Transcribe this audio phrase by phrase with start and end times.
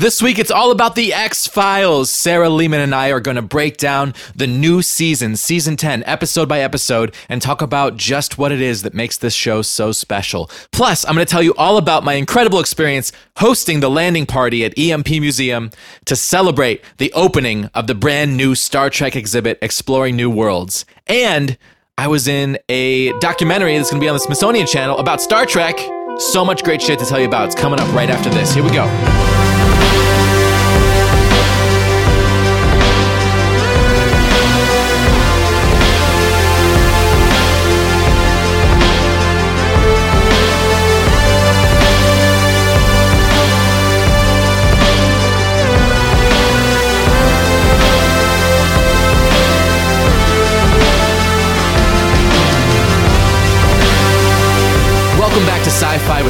[0.00, 2.10] This week, it's all about the X Files.
[2.10, 6.48] Sarah Lehman and I are going to break down the new season, season 10, episode
[6.48, 10.50] by episode, and talk about just what it is that makes this show so special.
[10.72, 14.64] Plus, I'm going to tell you all about my incredible experience hosting the landing party
[14.64, 15.70] at EMP Museum
[16.06, 20.86] to celebrate the opening of the brand new Star Trek exhibit, Exploring New Worlds.
[21.08, 21.58] And
[21.98, 25.44] I was in a documentary that's going to be on the Smithsonian Channel about Star
[25.44, 25.78] Trek.
[26.16, 27.48] So much great shit to tell you about.
[27.48, 28.54] It's coming up right after this.
[28.54, 29.39] Here we go.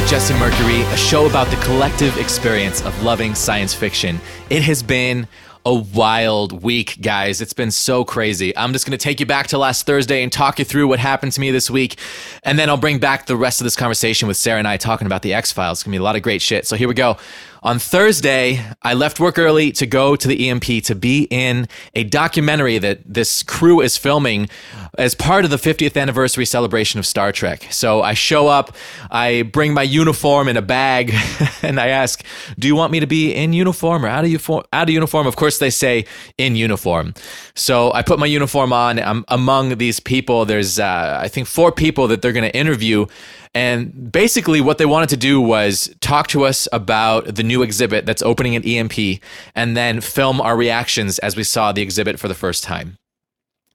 [0.01, 4.19] With Jesse Mercury, a show about the collective experience of loving science fiction.
[4.49, 5.27] It has been
[5.65, 7.39] a wild week, guys.
[7.39, 8.55] It's been so crazy.
[8.57, 10.99] I'm just going to take you back to last Thursday and talk you through what
[10.99, 11.99] happened to me this week.
[12.43, 15.05] And then I'll bring back the rest of this conversation with Sarah and I talking
[15.05, 15.79] about the X Files.
[15.79, 16.65] It's going to be a lot of great shit.
[16.65, 17.17] So here we go.
[17.63, 22.03] On Thursday, I left work early to go to the EMP to be in a
[22.03, 24.49] documentary that this crew is filming
[24.97, 27.67] as part of the 50th anniversary celebration of Star Trek.
[27.69, 28.75] So I show up,
[29.11, 31.13] I bring my uniform in a bag,
[31.61, 32.23] and I ask,
[32.57, 34.63] Do you want me to be in uniform or out of, uniform?
[34.73, 35.27] out of uniform?
[35.27, 36.05] Of course, they say
[36.39, 37.13] in uniform.
[37.55, 38.99] So I put my uniform on.
[38.99, 40.45] I'm among these people.
[40.45, 43.05] There's, uh, I think, four people that they're going to interview.
[43.53, 48.05] And basically, what they wanted to do was talk to us about the new exhibit
[48.05, 49.21] that's opening at EMP
[49.55, 52.97] and then film our reactions as we saw the exhibit for the first time.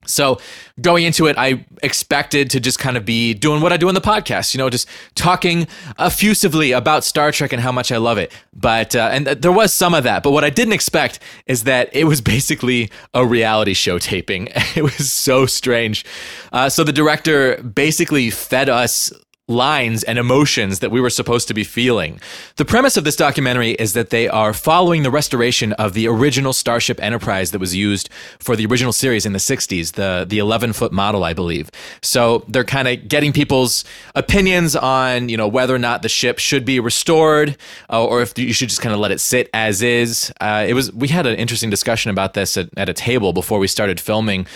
[0.07, 0.41] So
[0.81, 3.95] going into it, I expected to just kind of be doing what I do on
[3.95, 5.67] the podcast, you know, just talking
[5.99, 8.33] effusively about Star Trek and how much I love it.
[8.55, 10.23] But uh, and there was some of that.
[10.23, 14.49] But what I didn't expect is that it was basically a reality show taping.
[14.77, 16.05] It was so strange.
[16.53, 19.11] Uh, so the director basically fed us
[19.49, 22.21] lines and emotions that we were supposed to be feeling.
[22.57, 26.53] The premise of this documentary is that they are following the restoration of the original
[26.53, 28.09] Starship Enterprise that was used
[28.41, 31.71] for the original series in the 60s, the the 11-foot model, I believe.
[32.03, 33.85] So they're kind of getting people's
[34.17, 37.57] opinions on, you know, whether or not the ship should be restored
[37.89, 40.33] uh, or if you should just kind of let it sit as is.
[40.41, 43.61] Uh, it was we had an interesting discussion about this at, at a table before
[43.61, 44.47] we started filming.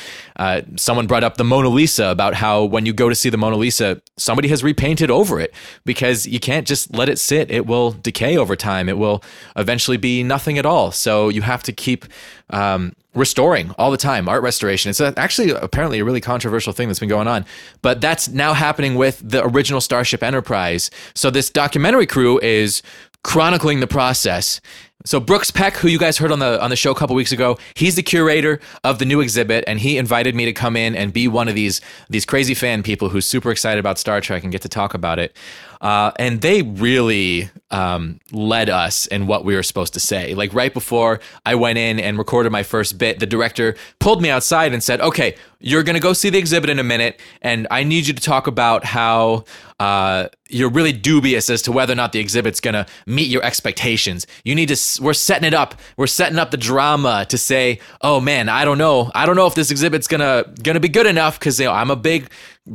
[0.41, 3.37] Uh, someone brought up the Mona Lisa about how when you go to see the
[3.37, 5.53] Mona Lisa, somebody has repainted over it
[5.85, 7.51] because you can't just let it sit.
[7.51, 8.89] It will decay over time.
[8.89, 9.23] It will
[9.57, 10.93] eventually be nothing at all.
[10.93, 12.07] So you have to keep
[12.49, 14.89] um, restoring all the time, art restoration.
[14.89, 17.45] It's actually apparently a really controversial thing that's been going on,
[17.83, 20.91] but that's now happening with the original Starship Enterprise.
[21.15, 22.83] So this documentary crew is
[23.23, 24.63] chronicling the process
[25.05, 27.33] so Brooks Peck, who you guys heard on the on the show a couple weeks
[27.33, 30.95] ago, he's the curator of the new exhibit, and he invited me to come in
[30.95, 34.43] and be one of these these crazy fan people who's super excited about Star Trek
[34.43, 35.37] and get to talk about it.
[35.81, 40.35] Uh, and they really um, led us in what we were supposed to say.
[40.35, 44.31] Like right before I went in and recorded my first bit, the director pulled me
[44.31, 47.85] outside and said, "Okay, you're gonna go see the exhibit in a minute, and I
[47.85, 49.45] need you to talk about how."
[49.79, 54.27] Uh, you're really dubious as to whether or not the exhibit's gonna meet your expectations.
[54.45, 55.03] You need to.
[55.03, 55.75] We're setting it up.
[55.97, 59.11] We're setting up the drama to say, "Oh man, I don't know.
[59.15, 61.91] I don't know if this exhibit's gonna gonna be good enough because you know I'm
[61.91, 62.29] a big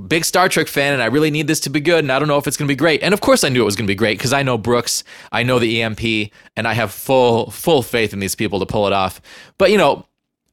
[0.07, 2.27] big Star Trek fan and I really need this to be good and I don't
[2.27, 3.01] know if it's to be great.
[3.03, 5.41] And of course I knew it was to be great because I know Brooks, I
[5.41, 8.93] know the EMP, and I have full full faith in these people to pull it
[8.93, 9.19] off.
[9.57, 10.05] But you know,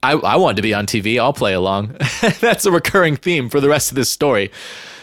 [0.03, 1.21] I, I wanted to be on TV.
[1.21, 1.99] I'll play along.
[2.41, 4.51] That's a recurring theme for the rest of this story.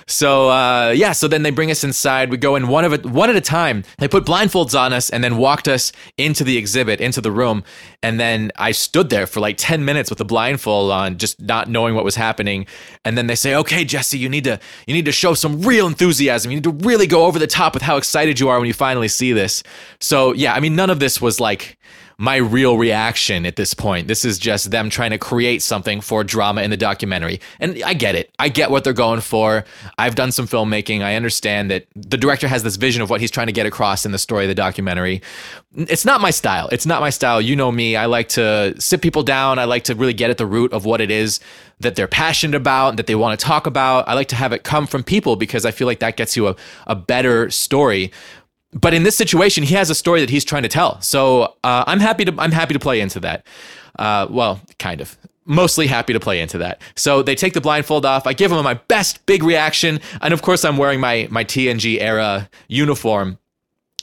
[0.09, 2.31] So uh, yeah, so then they bring us inside.
[2.31, 3.83] We go in one of it, one at a time.
[3.99, 7.63] They put blindfolds on us and then walked us into the exhibit, into the room.
[8.01, 11.69] And then I stood there for like ten minutes with a blindfold on, just not
[11.69, 12.65] knowing what was happening.
[13.05, 15.85] And then they say, "Okay, Jesse, you need to you need to show some real
[15.85, 16.49] enthusiasm.
[16.49, 18.73] You need to really go over the top with how excited you are when you
[18.73, 19.61] finally see this."
[19.99, 21.77] So yeah, I mean, none of this was like
[22.19, 24.09] my real reaction at this point.
[24.09, 27.39] This is just them trying to create something for drama in the documentary.
[27.61, 28.29] And I get it.
[28.37, 29.63] I get what they're going for.
[29.97, 31.01] I've done some filmmaking.
[31.01, 34.05] I understand that the director has this vision of what he's trying to get across
[34.05, 35.21] in the story of the documentary.
[35.73, 36.67] It's not my style.
[36.73, 37.39] It's not my style.
[37.39, 37.95] You know me.
[37.95, 39.57] I like to sit people down.
[39.57, 41.39] I like to really get at the root of what it is
[41.79, 44.07] that they're passionate about, that they want to talk about.
[44.09, 46.49] I like to have it come from people because I feel like that gets you
[46.49, 46.55] a,
[46.87, 48.11] a better story
[48.73, 51.01] but in this situation, he has a story that he's trying to tell.
[51.01, 53.45] So uh, I'm happy to I'm happy to play into that.
[53.97, 55.17] Uh, well, kind of.
[55.45, 56.79] Mostly happy to play into that.
[56.95, 58.27] So they take the blindfold off.
[58.27, 61.99] I give them my best big reaction, and of course I'm wearing my my TNG
[61.99, 63.39] era uniform.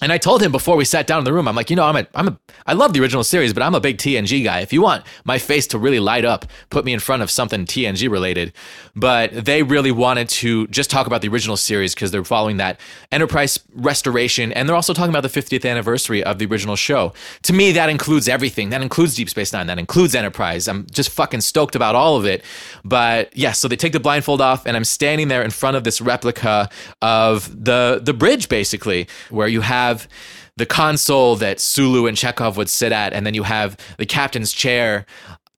[0.03, 1.85] And I told him before we sat down in the room, I'm like, you know,
[1.85, 4.61] I'm a, I'm a, I love the original series, but I'm a big TNG guy.
[4.61, 7.65] If you want my face to really light up, put me in front of something
[7.65, 8.53] TNG related.
[8.95, 12.79] But they really wanted to just talk about the original series because they're following that
[13.11, 17.15] Enterprise restoration, and they're also talking about the 50th anniversary of the original show.
[17.43, 18.69] To me, that includes everything.
[18.69, 19.67] That includes Deep Space Nine.
[19.67, 20.69] That includes Enterprise.
[20.69, 22.45] I'm just fucking stoked about all of it.
[22.85, 25.85] But yeah, so they take the blindfold off, and I'm standing there in front of
[25.85, 26.69] this replica
[27.01, 30.09] of the the bridge, basically, where you have have
[30.57, 34.53] the console that Sulu and Chekov would sit at, and then you have the captain's
[34.53, 35.07] chair.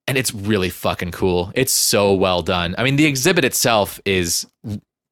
[0.06, 1.52] And it's really fucking cool.
[1.54, 2.74] It's so well done.
[2.78, 4.46] I mean, the exhibit itself is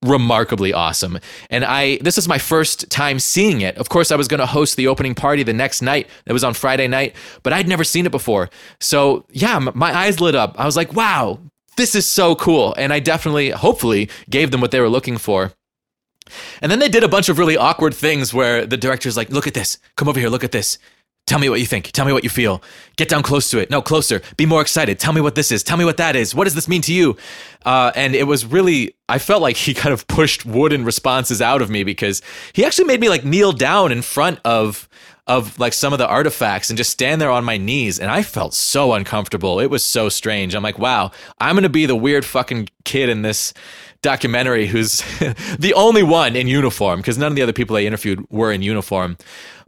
[0.02, 1.18] remarkably awesome.
[1.50, 3.76] And I this is my first time seeing it.
[3.76, 6.08] Of course, I was going to host the opening party the next night.
[6.26, 8.48] It was on Friday night, but I'd never seen it before.
[8.80, 10.54] So, yeah, my eyes lit up.
[10.58, 11.40] I was like, "Wow,
[11.76, 15.52] this is so cool." And I definitely hopefully gave them what they were looking for.
[16.60, 19.46] And then they did a bunch of really awkward things where the director's like, look
[19.46, 19.78] at this.
[19.96, 20.28] Come over here.
[20.28, 20.78] Look at this.
[21.26, 21.90] Tell me what you think.
[21.90, 22.62] Tell me what you feel.
[22.96, 23.68] Get down close to it.
[23.68, 24.22] No, closer.
[24.36, 25.00] Be more excited.
[25.00, 25.64] Tell me what this is.
[25.64, 26.36] Tell me what that is.
[26.36, 27.16] What does this mean to you?
[27.64, 31.62] Uh, and it was really, I felt like he kind of pushed wooden responses out
[31.62, 34.88] of me because he actually made me like kneel down in front of
[35.26, 38.22] of like some of the artifacts and just stand there on my knees and I
[38.22, 39.58] felt so uncomfortable.
[39.58, 40.54] It was so strange.
[40.54, 43.52] I'm like, wow, I'm going to be the weird fucking kid in this
[44.02, 44.98] documentary who's
[45.58, 48.62] the only one in uniform because none of the other people I interviewed were in
[48.62, 49.16] uniform.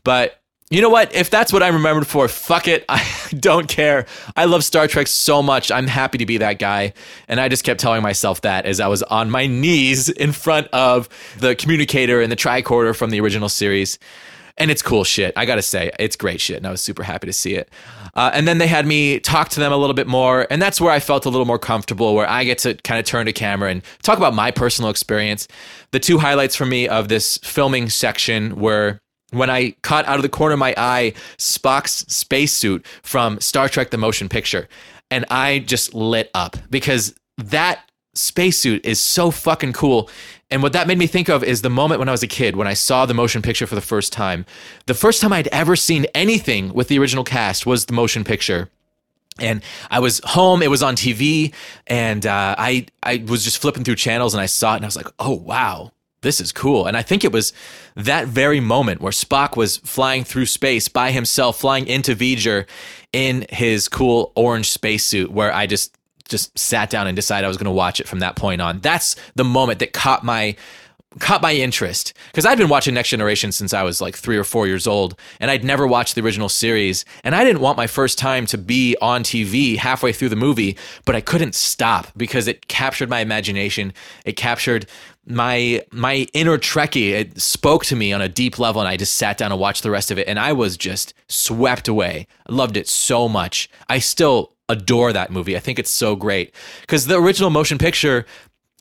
[0.05, 0.41] But
[0.71, 1.15] you know what?
[1.15, 2.85] If that's what I'm remembered for, fuck it.
[2.89, 3.05] I
[3.39, 4.07] don't care.
[4.37, 5.71] I love Star Trek so much.
[5.71, 6.93] I'm happy to be that guy.
[7.27, 10.69] And I just kept telling myself that as I was on my knees in front
[10.69, 11.09] of
[11.39, 13.99] the communicator and the tricorder from the original series
[14.59, 15.33] and it's cool shit.
[15.37, 17.71] I gotta say, it's great shit, and I was super happy to see it.
[18.19, 20.81] Uh, and then they had me talk to them a little bit more, and that's
[20.81, 23.33] where I felt a little more comfortable, where I get to kind of turn to
[23.33, 25.47] camera and talk about my personal experience.
[25.93, 28.99] The two highlights for me of this filming section were
[29.31, 33.91] when I caught out of the corner of my eye Spock's spacesuit from Star Trek:
[33.91, 34.69] The Motion Picture,
[35.13, 37.89] and I just lit up because that
[38.19, 40.11] spacesuit is so fucking cool.
[40.51, 42.57] And what that made me think of is the moment when I was a kid,
[42.57, 44.47] when I saw the motion picture for the first time.
[44.87, 48.71] The first time I'd ever seen anything with the original cast was the motion picture.
[49.39, 51.55] And I was home, it was on TV,
[51.87, 54.89] and uh, I, I was just flipping through channels and I saw it and I
[54.89, 55.93] was like, oh, wow,
[56.23, 56.87] this is cool.
[56.87, 57.53] And I think it was
[57.95, 62.67] that very moment where Spock was flying through space by himself, flying into V'Ger
[63.13, 65.97] in his cool orange spacesuit, where I just
[66.29, 68.81] just sat down and decided I was going to watch it from that point on.
[68.81, 70.57] That's the moment that caught my
[71.19, 74.45] caught my interest because I'd been watching Next Generation since I was like three or
[74.45, 77.05] four years old, and I'd never watched the original series.
[77.25, 80.77] And I didn't want my first time to be on TV halfway through the movie,
[81.05, 83.93] but I couldn't stop because it captured my imagination.
[84.25, 84.87] It captured
[85.27, 87.11] my my inner Trekkie.
[87.11, 89.83] It spoke to me on a deep level, and I just sat down and watched
[89.83, 92.27] the rest of it, and I was just swept away.
[92.49, 93.69] Loved it so much.
[93.89, 95.57] I still adore that movie.
[95.57, 98.27] I think it's so great because the original motion picture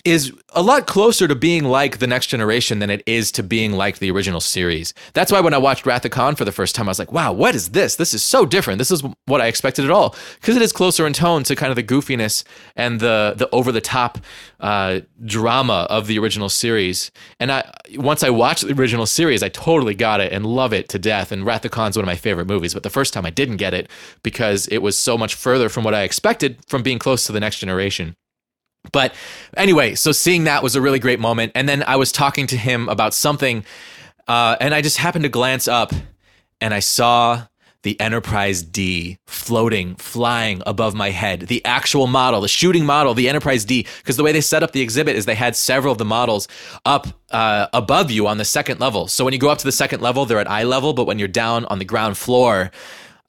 [0.07, 3.74] is a lot closer to being like the next generation than it is to being
[3.74, 4.94] like the original series.
[5.12, 7.12] That's why when I watched Wrath of Khan for the first time, I was like,
[7.12, 7.98] wow, what is this?
[7.98, 8.77] This is so different.
[8.77, 10.15] This is what I expected at all.
[10.39, 12.45] Because it is closer in tone to kind of the goofiness
[12.77, 14.18] and the the over the top
[14.62, 17.12] uh, drama of the original series.
[17.39, 20.88] And I once I watched the original series, I totally got it and love it
[20.89, 21.33] to death.
[21.33, 22.74] And Wrath of Khan is one of my favorite movies.
[22.74, 23.89] But the first time I didn't get it
[24.24, 27.41] because it was so much further from what I expected from being close to the
[27.41, 28.15] next generation.
[28.91, 29.13] But
[29.56, 31.51] anyway, so seeing that was a really great moment.
[31.56, 33.65] And then I was talking to him about something,
[34.27, 35.94] uh, and I just happened to glance up
[36.60, 37.48] and I saw
[37.84, 41.41] the Enterprise D floating, flying above my head.
[41.41, 43.86] The actual model, the shooting model, the Enterprise D.
[44.00, 46.48] Because the way they set up the exhibit is they had several of the models
[46.86, 49.08] up uh, above you on the second level.
[49.08, 51.20] So when you go up to the second level, they're at eye level, but when
[51.20, 52.72] you're down on the ground floor,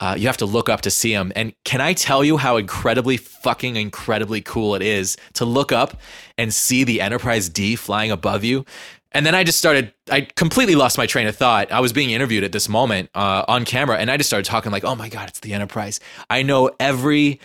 [0.01, 1.33] uh, you have to look up to see them.
[1.35, 6.01] And can I tell you how incredibly fucking incredibly cool it is to look up
[6.37, 8.65] and see the Enterprise D flying above you?
[9.13, 11.73] And then I just started, I completely lost my train of thought.
[11.73, 14.71] I was being interviewed at this moment uh, on camera, and I just started talking
[14.71, 15.99] like, oh my God, it's the Enterprise.
[16.29, 17.41] I know every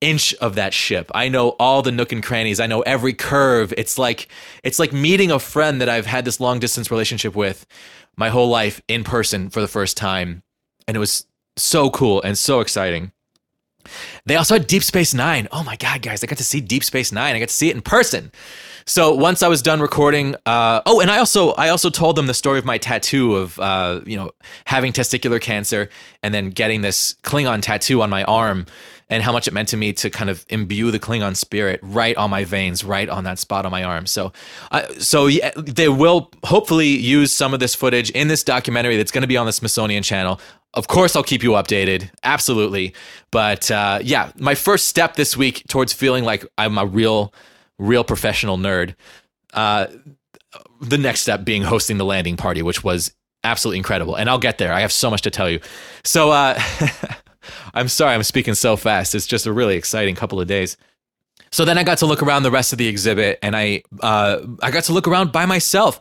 [0.00, 1.10] inch of that ship.
[1.14, 2.60] I know all the nook and crannies.
[2.60, 3.74] I know every curve.
[3.76, 4.28] It's like
[4.64, 7.66] it's like meeting a friend that I've had this long distance relationship with
[8.16, 10.42] my whole life in person for the first time.
[10.88, 11.26] And it was
[11.60, 13.12] so cool and so exciting.
[14.26, 15.48] They also had Deep Space Nine.
[15.52, 17.34] Oh my God, guys, I got to see Deep Space Nine.
[17.34, 18.30] I got to see it in person.
[18.86, 22.26] So once I was done recording, uh, oh, and I also I also told them
[22.26, 24.30] the story of my tattoo of uh, you know
[24.64, 25.88] having testicular cancer
[26.22, 28.66] and then getting this Klingon tattoo on my arm
[29.10, 32.16] and how much it meant to me to kind of imbue the Klingon spirit right
[32.16, 34.06] on my veins, right on that spot on my arm.
[34.06, 34.32] So,
[34.70, 39.10] uh, so yeah, they will hopefully use some of this footage in this documentary that's
[39.10, 40.40] going to be on the Smithsonian Channel.
[40.74, 42.08] Of course, I'll keep you updated.
[42.22, 42.94] Absolutely.
[43.32, 47.34] But uh, yeah, my first step this week towards feeling like I'm a real,
[47.78, 48.94] real professional nerd.
[49.52, 49.88] Uh,
[50.80, 53.12] the next step being hosting the landing party, which was
[53.42, 54.14] absolutely incredible.
[54.14, 54.72] And I'll get there.
[54.72, 55.60] I have so much to tell you.
[56.04, 56.60] So uh,
[57.74, 59.14] I'm sorry I'm speaking so fast.
[59.14, 60.76] It's just a really exciting couple of days.
[61.52, 64.40] So then I got to look around the rest of the exhibit, and I uh,
[64.62, 65.98] I got to look around by myself.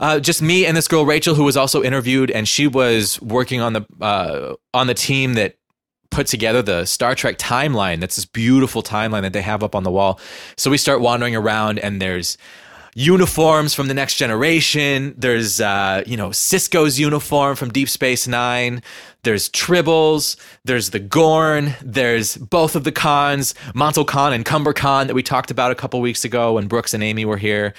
[0.00, 3.60] Uh, just me and this girl Rachel, who was also interviewed, and she was working
[3.60, 5.56] on the uh, on the team that
[6.10, 8.00] put together the Star Trek timeline.
[8.00, 10.18] That's this beautiful timeline that they have up on the wall.
[10.56, 12.36] So we start wandering around, and there's
[12.94, 15.14] uniforms from the next generation.
[15.16, 18.82] There's, uh, you know, Sisko's uniform from Deep Space Nine.
[19.22, 20.36] There's Tribbles.
[20.64, 21.74] There's the Gorn.
[21.82, 25.74] There's both of the Khans, Mantel Khan and Cumber Khan that we talked about a
[25.74, 27.74] couple weeks ago when Brooks and Amy were here.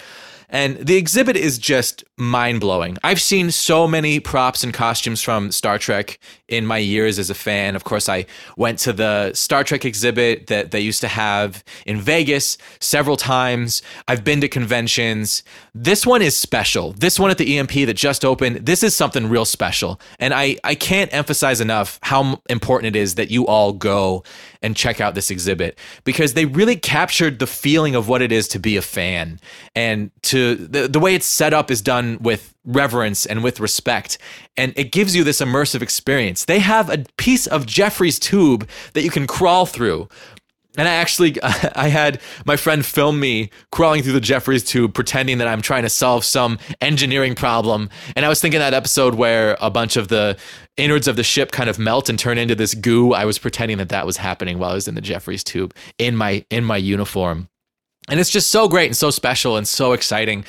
[0.50, 2.98] And the exhibit is just mind blowing.
[3.04, 7.34] I've seen so many props and costumes from Star Trek in my years as a
[7.34, 7.75] fan.
[7.75, 12.00] Of course, I went to the Star Trek exhibit that they used to have in
[12.00, 13.82] Vegas several times.
[14.08, 15.44] I've been to conventions.
[15.74, 16.94] This one is special.
[16.94, 20.00] This one at the EMP that just opened, this is something real special.
[20.20, 24.24] And I, I can't emphasize enough how important it is that you all go
[24.62, 28.48] and check out this exhibit because they really captured the feeling of what it is
[28.50, 29.40] to be a fan
[29.75, 34.18] and to the, the way it's set up is done with reverence and with respect
[34.58, 39.03] and it gives you this immersive experience they have a piece of jefferies tube that
[39.03, 40.08] you can crawl through
[40.77, 45.38] and I actually, I had my friend film me crawling through the Jefferies tube, pretending
[45.39, 47.89] that I'm trying to solve some engineering problem.
[48.15, 50.38] And I was thinking that episode where a bunch of the
[50.77, 53.13] innards of the ship kind of melt and turn into this goo.
[53.13, 56.15] I was pretending that that was happening while I was in the Jefferies tube in
[56.15, 57.50] my in my uniform,
[58.10, 60.46] and it's just so great and so special and so exciting.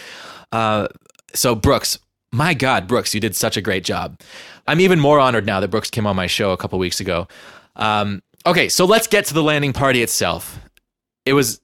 [0.52, 0.86] Uh,
[1.34, 1.98] so Brooks,
[2.32, 4.18] my God, Brooks, you did such a great job.
[4.66, 7.28] I'm even more honored now that Brooks came on my show a couple weeks ago.
[7.76, 10.58] Um, okay, so let's get to the landing party itself.
[11.26, 11.60] It was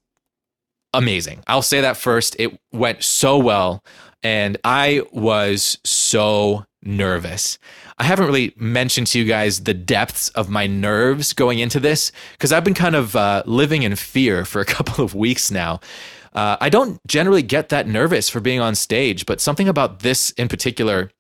[0.94, 1.42] amazing.
[1.46, 2.36] I'll say that first.
[2.38, 3.82] It went so well,
[4.22, 7.58] and I was so nervous.
[7.98, 12.12] I haven't really mentioned to you guys the depths of my nerves going into this
[12.32, 15.80] because I've been kind of uh, living in fear for a couple of weeks now.
[16.38, 20.30] Uh, I don't generally get that nervous for being on stage, but something about this
[20.30, 21.10] in particular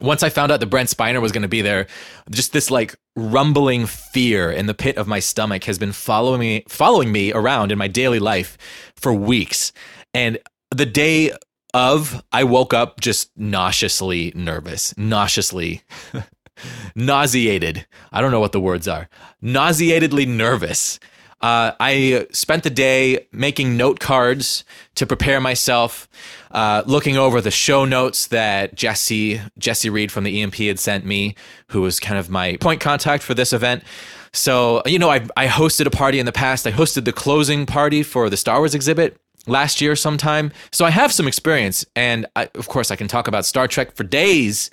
[0.00, 1.86] once I found out that Brent Spiner was going to be there,
[2.30, 6.64] just this like rumbling fear in the pit of my stomach has been following me,
[6.68, 8.56] following me around in my daily life
[8.96, 9.72] for weeks.
[10.14, 10.38] And
[10.70, 11.32] the day
[11.74, 15.82] of, I woke up just nauseously nervous, nauseously
[16.94, 17.86] nauseated.
[18.10, 19.10] I don't know what the words are.
[19.42, 20.98] Nauseatedly nervous.
[21.40, 24.64] Uh, I spent the day making note cards
[24.94, 26.08] to prepare myself,
[26.50, 31.04] uh, looking over the show notes that Jesse Jesse Reed from the EMP had sent
[31.04, 31.34] me,
[31.68, 33.84] who was kind of my point contact for this event.
[34.32, 36.66] So you know, I I hosted a party in the past.
[36.66, 40.52] I hosted the closing party for the Star Wars exhibit last year sometime.
[40.72, 43.94] So I have some experience, and I, of course I can talk about Star Trek
[43.94, 44.70] for days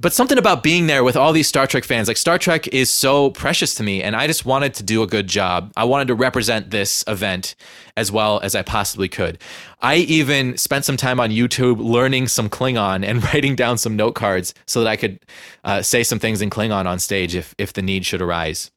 [0.00, 2.88] but something about being there with all these Star Trek fans, like Star Trek is
[2.88, 5.72] so precious to me, and I just wanted to do a good job.
[5.76, 7.54] I wanted to represent this event
[7.98, 9.38] as well as I possibly could.
[9.80, 14.14] I even spent some time on YouTube learning some Klingon and writing down some note
[14.14, 15.20] cards so that I could
[15.64, 18.70] uh, say some things in Klingon on stage if if the need should arise.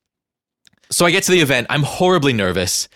[0.92, 1.68] So I get to the event.
[1.70, 2.90] I'm horribly nervous.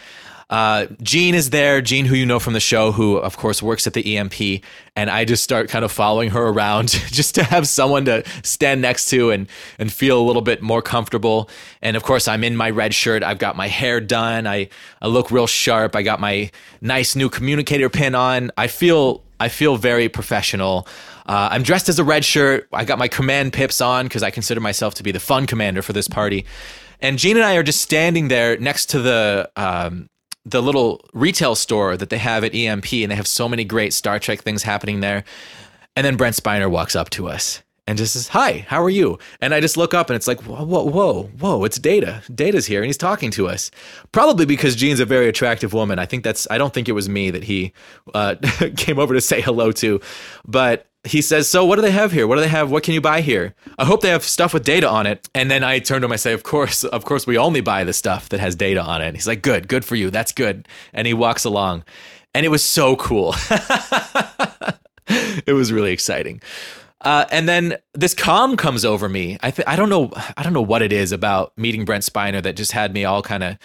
[0.49, 3.85] Uh, Jean is there, Jean, who you know from the show, who of course works
[3.85, 4.63] at the EMP,
[4.95, 8.81] and I just start kind of following her around just to have someone to stand
[8.81, 11.49] next to and and feel a little bit more comfortable.
[11.81, 13.23] And of course, I'm in my red shirt.
[13.23, 14.47] I've got my hair done.
[14.47, 14.69] I
[15.01, 15.97] I look real sharp.
[15.97, 16.49] I got my
[16.79, 18.51] nice new communicator pin on.
[18.55, 20.87] I feel I feel very professional.
[21.25, 22.69] Uh, I'm dressed as a red shirt.
[22.71, 25.81] I got my command pips on because I consider myself to be the fun commander
[25.81, 26.45] for this party.
[27.01, 30.09] And Jean and I are just standing there next to the um,
[30.47, 33.93] the little retail store that they have at EMP, and they have so many great
[33.93, 35.23] Star Trek things happening there.
[35.95, 39.19] And then Brent Spiner walks up to us and just says, "Hi, how are you?"
[39.41, 41.63] And I just look up, and it's like, "Whoa, whoa, whoa, whoa!
[41.65, 42.21] It's Data.
[42.33, 43.71] Data's here, and he's talking to us.
[44.11, 45.99] Probably because Jean's a very attractive woman.
[45.99, 46.47] I think that's.
[46.49, 47.73] I don't think it was me that he
[48.13, 48.35] uh,
[48.77, 49.99] came over to say hello to,
[50.45, 52.27] but he says, "So what do they have here?
[52.27, 52.69] What do they have?
[52.71, 53.55] What can you buy here?
[53.77, 56.11] I hope they have stuff with data on it." And then I turn to him,
[56.11, 59.01] I say, "Of course, of course, we only buy the stuff that has data on
[59.01, 60.09] it." He's like, "Good, good for you.
[60.09, 61.83] That's good." And he walks along,
[62.33, 63.35] and it was so cool.
[65.07, 66.41] it was really exciting.
[67.01, 69.37] Uh, and then this calm comes over me.
[69.41, 72.41] I th- I don't know I don't know what it is about meeting Brent Spiner
[72.41, 73.57] that just had me all kind of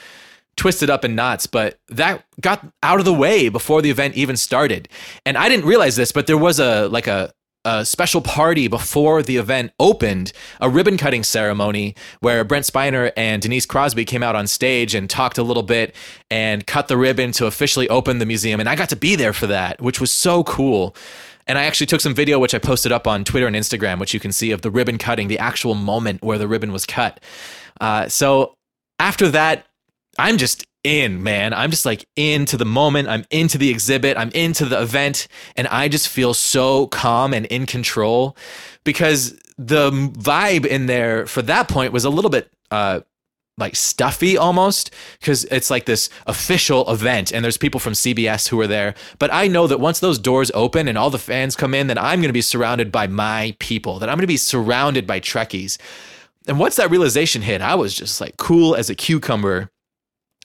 [0.57, 4.37] twisted up in knots, but that got out of the way before the event even
[4.37, 4.89] started.
[5.25, 7.33] And I didn't realize this, but there was a like a
[7.65, 13.41] a special party before the event opened, a ribbon cutting ceremony where Brent Spiner and
[13.41, 15.95] Denise Crosby came out on stage and talked a little bit
[16.29, 18.59] and cut the ribbon to officially open the museum.
[18.59, 20.97] And I got to be there for that, which was so cool.
[21.47, 24.15] And I actually took some video, which I posted up on Twitter and Instagram, which
[24.15, 27.21] you can see of the ribbon cutting, the actual moment where the ribbon was cut.
[27.81, 28.55] Uh, so
[28.99, 29.67] after that,
[30.19, 31.55] I'm just in, man.
[31.55, 33.09] I'm just like into the moment.
[33.09, 34.17] I'm into the exhibit.
[34.17, 35.29] I'm into the event.
[35.57, 38.37] And I just feel so calm and in control
[38.85, 43.01] because the vibe in there for that point was a little bit, uh,
[43.59, 48.59] like stuffy almost because it's like this official event and there's people from CBS who
[48.61, 48.95] are there.
[49.19, 51.99] But I know that once those doors open and all the fans come in, then
[51.99, 55.21] I'm going to be surrounded by my people, that I'm going to be surrounded by
[55.21, 55.79] Trekkies.
[56.49, 59.71] And once that realization hit, I was just like cool as a cucumber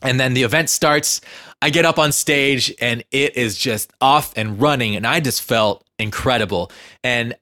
[0.02, 1.22] and then the event starts.
[1.62, 4.96] I get up on stage and it is just off and running.
[4.96, 6.72] And I just felt incredible.
[7.04, 7.36] And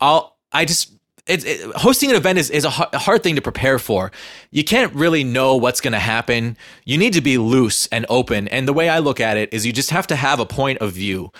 [0.00, 0.92] I'll, I just,
[1.26, 4.12] it's it, hosting an event is, is a hard thing to prepare for.
[4.50, 6.58] You can't really know what's going to happen.
[6.84, 8.48] You need to be loose and open.
[8.48, 10.78] And the way I look at it is you just have to have a point
[10.80, 11.32] of view.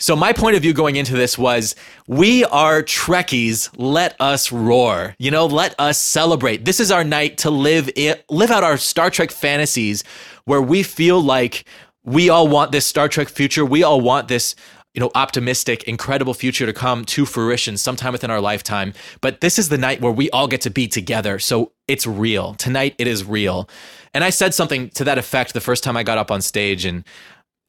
[0.00, 1.74] So my point of view going into this was
[2.06, 5.16] we are Trekkies, let us roar.
[5.18, 6.64] You know, let us celebrate.
[6.64, 10.04] This is our night to live it, live out our Star Trek fantasies
[10.44, 11.64] where we feel like
[12.04, 13.64] we all want this Star Trek future.
[13.64, 14.54] We all want this
[14.94, 18.92] you know, optimistic, incredible future to come to fruition sometime within our lifetime.
[19.20, 21.38] But this is the night where we all get to be together.
[21.38, 22.54] So it's real.
[22.54, 23.68] Tonight it is real.
[24.14, 26.84] And I said something to that effect the first time I got up on stage
[26.84, 27.04] and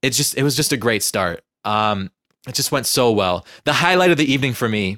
[0.01, 1.43] it just it was just a great start.
[1.65, 2.09] Um,
[2.49, 3.45] it just went so well.
[3.65, 4.97] The highlight of the evening for me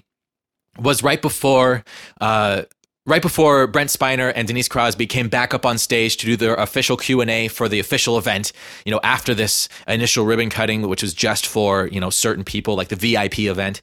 [0.79, 1.83] was right before
[2.19, 2.63] uh,
[3.05, 6.55] right before Brent Spiner and Denise Crosby came back up on stage to do their
[6.55, 8.51] official Q&A for the official event,
[8.85, 12.75] you know, after this initial ribbon cutting which was just for, you know, certain people
[12.75, 13.81] like the VIP event.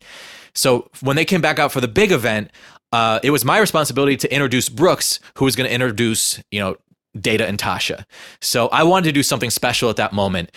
[0.55, 2.51] So when they came back out for the big event,
[2.93, 6.77] uh, it was my responsibility to introduce Brooks, who was going to introduce, you know,
[7.19, 8.05] Data and Tasha.
[8.41, 10.51] So I wanted to do something special at that moment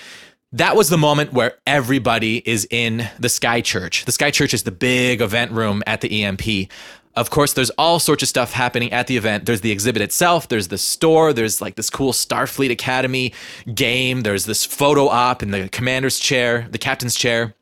[0.54, 4.06] that was the moment where everybody is in the Sky Church.
[4.06, 6.70] The Sky Church is the big event room at the EMP.
[7.16, 9.46] Of course, there's all sorts of stuff happening at the event.
[9.46, 13.34] There's the exhibit itself, there's the store, there's like this cool Starfleet Academy
[13.74, 17.54] game, there's this photo op in the commander's chair, the captain's chair.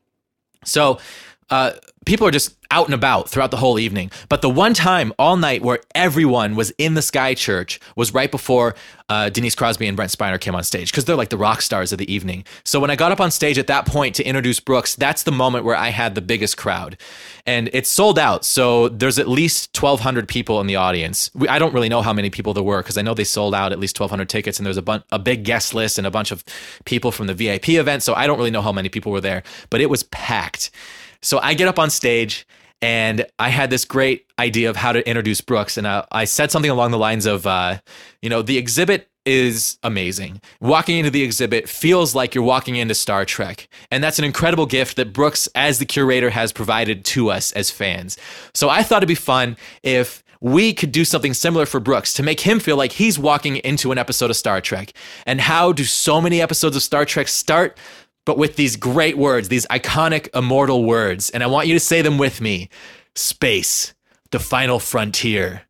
[0.65, 0.99] So,
[1.49, 1.71] uh,
[2.05, 4.11] people are just out and about throughout the whole evening.
[4.29, 8.29] But the one time all night where everyone was in the Sky Church was right
[8.29, 8.75] before
[9.09, 11.91] uh, Denise Crosby and Brent Spiner came on stage because they're like the rock stars
[11.91, 12.45] of the evening.
[12.63, 15.31] So when I got up on stage at that point to introduce Brooks, that's the
[15.31, 16.97] moment where I had the biggest crowd.
[17.45, 18.45] And it's sold out.
[18.45, 21.31] So there's at least 1,200 people in the audience.
[21.33, 23.55] We, I don't really know how many people there were because I know they sold
[23.55, 26.11] out at least 1,200 tickets and there's a, bun- a big guest list and a
[26.11, 26.43] bunch of
[26.85, 28.03] people from the VIP event.
[28.03, 30.69] So I don't really know how many people were there, but it was packed.
[31.21, 32.47] So I get up on stage
[32.81, 35.77] and I had this great idea of how to introduce Brooks.
[35.77, 37.79] And I, I said something along the lines of, uh,
[38.21, 40.41] you know, the exhibit is amazing.
[40.61, 43.67] Walking into the exhibit feels like you're walking into Star Trek.
[43.91, 47.69] And that's an incredible gift that Brooks, as the curator, has provided to us as
[47.69, 48.17] fans.
[48.53, 52.23] So I thought it'd be fun if we could do something similar for Brooks to
[52.23, 54.93] make him feel like he's walking into an episode of Star Trek.
[55.25, 57.77] And how do so many episodes of Star Trek start?
[58.25, 61.29] But with these great words, these iconic, immortal words.
[61.29, 62.69] And I want you to say them with me
[63.15, 63.93] Space,
[64.31, 65.63] the final frontier.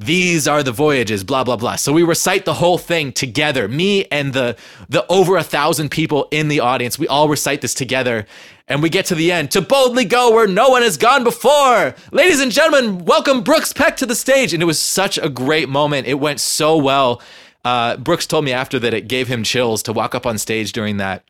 [0.00, 1.76] These are the voyages, blah, blah, blah.
[1.76, 3.68] So we recite the whole thing together.
[3.68, 4.56] Me and the,
[4.88, 8.24] the over a thousand people in the audience, we all recite this together.
[8.66, 11.94] And we get to the end to boldly go where no one has gone before.
[12.12, 14.54] Ladies and gentlemen, welcome Brooks Peck to the stage.
[14.54, 16.06] And it was such a great moment.
[16.06, 17.20] It went so well.
[17.62, 20.72] Uh, Brooks told me after that it gave him chills to walk up on stage
[20.72, 21.24] during that.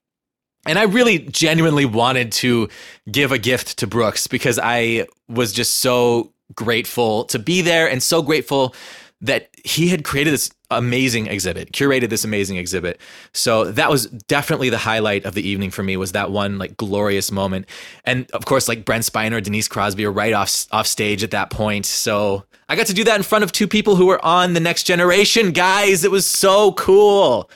[0.66, 2.68] And I really genuinely wanted to
[3.10, 8.02] give a gift to Brooks because I was just so grateful to be there and
[8.02, 8.74] so grateful
[9.22, 13.00] that he had created this amazing exhibit, curated this amazing exhibit.
[13.34, 16.76] So that was definitely the highlight of the evening for me was that one like
[16.76, 17.66] glorious moment.
[18.04, 21.32] And of course, like Brent Spiner, and Denise Crosby are right off off stage at
[21.32, 21.86] that point.
[21.86, 24.60] So I got to do that in front of two people who were on the
[24.60, 26.04] next generation, guys.
[26.04, 27.50] It was so cool.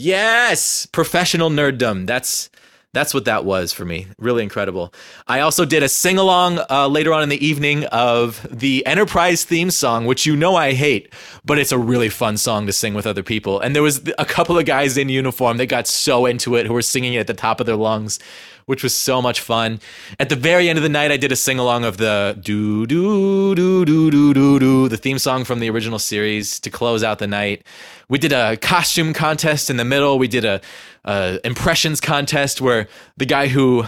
[0.00, 2.06] Yes, professional nerddom.
[2.06, 2.48] That's
[2.94, 4.06] that's what that was for me.
[4.18, 4.94] Really incredible.
[5.28, 9.44] I also did a sing along uh, later on in the evening of the Enterprise
[9.44, 11.12] theme song, which you know I hate,
[11.44, 13.60] but it's a really fun song to sing with other people.
[13.60, 16.72] And there was a couple of guys in uniform that got so into it who
[16.72, 18.18] were singing it at the top of their lungs.
[18.66, 19.80] Which was so much fun.
[20.18, 22.86] At the very end of the night, I did a sing along of the do
[22.86, 27.02] do do do do do do the theme song from the original series to close
[27.02, 27.64] out the night.
[28.08, 30.18] We did a costume contest in the middle.
[30.18, 30.60] We did a,
[31.04, 33.84] a impressions contest where the guy who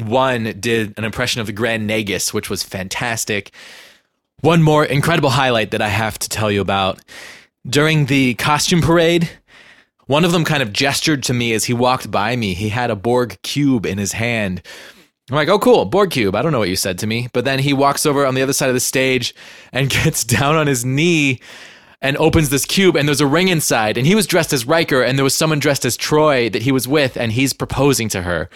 [0.00, 3.52] won did an impression of the Grand Nagus, which was fantastic.
[4.40, 7.00] One more incredible highlight that I have to tell you about
[7.66, 9.30] during the costume parade
[10.06, 12.54] one of them kind of gestured to me as he walked by me.
[12.54, 14.62] He had a Borg cube in his hand.
[15.30, 16.34] I'm like, oh, cool, Borg cube.
[16.34, 17.28] I don't know what you said to me.
[17.32, 19.34] But then he walks over on the other side of the stage
[19.72, 21.40] and gets down on his knee
[22.02, 23.96] and opens this cube, and there's a ring inside.
[23.96, 26.72] And he was dressed as Riker, and there was someone dressed as Troi that he
[26.72, 28.50] was with, and he's proposing to her.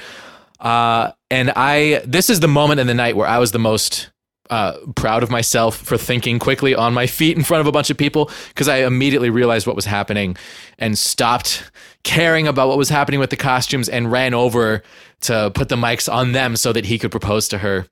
[0.58, 4.10] Uh, and I, this is the moment in the night where I was the most
[4.50, 7.90] uh, proud of myself for thinking quickly on my feet in front of a bunch
[7.90, 10.36] of people because I immediately realized what was happening
[10.78, 11.70] and stopped
[12.04, 14.82] caring about what was happening with the costumes and ran over
[15.22, 17.86] to put the mics on them so that he could propose to her.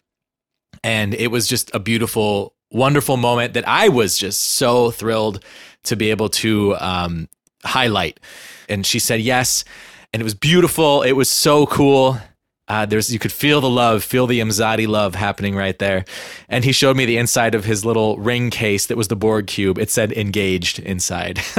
[0.83, 5.43] And it was just a beautiful, wonderful moment that I was just so thrilled
[5.85, 7.29] to be able to um,
[7.65, 8.21] highlight.
[8.69, 9.65] And she said yes.
[10.13, 11.03] And it was beautiful.
[11.03, 12.19] It was so cool.
[12.67, 16.05] Uh, there's you could feel the love, feel the Imzadi love happening right there.
[16.49, 19.47] And he showed me the inside of his little ring case that was the Borg
[19.47, 19.79] cube.
[19.79, 21.41] It said engaged inside.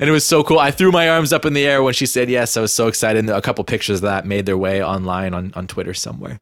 [0.00, 0.58] and it was so cool.
[0.58, 2.56] I threw my arms up in the air when she said yes.
[2.56, 3.20] I was so excited.
[3.20, 6.40] And a couple pictures of that made their way online on, on Twitter somewhere.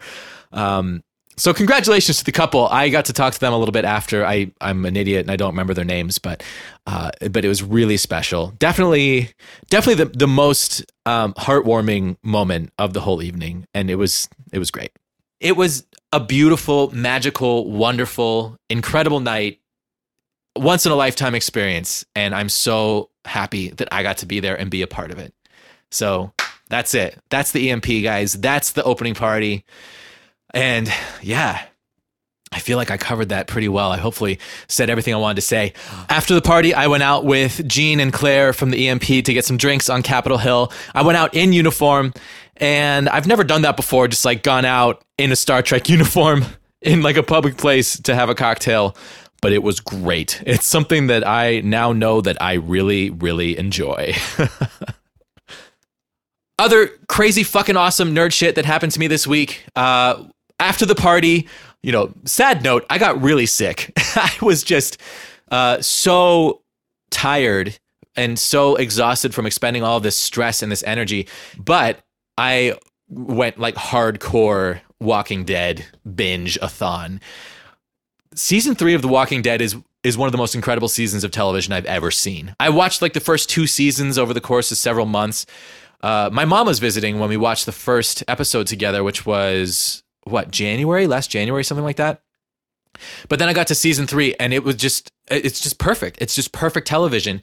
[0.53, 1.03] Um,
[1.37, 2.69] so congratulations to the couple.
[2.69, 4.25] I got to talk to them a little bit after.
[4.25, 6.43] I I'm an idiot and I don't remember their names, but
[6.87, 8.53] uh, but it was really special.
[8.59, 9.31] Definitely,
[9.71, 14.59] definitely the the most um, heartwarming moment of the whole evening, and it was it
[14.59, 14.93] was great.
[15.41, 19.61] It was a beautiful, magical, wonderful, incredible night,
[20.57, 24.59] once in a lifetime experience, and I'm so happy that I got to be there
[24.59, 25.35] and be a part of it.
[25.91, 26.33] So
[26.69, 27.19] that's it.
[27.31, 28.35] That's the EMP, guys.
[28.35, 29.65] That's the opening party.
[30.55, 30.91] And
[31.21, 31.67] yeah,
[32.55, 33.91] I feel like I covered that pretty well.
[33.91, 34.39] I hopefully
[34.69, 35.73] said everything I wanted to say.
[36.09, 39.45] After the party, I went out with Jean and Claire from the EMP to get
[39.45, 40.73] some drinks on Capitol Hill.
[40.95, 42.15] I went out in uniform,
[42.57, 46.45] and I've never done that before, just like gone out in a Star Trek uniform
[46.81, 48.97] in like a public place to have a cocktail.
[49.43, 50.41] But it was great.
[50.47, 54.15] It's something that I now know that I really, really enjoy.
[56.59, 59.65] Other crazy fucking awesome nerd shit that happened to me this week.
[59.75, 60.23] Uh,
[60.59, 61.49] after the party,
[61.83, 63.93] you know, sad note, I got really sick.
[64.17, 65.01] I was just
[65.51, 66.63] uh, so
[67.11, 67.79] tired
[68.17, 71.29] and so exhausted from expending all this stress and this energy.
[71.59, 72.01] But
[72.39, 72.75] I
[73.09, 77.21] went like hardcore Walking Dead binge a thon.
[78.35, 81.31] Season three of The Walking Dead is is one of the most incredible seasons of
[81.31, 82.55] television I've ever seen.
[82.61, 85.47] I watched like the first two seasons over the course of several months.
[86.03, 90.51] Uh, my mom was visiting when we watched the first episode together, which was what
[90.51, 92.23] January, last January, something like that.
[93.29, 96.19] But then I got to season three, and it was just it's just perfect.
[96.21, 97.41] It's just perfect television.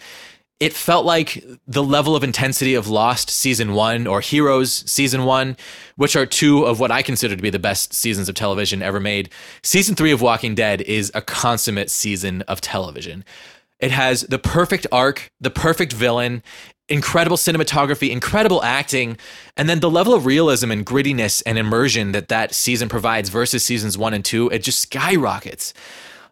[0.59, 5.57] It felt like the level of intensity of Lost season one or Heroes season one,
[5.95, 8.99] which are two of what I consider to be the best seasons of television ever
[8.99, 9.31] made.
[9.63, 13.25] Season three of Walking Dead is a consummate season of television.
[13.79, 16.43] It has the perfect arc, the perfect villain
[16.91, 19.17] incredible cinematography, incredible acting,
[19.57, 23.63] and then the level of realism and grittiness and immersion that that season provides versus
[23.63, 25.73] seasons one and two, it just skyrockets.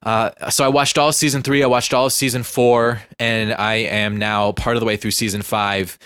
[0.04, 4.18] Uh, so I watched all season three, I watched all season four, and I am
[4.18, 5.98] now part of the way through season five,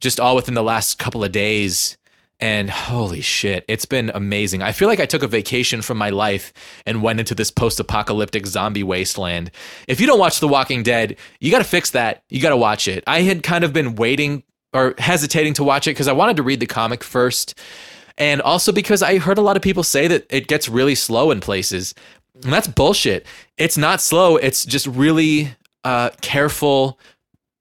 [0.00, 1.96] just all within the last couple of days.
[2.42, 4.62] And holy shit, it's been amazing.
[4.62, 6.52] I feel like I took a vacation from my life
[6.84, 9.52] and went into this post apocalyptic zombie wasteland.
[9.86, 12.24] If you don't watch The Walking Dead, you got to fix that.
[12.30, 13.04] You got to watch it.
[13.06, 16.42] I had kind of been waiting or hesitating to watch it because I wanted to
[16.42, 17.56] read the comic first.
[18.18, 21.30] And also because I heard a lot of people say that it gets really slow
[21.30, 21.94] in places.
[22.42, 23.24] And that's bullshit.
[23.56, 26.98] It's not slow, it's just really uh, careful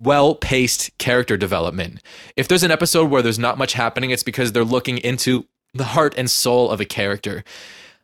[0.02, 2.02] well paced character development.
[2.36, 5.86] If there's an episode where there's not much happening, it's because they're looking into the
[5.86, 7.44] heart and soul of a character.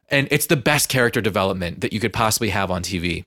[0.10, 3.24] And it's the best character development that you could possibly have on TV.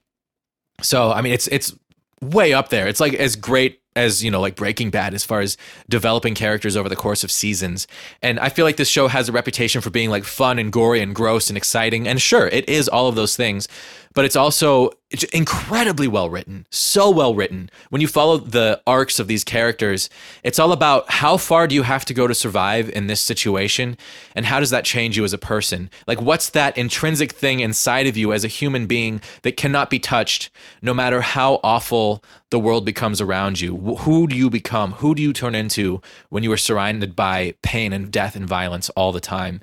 [0.81, 1.75] So, I mean, it's it's
[2.23, 2.89] way up there.
[2.89, 5.57] It's like as great as, you know, like Breaking Bad as far as
[5.89, 7.87] developing characters over the course of seasons.
[8.23, 11.01] And I feel like this show has a reputation for being like fun and gory
[11.01, 12.07] and gross and exciting.
[12.07, 13.69] And sure, it is all of those things,
[14.15, 17.69] but it's also it's incredibly well written, so well written.
[17.91, 20.09] When you follow the arcs of these characters,
[20.45, 23.97] it's all about how far do you have to go to survive in this situation
[24.37, 25.91] and how does that change you as a person?
[26.07, 29.99] Like what's that intrinsic thing inside of you as a human being that cannot be
[29.99, 33.77] touched no matter how awful the world becomes around you?
[33.77, 34.93] Who do you become?
[34.95, 38.91] Who do you turn into when you are surrounded by pain and death and violence
[38.91, 39.61] all the time?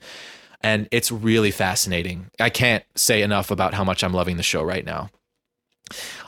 [0.62, 2.28] And it's really fascinating.
[2.40, 5.10] I can't say enough about how much I'm loving the show right now.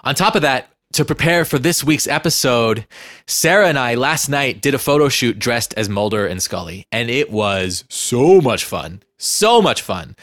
[0.04, 2.88] On top of that, to prepare for this week's episode,
[3.28, 7.10] Sarah and I last night did a photo shoot dressed as Mulder and Scully, and
[7.10, 9.04] it was so much fun.
[9.18, 10.16] So much fun.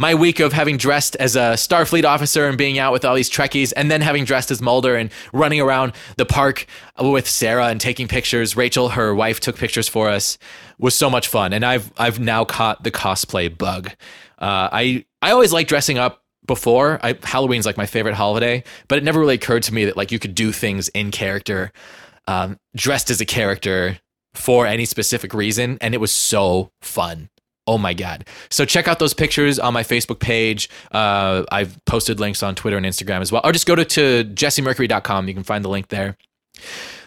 [0.00, 3.28] My week of having dressed as a Starfleet officer and being out with all these
[3.28, 6.64] Trekkies, and then having dressed as Mulder and running around the park
[6.98, 8.56] with Sarah and taking pictures.
[8.56, 10.38] Rachel, her wife, took pictures for us.
[10.78, 13.90] Was so much fun, and I've I've now caught the cosplay bug.
[14.38, 16.98] Uh, I I always like dressing up before.
[17.02, 20.10] I, Halloween's like my favorite holiday, but it never really occurred to me that like
[20.10, 21.72] you could do things in character,
[22.26, 23.98] um, dressed as a character
[24.32, 27.28] for any specific reason, and it was so fun.
[27.70, 28.26] Oh my god!
[28.50, 30.68] So check out those pictures on my Facebook page.
[30.90, 34.24] Uh, I've posted links on Twitter and Instagram as well, or just go to, to
[34.24, 35.28] jessemercury.com.
[35.28, 36.16] You can find the link there.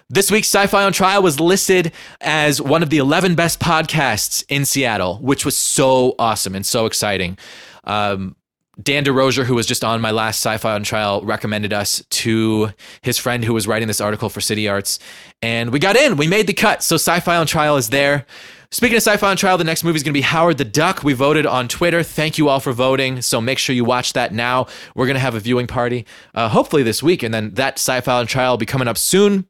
[0.07, 4.45] This week's Sci Fi on Trial was listed as one of the 11 best podcasts
[4.47, 7.37] in Seattle, which was so awesome and so exciting.
[7.83, 8.37] Um,
[8.81, 12.69] Dan DeRozier, who was just on my last Sci-Fi on Trial, recommended us to
[13.01, 14.97] his friend who was writing this article for City Arts,
[15.41, 16.15] and we got in.
[16.15, 16.83] We made the cut.
[16.83, 18.25] So Sci-Fi on Trial is there.
[18.73, 21.03] Speaking of Sci-Fi on Trial, the next movie is going to be Howard the Duck.
[21.03, 22.01] We voted on Twitter.
[22.01, 23.21] Thank you all for voting.
[23.21, 24.65] So make sure you watch that now.
[24.95, 28.21] We're going to have a viewing party, uh, hopefully this week, and then that Sci-Fi
[28.21, 29.47] on Trial will be coming up soon.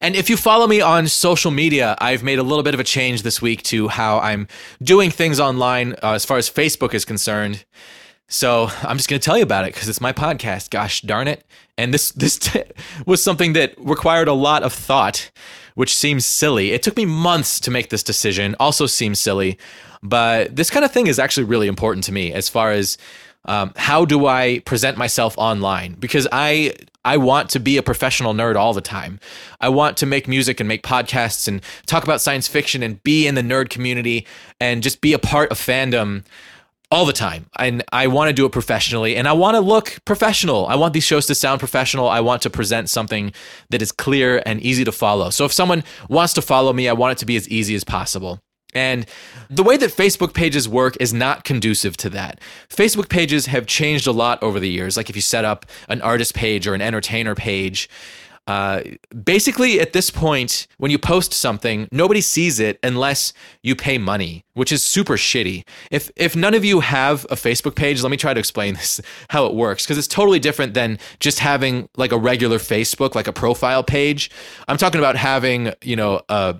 [0.00, 2.84] And if you follow me on social media, I've made a little bit of a
[2.84, 4.48] change this week to how I'm
[4.82, 7.66] doing things online uh, as far as Facebook is concerned.
[8.26, 10.70] So I'm just going to tell you about it because it's my podcast.
[10.70, 11.44] Gosh darn it!
[11.78, 12.64] And this this t-
[13.06, 15.30] was something that required a lot of thought,
[15.78, 16.72] which seems silly.
[16.72, 18.56] It took me months to make this decision.
[18.58, 19.56] Also seems silly,
[20.02, 22.98] but this kind of thing is actually really important to me as far as
[23.44, 28.34] um, how do I present myself online because I I want to be a professional
[28.34, 29.20] nerd all the time.
[29.60, 33.28] I want to make music and make podcasts and talk about science fiction and be
[33.28, 34.26] in the nerd community
[34.60, 36.24] and just be a part of fandom
[36.90, 37.46] all the time.
[37.58, 40.66] And I want to do it professionally and I want to look professional.
[40.66, 42.08] I want these shows to sound professional.
[42.08, 43.32] I want to present something
[43.70, 45.30] that is clear and easy to follow.
[45.30, 47.84] So if someone wants to follow me, I want it to be as easy as
[47.84, 48.40] possible.
[48.74, 49.06] And
[49.48, 52.40] the way that Facebook pages work is not conducive to that.
[52.68, 54.96] Facebook pages have changed a lot over the years.
[54.96, 57.88] Like if you set up an artist page or an entertainer page,
[58.48, 58.82] uh,
[59.24, 64.42] basically, at this point, when you post something, nobody sees it unless you pay money,
[64.54, 65.66] which is super shitty.
[65.90, 69.02] If if none of you have a Facebook page, let me try to explain this
[69.28, 73.26] how it works because it's totally different than just having like a regular Facebook, like
[73.26, 74.30] a profile page.
[74.66, 76.58] I'm talking about having you know a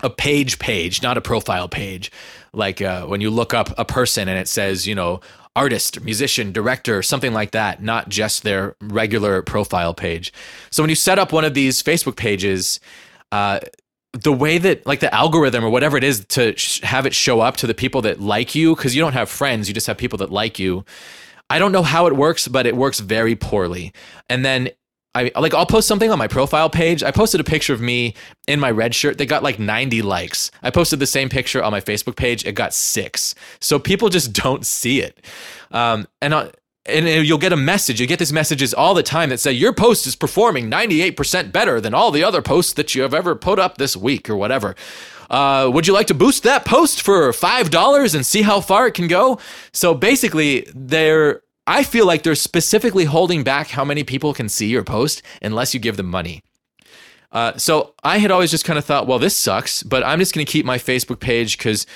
[0.00, 2.12] a page page, not a profile page.
[2.52, 5.20] Like uh, when you look up a person and it says, you know,
[5.58, 10.32] artist, musician, director, something like that, not just their regular profile page.
[10.70, 12.78] So when you set up one of these Facebook pages,
[13.32, 13.58] uh,
[14.12, 17.40] the way that like the algorithm or whatever it is to sh- have it show
[17.40, 19.98] up to the people that like you because you don't have friends you just have
[19.98, 20.82] people that like you
[21.50, 23.92] i don't know how it works but it works very poorly
[24.30, 24.70] and then
[25.18, 27.02] I like I'll post something on my profile page.
[27.02, 28.14] I posted a picture of me
[28.46, 29.18] in my red shirt.
[29.18, 30.50] They got like 90 likes.
[30.62, 32.44] I posted the same picture on my Facebook page.
[32.44, 33.34] It got six.
[33.60, 35.24] So people just don't see it.
[35.70, 36.50] Um, and uh,
[36.86, 38.00] and you'll get a message.
[38.00, 41.80] You get these messages all the time that say your post is performing 98% better
[41.80, 44.74] than all the other posts that you have ever put up this week or whatever.
[45.28, 48.86] Uh, would you like to boost that post for five dollars and see how far
[48.86, 49.38] it can go?
[49.72, 54.68] So basically, they're I feel like they're specifically holding back how many people can see
[54.68, 56.42] your post unless you give them money.
[57.30, 60.34] Uh, so I had always just kind of thought, well, this sucks, but I'm just
[60.34, 61.86] going to keep my Facebook page because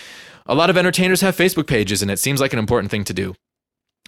[0.45, 3.15] a lot of entertainers have Facebook pages and it seems like an important thing to
[3.15, 3.35] do.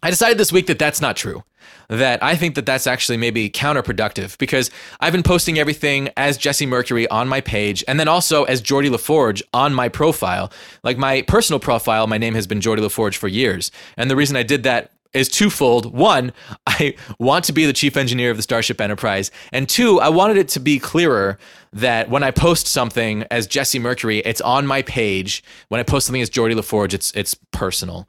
[0.02, 1.44] I decided this week that that's not true.
[1.88, 6.66] That I think that that's actually maybe counterproductive because I've been posting everything as Jesse
[6.66, 10.52] Mercury on my page and then also as Geordi LaForge on my profile.
[10.82, 13.70] Like my personal profile, my name has been Geordi LaForge for years.
[13.96, 15.96] And the reason I did that is twofold.
[15.96, 16.32] One,
[16.66, 19.30] I want to be the chief engineer of the Starship Enterprise.
[19.52, 21.38] And two, I wanted it to be clearer
[21.72, 25.42] that when I post something as Jesse Mercury, it's on my page.
[25.68, 28.08] When I post something as Geordi LaForge, it's it's personal.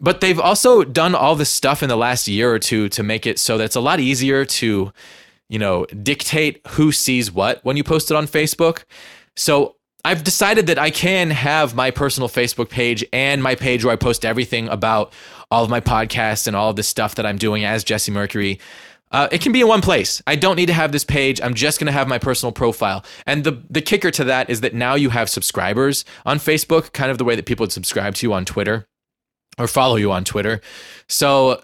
[0.00, 3.26] But they've also done all this stuff in the last year or two to make
[3.26, 4.92] it so that it's a lot easier to,
[5.48, 8.84] you know, dictate who sees what when you post it on Facebook.
[9.36, 13.92] So I've decided that I can have my personal Facebook page and my page where
[13.92, 15.12] I post everything about
[15.50, 18.60] all of my podcasts and all of the stuff that I'm doing as Jesse Mercury.
[19.10, 20.20] Uh, it can be in one place.
[20.26, 21.40] I don't need to have this page.
[21.40, 23.04] I'm just going to have my personal profile.
[23.26, 27.10] And the the kicker to that is that now you have subscribers on Facebook, kind
[27.10, 28.86] of the way that people would subscribe to you on Twitter
[29.56, 30.60] or follow you on Twitter.
[31.08, 31.62] So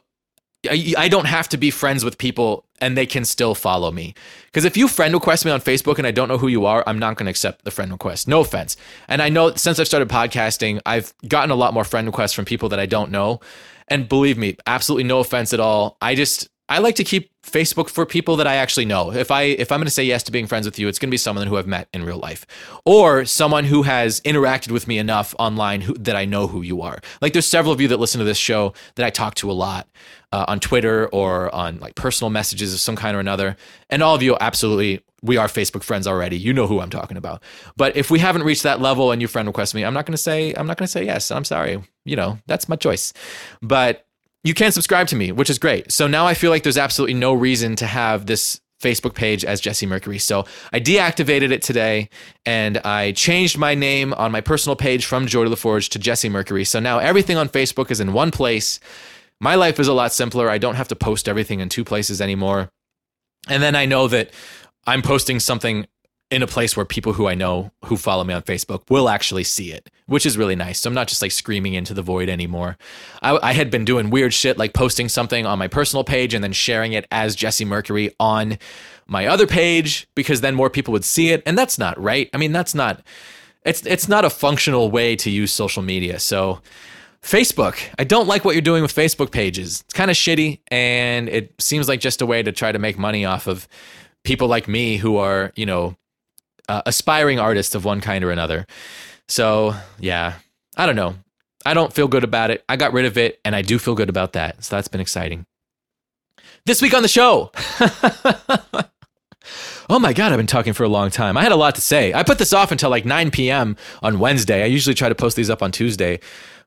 [0.68, 4.14] I, don't have to be friends with people and they can still follow me.
[4.46, 6.84] Because if you friend request me on Facebook and I don't know who you are,
[6.86, 8.28] I'm not going to accept the friend request.
[8.28, 8.76] No offense.
[9.08, 12.44] And I know since I've started podcasting, I've gotten a lot more friend requests from
[12.44, 13.40] people that I don't know.
[13.88, 15.96] And believe me, absolutely no offense at all.
[16.00, 19.12] I just I like to keep Facebook for people that I actually know.
[19.12, 21.08] If I if I'm going to say yes to being friends with you, it's going
[21.08, 22.46] to be someone who I've met in real life,
[22.84, 26.80] or someone who has interacted with me enough online who, that I know who you
[26.80, 27.00] are.
[27.20, 29.52] Like there's several of you that listen to this show that I talk to a
[29.52, 29.88] lot
[30.32, 33.56] uh, on Twitter or on like personal messages of some kind or another,
[33.88, 36.38] and all of you absolutely we are Facebook friends already.
[36.38, 37.42] You know who I'm talking about.
[37.76, 40.14] But if we haven't reached that level and you friend request me, I'm not going
[40.14, 41.30] to say I'm not going to say yes.
[41.30, 41.82] I'm sorry.
[42.04, 43.12] You know that's my choice.
[43.60, 44.06] But
[44.42, 45.92] you can subscribe to me, which is great.
[45.92, 49.60] So now I feel like there's absolutely no reason to have this Facebook page as
[49.60, 50.18] Jesse Mercury.
[50.18, 52.08] So I deactivated it today
[52.46, 56.64] and I changed my name on my personal page from Geordi LaForge to Jesse Mercury.
[56.64, 58.80] So now everything on Facebook is in one place.
[59.40, 60.50] My life is a lot simpler.
[60.50, 62.70] I don't have to post everything in two places anymore.
[63.48, 64.30] And then I know that
[64.86, 65.86] I'm posting something
[66.30, 69.42] in a place where people who I know who follow me on Facebook will actually
[69.42, 70.78] see it, which is really nice.
[70.78, 72.78] So I'm not just like screaming into the void anymore.
[73.20, 76.44] I, I, had been doing weird shit like posting something on my personal page and
[76.44, 78.58] then sharing it as Jesse Mercury on
[79.08, 82.30] my other page because then more people would see it, and that's not right.
[82.32, 83.02] I mean, that's not
[83.64, 86.20] it's it's not a functional way to use social media.
[86.20, 86.60] So
[87.22, 89.82] Facebook, I don't like what you're doing with Facebook pages.
[89.82, 92.98] It's kind of shitty, and it seems like just a way to try to make
[92.98, 93.68] money off of
[94.24, 95.96] people like me who are, you know,
[96.68, 98.66] uh, aspiring artists of one kind or another.
[99.28, 100.34] So, yeah,
[100.76, 101.14] I don't know.
[101.64, 102.64] I don't feel good about it.
[102.68, 104.64] I got rid of it, and I do feel good about that.
[104.64, 105.44] So that's been exciting.
[106.64, 107.52] This week on the show.
[109.90, 111.36] oh my God, I've been talking for a long time.
[111.36, 112.14] I had a lot to say.
[112.14, 113.76] I put this off until like 9 p.m.
[114.02, 114.62] on Wednesday.
[114.62, 116.20] I usually try to post these up on Tuesday,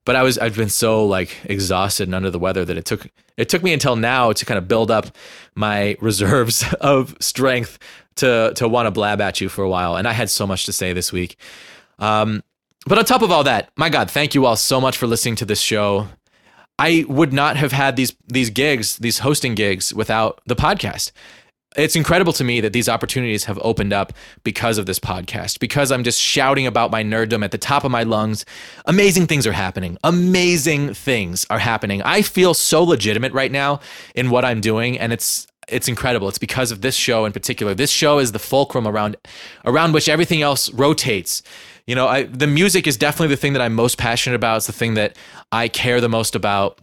[0.05, 3.07] but I was I've been so like exhausted and under the weather that it took
[3.37, 5.07] it took me until now to kind of build up
[5.55, 7.79] my reserves of strength
[8.15, 10.65] to to want to blab at you for a while, and I had so much
[10.65, 11.37] to say this week.
[11.99, 12.43] Um,
[12.85, 15.35] but on top of all that, my God, thank you all so much for listening
[15.37, 16.07] to this show.
[16.77, 21.11] I would not have had these these gigs, these hosting gigs, without the podcast.
[21.75, 25.91] It's incredible to me that these opportunities have opened up because of this podcast, because
[25.91, 28.45] I'm just shouting about my nerddom at the top of my lungs.
[28.85, 29.97] Amazing things are happening.
[30.03, 32.01] Amazing things are happening.
[32.03, 33.79] I feel so legitimate right now
[34.15, 36.27] in what I'm doing, and it's it's incredible.
[36.27, 37.73] It's because of this show in particular.
[37.73, 39.15] This show is the fulcrum around
[39.65, 41.41] around which everything else rotates.
[41.87, 44.57] You know, I, the music is definitely the thing that I'm most passionate about.
[44.57, 45.17] It's the thing that
[45.51, 46.79] I care the most about.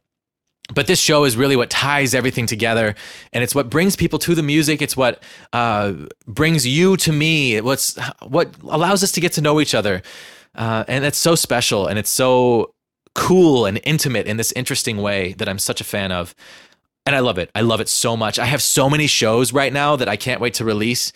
[0.74, 2.94] But this show is really what ties everything together,
[3.32, 4.82] and it's what brings people to the music.
[4.82, 5.94] It's what uh,
[6.26, 7.60] brings you to me.
[7.60, 10.02] What's what allows us to get to know each other,
[10.54, 12.74] uh, and it's so special and it's so
[13.14, 16.34] cool and intimate in this interesting way that I'm such a fan of
[17.06, 17.50] and I love it.
[17.54, 18.38] I love it so much.
[18.38, 21.12] I have so many shows right now that I can't wait to release.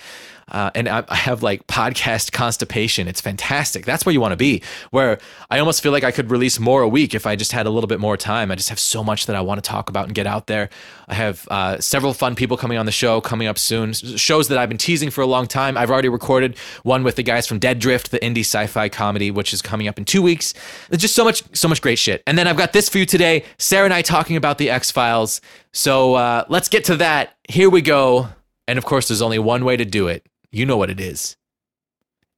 [0.49, 3.09] Uh, and I, I, have like podcast constipation.
[3.09, 3.85] It's fantastic.
[3.85, 4.63] That's where you want to be.
[4.91, 5.19] Where
[5.51, 7.71] I almost feel like I could release more a week if I just had a
[7.71, 8.51] little bit more time.
[8.51, 10.69] I just have so much that I want to talk about and get out there.
[11.09, 13.93] I have uh, several fun people coming on the show coming up soon.
[13.95, 15.77] Shows that I've been teasing for a long time.
[15.77, 19.53] I've already recorded one with the guys from Dead Drift, the indie sci-fi comedy, which
[19.55, 20.53] is coming up in two weeks.
[20.91, 22.23] There's just so much, so much great shit.
[22.27, 23.45] And then I've got this for you today.
[23.59, 25.41] Sarah and I talking about the X Files.
[25.73, 27.37] So uh, let's get to that.
[27.49, 28.29] Here we go.
[28.67, 31.37] And of course, there's only one way to do it you know what it is.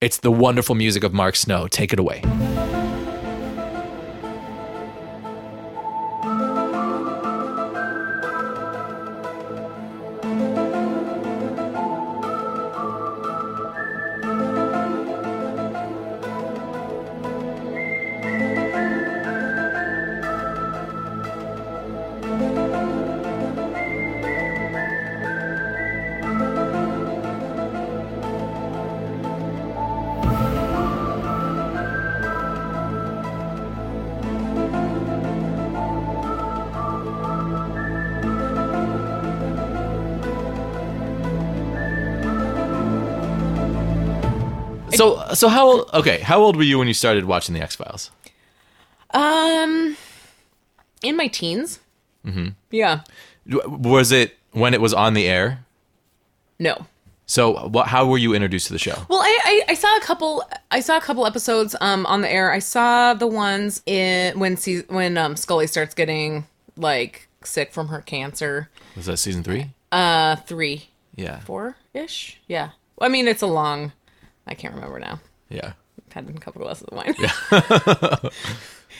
[0.00, 1.68] It's the wonderful music of Mark Snow.
[1.68, 2.22] Take it away.
[45.36, 45.90] So how old?
[45.94, 48.10] Okay, how old were you when you started watching the X Files?
[49.12, 49.96] Um,
[51.02, 51.80] in my teens.
[52.24, 52.48] Mm-hmm.
[52.70, 53.00] Yeah.
[53.46, 55.64] Was it when it was on the air?
[56.58, 56.86] No.
[57.28, 58.94] So, what, how were you introduced to the show?
[59.08, 60.44] Well, I, I, I saw a couple.
[60.70, 62.52] I saw a couple episodes um on the air.
[62.52, 67.88] I saw the ones in when se- when um Scully starts getting like sick from
[67.88, 68.68] her cancer.
[68.96, 69.70] Was that season three?
[69.92, 71.40] Uh, three, Yeah.
[71.40, 72.40] four ish.
[72.48, 72.70] Yeah.
[73.00, 73.92] I mean, it's a long.
[74.46, 75.20] I can't remember now.
[75.48, 75.72] Yeah.
[76.12, 77.14] Had a couple glasses of wine.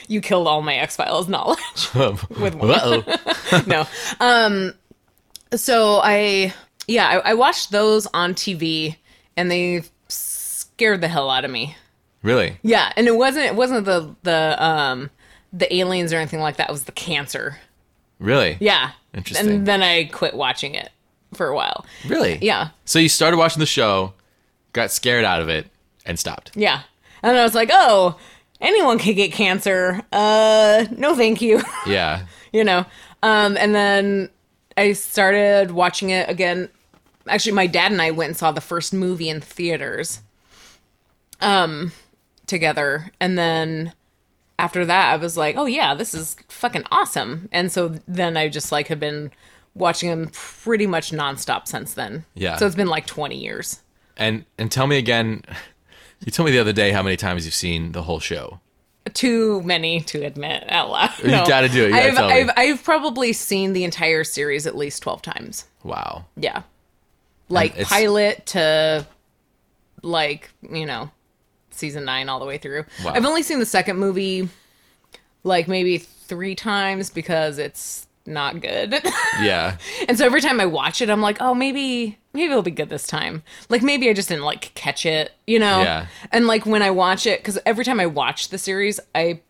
[0.07, 2.69] you killed all my X Files knowledge with one.
[2.71, 3.63] Uh-oh.
[3.65, 3.85] no.
[4.19, 4.73] Um.
[5.55, 6.53] So I
[6.87, 8.97] yeah I, I watched those on TV
[9.35, 11.75] and they scared the hell out of me.
[12.21, 12.57] really?
[12.61, 15.09] Yeah, and it wasn't it wasn't the the um
[15.53, 16.69] the aliens or anything like that.
[16.69, 17.57] It was the cancer.
[18.19, 18.57] Really?
[18.59, 18.91] Yeah.
[19.13, 19.49] Interesting.
[19.49, 20.89] And then I quit watching it
[21.33, 21.85] for a while.
[22.07, 22.37] Really?
[22.41, 22.69] Yeah.
[22.85, 24.13] So you started watching the show,
[24.73, 25.67] got scared out of it,
[26.07, 26.51] and stopped.
[26.55, 26.81] Yeah.
[27.21, 28.17] And I was like, oh,
[28.61, 30.01] anyone can get cancer.
[30.11, 31.61] Uh, no, thank you.
[31.85, 32.25] Yeah.
[32.51, 32.85] you know.
[33.23, 34.29] Um, and then
[34.75, 36.69] I started watching it again.
[37.27, 40.21] Actually, my dad and I went and saw the first movie in theaters,
[41.41, 41.91] um,
[42.45, 43.11] together.
[43.19, 43.93] And then
[44.59, 47.49] after that, I was like, oh yeah, this is fucking awesome.
[47.51, 49.31] And so then I just like have been
[49.75, 52.25] watching them pretty much nonstop since then.
[52.33, 52.55] Yeah.
[52.57, 53.81] So it's been like 20 years.
[54.15, 55.43] And and tell me again.
[56.25, 58.59] You told me the other day how many times you've seen the whole show.
[59.13, 61.11] Too many to admit out loud.
[61.23, 61.93] You gotta do it.
[61.93, 62.17] I've.
[62.17, 65.65] I've, I've probably seen the entire series at least 12 times.
[65.83, 66.25] Wow.
[66.35, 66.63] Yeah.
[67.47, 69.07] Like pilot to
[70.01, 71.09] like, you know,
[71.71, 72.83] season 9 all the way through.
[73.05, 73.13] Wow.
[73.13, 74.49] I've only seen the second movie
[75.43, 78.93] like maybe 3 times because it's not good.
[79.41, 79.77] Yeah.
[80.09, 82.89] and so every time I watch it I'm like, "Oh, maybe maybe it'll be good
[82.89, 85.81] this time." Like maybe I just didn't like catch it, you know?
[85.81, 86.07] Yeah.
[86.31, 89.41] And like when I watch it cuz every time I watch the series, I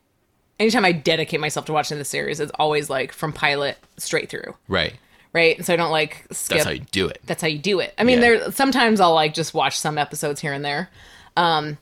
[0.60, 4.56] anytime I dedicate myself to watching the series, it's always like from pilot straight through,
[4.68, 4.96] Right.
[5.32, 5.64] right?
[5.64, 7.20] So I don't like skip That's how you do it.
[7.26, 7.94] that's how you do it.
[8.00, 8.40] I mean, Yeah.
[8.40, 10.90] there sometimes I'll like just watch some episodes here and there,
[11.36, 11.78] um,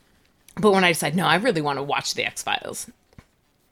[0.58, 2.90] but when I decide no, I really want to watch the X Files,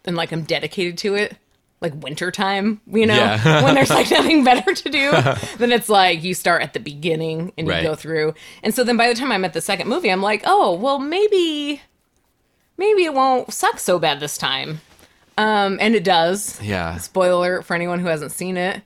[0.07, 1.37] and like I'm dedicated to it,
[1.81, 3.63] like winter time, you know, Yeah.
[3.65, 5.11] when there's like nothing better to do,
[5.59, 7.83] then it's like you start at the beginning and you Right.
[7.83, 10.43] go through, and so then by the time I'm at the second movie, I'm like,
[10.47, 11.83] oh well, maybe,
[12.79, 14.81] maybe it won't suck so bad this time,
[15.37, 16.61] um, and it does.
[16.63, 16.97] Yeah.
[16.99, 18.83] Spoiler for anyone who hasn't seen it,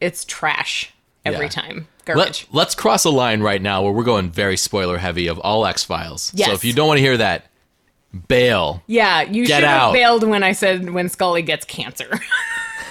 [0.00, 0.92] it's trash
[1.24, 1.50] every Yeah.
[1.50, 1.88] time.
[2.04, 2.46] Garbage.
[2.50, 5.66] Let, let's cross a line right now where we're going very spoiler heavy of all
[5.66, 6.30] X Files.
[6.34, 6.48] Yes.
[6.48, 7.46] So if you don't want to hear that,
[8.28, 8.82] bail.
[8.86, 12.10] Yeah, you Get should have bailed when I said when Scully gets cancer.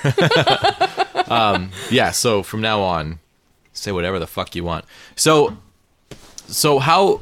[1.28, 2.12] Um, yeah.
[2.12, 3.18] So from now on,
[3.74, 4.86] say whatever the fuck you want.
[5.16, 5.58] So,
[6.48, 7.22] so how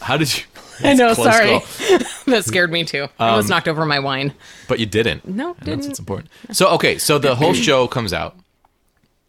[0.00, 0.44] how did you?
[0.82, 1.58] I know, sorry.
[2.26, 3.08] that scared me too.
[3.18, 4.32] I almost knocked over my wine.
[4.66, 5.28] But you didn't.
[5.28, 5.86] No, And that's didn't.
[5.88, 6.30] what's important.
[6.52, 8.36] So okay, so the whole show comes out,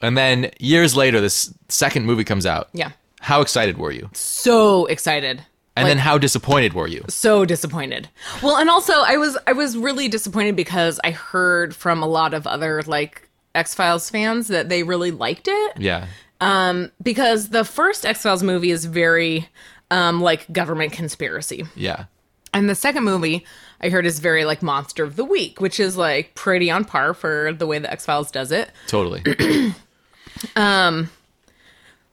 [0.01, 2.69] and then years later, this second movie comes out.
[2.73, 2.91] Yeah.
[3.19, 4.09] How excited were you?
[4.13, 5.43] So excited.
[5.75, 7.03] And then how disappointed were you?
[7.09, 8.09] So disappointed.
[8.41, 12.33] Well, and also I was I was really disappointed because I heard from a lot
[12.33, 15.77] of other like X-Files fans that they really liked it.
[15.77, 16.07] Yeah.
[16.39, 19.49] Um because the first X-Files movie is very
[19.91, 21.65] um like government conspiracy.
[21.75, 22.05] Yeah.
[22.53, 23.45] And the second movie
[23.81, 27.13] I heard is very like monster of the week, which is like pretty on par
[27.13, 28.71] for the way the X-Files does it.
[28.87, 29.23] Totally.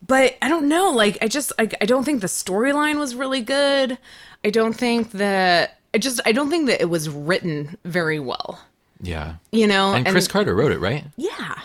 [0.06, 0.90] but I don't know.
[0.90, 3.98] Like, I just, I, I don't think the storyline was really good.
[4.44, 8.60] I don't think that, I just, I don't think that it was written very well.
[9.00, 9.34] Yeah.
[9.52, 11.04] You know, And Chris Carter wrote it, right?
[11.16, 11.58] yeah,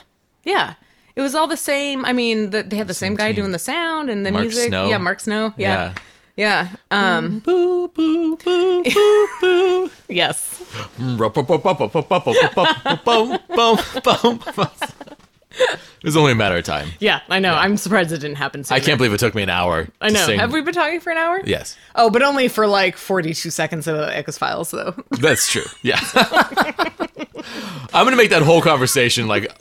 [0.44, 0.74] yeah.
[1.16, 2.06] It was all the same.
[2.06, 3.38] I mean, the, they had the same, guy team.
[3.38, 4.68] doing the sound and the Mark music.
[4.68, 4.88] Snow.
[4.88, 5.52] Yeah, Mark Snow.
[5.58, 5.94] Yeah,
[6.36, 6.70] Yeah.
[6.92, 7.18] yeah.
[7.18, 9.92] Um, Boo boo boo boo boo.
[10.10, 10.64] yes.
[15.60, 16.90] It was only a matter of time.
[17.00, 17.54] Yeah, I know.
[17.54, 18.64] I'm surprised it didn't happen.
[18.64, 18.78] Sooner.
[18.78, 19.88] I can't believe it took me an hour.
[20.00, 20.26] I to know.
[20.26, 21.42] sing- Have we been talking for an hour?
[21.44, 24.94] Yes, Oh, but only for like 42 seconds of X Files, though.
[25.12, 25.64] that's true.
[25.82, 26.00] Yeah,
[27.94, 29.52] I'm gonna make that whole conversation like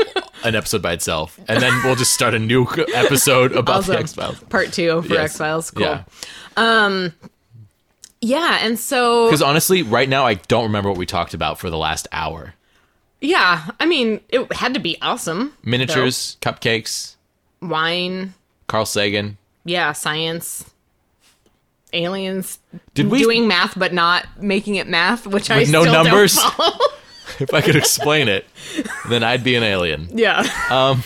[0.44, 4.12] an episode by itself, and then we'll just start a new episode about the X
[4.14, 4.38] Files.
[4.44, 5.24] Part two for Yes.
[5.30, 5.70] X Files.
[5.70, 5.82] Cool.
[5.86, 6.02] Yeah,
[6.56, 7.12] um,
[8.20, 11.70] Yeah, and so because honestly, right now I don't remember what we talked about for
[11.70, 12.54] the last hour.
[13.26, 15.52] Yeah, I mean, it had to be awesome.
[15.62, 17.16] Miniatures, cupcakes,
[17.60, 18.34] wine,
[18.68, 19.36] Carl Sagan.
[19.64, 20.64] yeah, science,
[21.92, 22.58] aliens.
[22.94, 26.40] Did we- doing math but not making it math, which I no still don't numbers?
[26.42, 26.78] follow.
[27.40, 28.46] If I could explain it,
[29.10, 30.08] then I'd be an alien.
[30.16, 31.02] yeah, Um,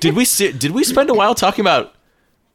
[0.00, 1.92] Did we se- did we spend a while talking about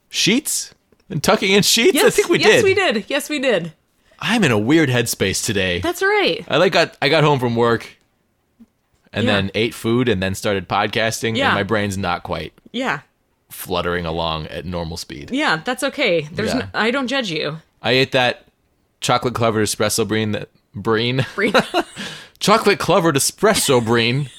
[0.10, 0.74] sheets
[1.10, 1.94] and tucking in sheets?
[1.94, 2.56] yes, I think we yes, did.
[2.56, 3.06] Yes, we did.
[3.10, 3.74] Yes, we did.
[4.18, 5.82] I'm in a weird headspace today.
[5.82, 6.44] That's right.
[6.48, 7.88] I like got I got home from work
[9.14, 9.34] and Yeah.
[9.34, 11.48] then ate food and then started podcasting Yeah.
[11.48, 13.02] and my brain's not quite Yeah,
[13.50, 15.30] fluttering along at normal speed.
[15.32, 16.22] Yeah, that's okay.
[16.32, 16.60] There's Yeah.
[16.60, 17.58] no, I don't judge you.
[17.82, 18.46] I ate that
[19.02, 21.54] chocolate covered espresso breen that breen Breen.
[22.40, 24.30] chocolate covered espresso breen.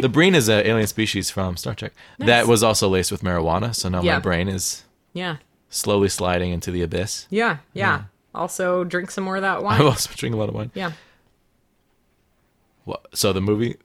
[0.00, 3.74] the breen is an alien species from Star Trek that was also laced with marijuana.
[3.74, 5.36] So now my brain is yeah.
[5.70, 7.26] slowly sliding into the abyss.
[7.30, 8.02] Yeah, yeah.
[8.34, 9.80] Also, drink some more of that wine.
[9.80, 10.70] I also drink a lot of wine.
[10.74, 10.92] yeah.
[12.84, 13.76] What, so the movie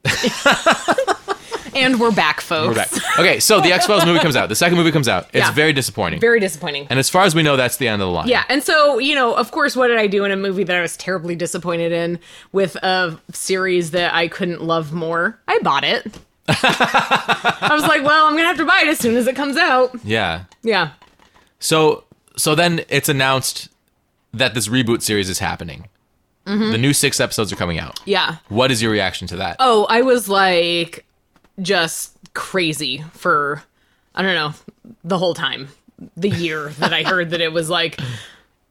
[1.75, 2.67] And we're back, folks.
[2.69, 3.19] we're back.
[3.19, 4.49] Okay, so the X Files movie comes out.
[4.49, 5.25] The second movie comes out.
[5.25, 5.51] It's Yeah.
[5.51, 6.19] very disappointing.
[6.19, 6.87] Very disappointing.
[6.89, 8.27] and as far as we know, that's the end of the line.
[8.27, 10.75] Yeah, and so you know, of course, what did I do in a movie that
[10.75, 12.17] I was terribly disappointed in
[12.51, 15.39] with a series that I couldn't love more?
[15.47, 16.17] I bought it.
[16.49, 19.57] I was like, well, I'm gonna have to buy it as soon as it comes
[19.57, 19.91] out.
[20.03, 20.45] Yeah.
[20.63, 20.91] Yeah,
[21.59, 22.05] So
[22.37, 23.69] so then it's announced
[24.33, 25.87] that this reboot series is happening.
[26.47, 26.71] Mm-hmm.
[26.71, 27.99] The new six episodes are coming out.
[28.05, 28.37] yeah.
[28.49, 29.57] What is your reaction to that?
[29.59, 31.05] Oh, I was like
[31.61, 33.63] just crazy for
[34.15, 34.53] I don't know
[35.03, 35.67] the whole time,
[36.15, 37.99] the year that I heard that it was like.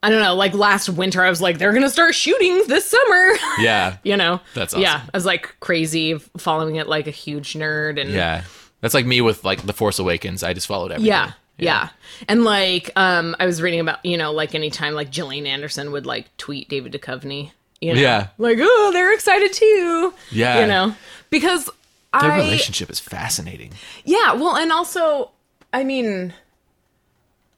[0.02, 3.32] I don't know, like last winter, I was like, they're gonna start shooting this summer.
[3.58, 3.96] Yeah.
[4.04, 8.10] you know That's yeah i was like crazy following it like a huge nerd and
[8.10, 8.44] Yeah.
[8.82, 10.42] That's like me with like The Force Awakens.
[10.44, 11.08] I just followed everything.
[11.08, 11.88] yeah yeah
[12.28, 16.04] and like um i was reading about you know like anytime like Gillian anderson would
[16.04, 17.50] like tweet david Duchovny,
[17.80, 18.28] you know Yeah.
[18.38, 20.60] like oh they're excited too Yeah.
[20.60, 20.94] you know
[21.30, 23.72] because Their i relationship is fascinating.
[24.04, 25.30] yeah well and also
[25.72, 26.32] i mean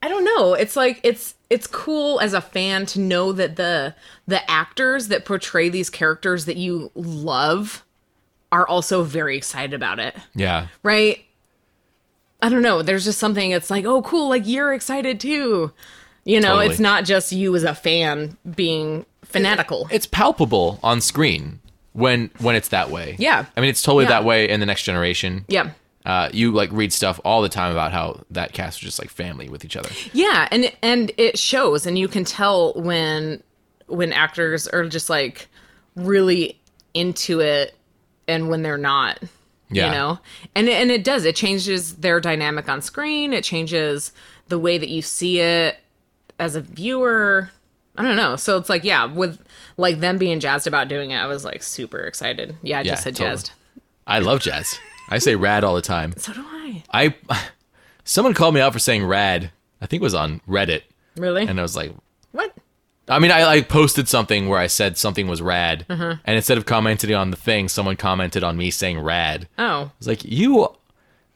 [0.02, 3.94] i don't know it's like it's it's cool as a fan to know that the
[4.26, 7.84] the actors that portray these characters that you love
[8.50, 10.68] are also very excited about it Yeah.
[10.82, 11.24] right
[12.42, 15.72] i don't know there's just something it's like oh cool like you're excited too
[16.24, 16.66] you know Totally.
[16.66, 21.60] it's not just you as a fan being fanatical It's palpable on screen
[21.92, 23.16] when when it's that way.
[23.18, 23.44] Yeah.
[23.56, 24.10] I mean, it's totally Yeah.
[24.10, 25.44] that way in the next generation.
[25.48, 25.70] yeah
[26.06, 29.10] Uh, you like read stuff all the time about how that cast was just like
[29.10, 29.90] family with each other.
[30.12, 33.42] Yeah, and and it shows, and you can tell when
[33.88, 35.48] when actors are just like
[35.96, 36.58] really
[36.94, 37.74] into it,
[38.26, 39.18] and when they're not.
[39.70, 39.86] Yeah.
[39.86, 40.18] You know,
[40.54, 41.26] and and it does.
[41.26, 43.34] It changes their dynamic on screen.
[43.34, 44.12] It changes
[44.48, 45.76] the way that you see it
[46.38, 47.50] as a viewer.
[47.98, 48.36] I don't know.
[48.36, 49.38] So it's like, yeah, with
[49.76, 52.56] like them being jazzed about doing it, I was like super excited.
[52.62, 53.36] Yeah, I Yeah, just said totally.
[53.36, 53.50] jazzed.
[54.06, 54.78] I love jazz.
[55.10, 56.14] I say rad all the time.
[56.16, 56.82] So do I.
[56.92, 57.14] I
[58.04, 59.50] someone called me out for saying rad.
[59.80, 60.82] I think it was on Reddit,
[61.16, 61.46] Really?
[61.46, 61.92] and I was like,
[62.32, 62.52] what?
[63.08, 66.20] I mean, I like posted something where I said something was rad, Mm-hmm.
[66.24, 69.48] and instead of commenting on the thing, someone commented on me saying rad.
[69.58, 70.68] Oh, I was like, you, you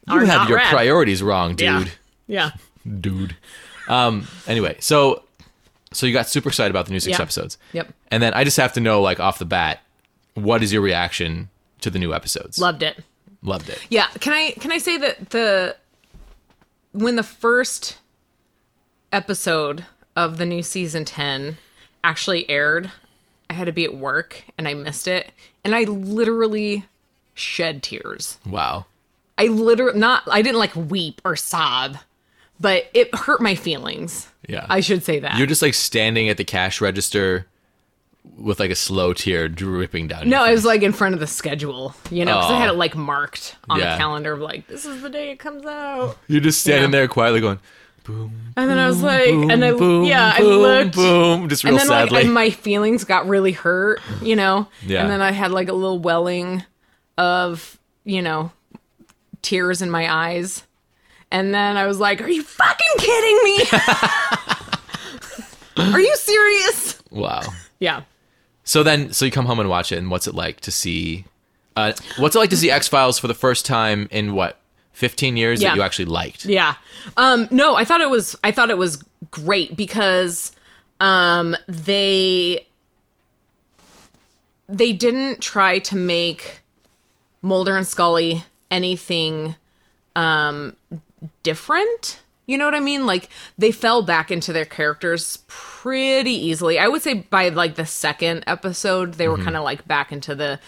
[0.08, 0.70] Are not your rad.
[0.70, 1.92] priorities wrong, yeah, dude.
[2.26, 2.50] yeah.
[3.00, 3.36] Dude.
[3.88, 4.26] Um.
[4.48, 5.22] Anyway, so
[5.92, 7.22] so you got super excited about the new six Yeah.
[7.22, 7.58] episodes.
[7.72, 7.92] Yep.
[8.10, 9.80] And then I just have to know, like off the bat,
[10.34, 11.48] what is your reaction
[11.80, 12.58] to the new episodes?
[12.58, 13.02] Loved it.
[13.42, 13.78] Loved it.
[13.90, 15.76] Yeah, can I can I say that the
[16.92, 17.98] when the first
[19.12, 19.84] episode
[20.16, 21.58] of the new season 10
[22.04, 22.90] actually aired,
[23.50, 25.32] I had to be at work and I missed it
[25.64, 26.84] and I literally
[27.34, 28.38] shed tears.
[28.46, 28.86] Wow.
[29.38, 31.96] I literally not I didn't like weep or sob,
[32.62, 34.28] but it hurt my feelings.
[34.48, 34.64] Yeah.
[34.70, 35.36] I should say that.
[35.36, 37.46] You're just like standing at the cash register
[38.38, 40.28] with like a slow tear dripping down.
[40.28, 42.70] no, your I was like in front of the schedule, you know, because I had
[42.70, 42.72] Oh.
[42.74, 43.92] it like marked on Yeah.
[43.92, 46.16] the calendar of like this is the day it comes out.
[46.28, 46.98] You're just standing Yeah.
[47.00, 47.58] there quietly going,
[48.04, 48.52] boom.
[48.56, 51.74] And then I was like, and I boom, yeah, I boom, looked, boom, just real
[51.74, 52.18] and then sadly.
[52.20, 54.68] like I, my feelings got really hurt, you know.
[54.86, 55.02] Yeah.
[55.02, 56.64] And then I had like a little welling
[57.18, 58.50] of you know
[59.42, 60.64] tears in my eyes,
[61.32, 63.58] and then I was like, "Are you fucking kidding me?
[65.92, 67.42] Are you serious?" wow.
[67.80, 68.02] Yeah.
[68.64, 71.24] So then, so you come home and watch it, and what's it like to see?
[71.74, 74.58] Uh, what's it like to see X Files for the first time in what
[74.92, 75.70] 15 years Yeah.
[75.70, 76.44] that you actually liked?
[76.44, 76.74] Yeah.
[77.16, 80.52] Um no, I thought it was I thought it was great because
[81.00, 82.66] um they
[84.68, 86.60] they didn't try to make
[87.40, 89.56] Mulder and Scully anything
[90.14, 90.76] um
[91.42, 92.20] different.
[92.46, 93.06] You know what I mean?
[93.06, 96.78] Like they fell back into their characters pretty easily.
[96.78, 99.44] I would say by like the second episode, they were mm-hmm.
[99.44, 100.58] kind of like back into the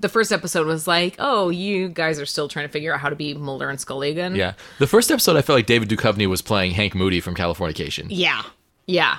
[0.00, 3.10] the first episode was like, "Oh, you guys are still trying to figure out how
[3.10, 4.54] to be Mulder and Scully again." Yeah.
[4.78, 8.42] The first episode, I felt like David Duchovny was playing Hank Moody from Californication, Yeah.
[8.86, 9.18] Yeah.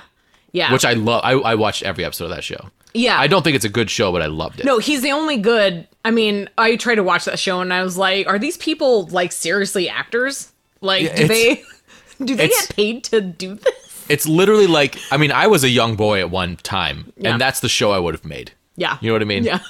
[0.50, 0.72] Yeah.
[0.72, 1.22] which I love.
[1.24, 2.70] I, I watched every episode of that show.
[2.92, 3.18] yeah.
[3.18, 4.66] I don't think it's a good show, but I loved it.
[4.66, 5.88] No, he's the only good.
[6.04, 9.06] I mean, I tried to watch that show and I was like, are these people
[9.06, 10.51] like seriously actors?
[10.82, 11.62] Like, Yeah, do they
[12.24, 14.04] do they get paid to do this?
[14.10, 17.30] It's literally like I mean, I was a young boy at one time, Yeah.
[17.32, 18.52] and that's the show I would have made.
[18.76, 18.98] Yeah.
[19.00, 19.44] You know what I mean?
[19.44, 19.60] Yeah.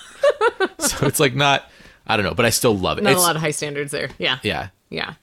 [0.79, 1.69] So it's like not.
[2.07, 3.05] I don't know, but I still love it.
[3.05, 4.11] Not It's- a lot of high standards there.
[4.19, 4.39] Yeah.
[4.43, 4.69] Yeah.
[4.91, 5.15] Yeah.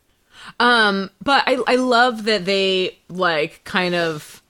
[0.60, 4.42] Um, but I I love that they like kind of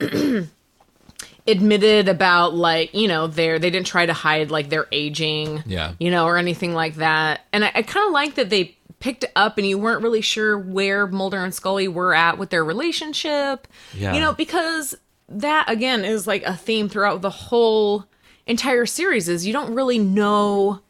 [1.48, 5.92] admitted about like you know their they didn't try to hide like their aging Yeah.
[6.00, 9.24] you know or anything like that and i, I kind of like that they picked
[9.36, 13.68] up and you weren't really sure where mulder and scully were at with their relationship
[13.94, 14.14] Yeah.
[14.14, 14.96] you know because
[15.28, 18.06] that again is like a theme throughout the whole
[18.46, 20.80] entire series is you don't really know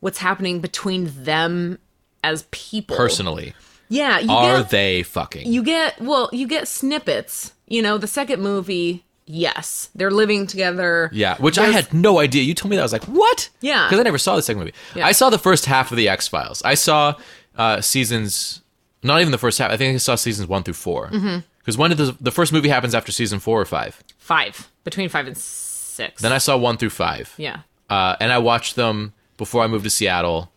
[0.00, 1.78] what's happening between them
[2.22, 3.54] as people Personally,
[3.88, 5.50] yeah you are get, they fucking?
[5.50, 11.08] you get well you get snippets you know the second movie yes they're living together
[11.12, 12.42] yeah, which I had no idea.
[12.44, 13.48] You told me that I was like, what?
[13.60, 13.86] Yeah.
[13.86, 14.74] because I never saw the second movie.
[14.94, 15.04] Yeah.
[15.06, 16.62] I saw the first half of the X Files.
[16.64, 17.14] I saw
[17.56, 18.62] uh, seasons,
[19.02, 19.70] not even the first half.
[19.70, 21.08] I think I saw seasons one through four.
[21.08, 21.80] Because Mm-hmm.
[21.80, 24.02] when did the the first movie happens after season four or five?
[24.18, 27.32] five between five and six Then I saw one through five.
[27.36, 30.50] yeah uh, and I watched them before I moved to Seattle,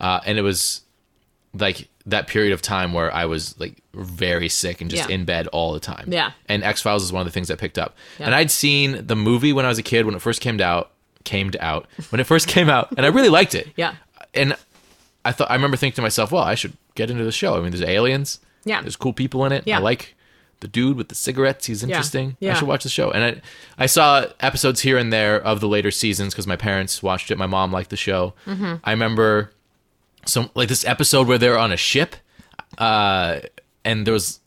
[0.00, 0.80] uh, and it was
[1.54, 5.14] like that period of time where I was like very sick and just Yeah.
[5.14, 6.12] in bed all the time.
[6.12, 6.32] Yeah.
[6.48, 7.96] and X Files is one of the things I picked up.
[8.18, 8.26] Yeah.
[8.26, 10.90] And I'd seen the movie when I was a kid when it first came out,
[11.24, 13.68] came out when it first came out, and I really liked it.
[13.76, 13.94] Yeah.
[14.34, 14.54] and
[15.26, 17.56] I thought I remember thinking to myself, well, I should get into the show.
[17.56, 18.40] I mean, there's aliens.
[18.64, 18.80] Yeah.
[18.80, 19.64] there's cool people in it.
[19.66, 19.78] Yeah.
[19.78, 20.14] I like
[20.60, 21.66] the dude with the cigarettes.
[21.66, 22.36] He's interesting.
[22.40, 22.52] Yeah.
[22.52, 23.10] I should watch the show.
[23.10, 23.42] And I,
[23.84, 27.38] I saw episodes here and there of the later seasons because my parents watched it.
[27.38, 28.34] My mom liked the show.
[28.46, 28.74] Mm-hmm.
[28.82, 29.52] I remember
[30.24, 32.16] some like this episode where they're on a ship,
[32.78, 33.40] uh,
[33.84, 34.40] and there was.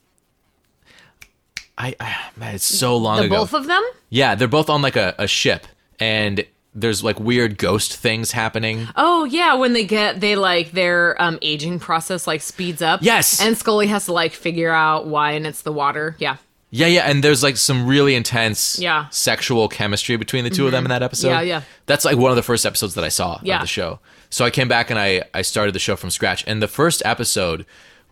[1.78, 3.22] I, I man, it's so long ago.
[3.22, 3.42] the ago.
[3.44, 5.68] both of them yeah, they're both on like a, a ship,
[6.00, 6.44] and
[6.76, 8.88] there's like weird ghost things happening.
[8.96, 13.42] oh yeah when they get they like their um aging process like speeds up Yes.
[13.42, 16.38] and scully has to like figure out why and it's the water yeah
[16.72, 19.02] Yeah, yeah, and there's like some really intense Yeah.
[19.02, 19.12] Mm-hmm.
[19.12, 21.30] sexual chemistry between the two of them in that episode.
[21.30, 21.62] Yeah, yeah.
[21.88, 23.56] That's like one of the first episodes that I saw Yeah.
[23.56, 24.00] of the show.
[24.30, 26.44] So I came back and I I started the show from scratch.
[26.46, 27.66] And the first episode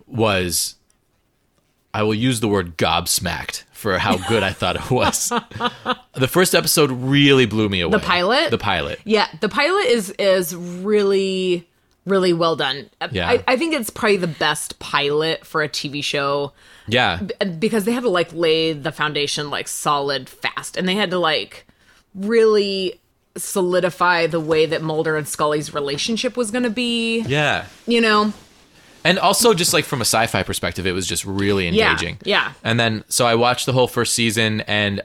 [0.08, 0.74] was
[1.94, 5.28] I will use the word gobsmacked for how good I thought it was.
[6.14, 7.92] the first episode really blew me away.
[7.92, 8.50] The pilot?
[8.50, 8.98] The pilot.
[9.04, 11.68] yeah the pilot is is really
[12.04, 13.28] really well done Yeah.
[13.28, 16.52] I, I think it's probably the best pilot for a tv show
[16.88, 17.20] Yeah.
[17.58, 21.18] because they had to like lay the foundation like solid fast and they had to
[21.18, 21.64] like
[22.14, 23.00] really
[23.36, 27.66] solidify the way that Mulder and Scully's relationship was going to be, Yeah.
[27.86, 28.32] you know.
[29.04, 32.18] And also, just like from a sci-fi perspective, it was just really Yeah, engaging.
[32.24, 32.52] yeah.
[32.64, 35.00] And then, so I watched the whole first season, and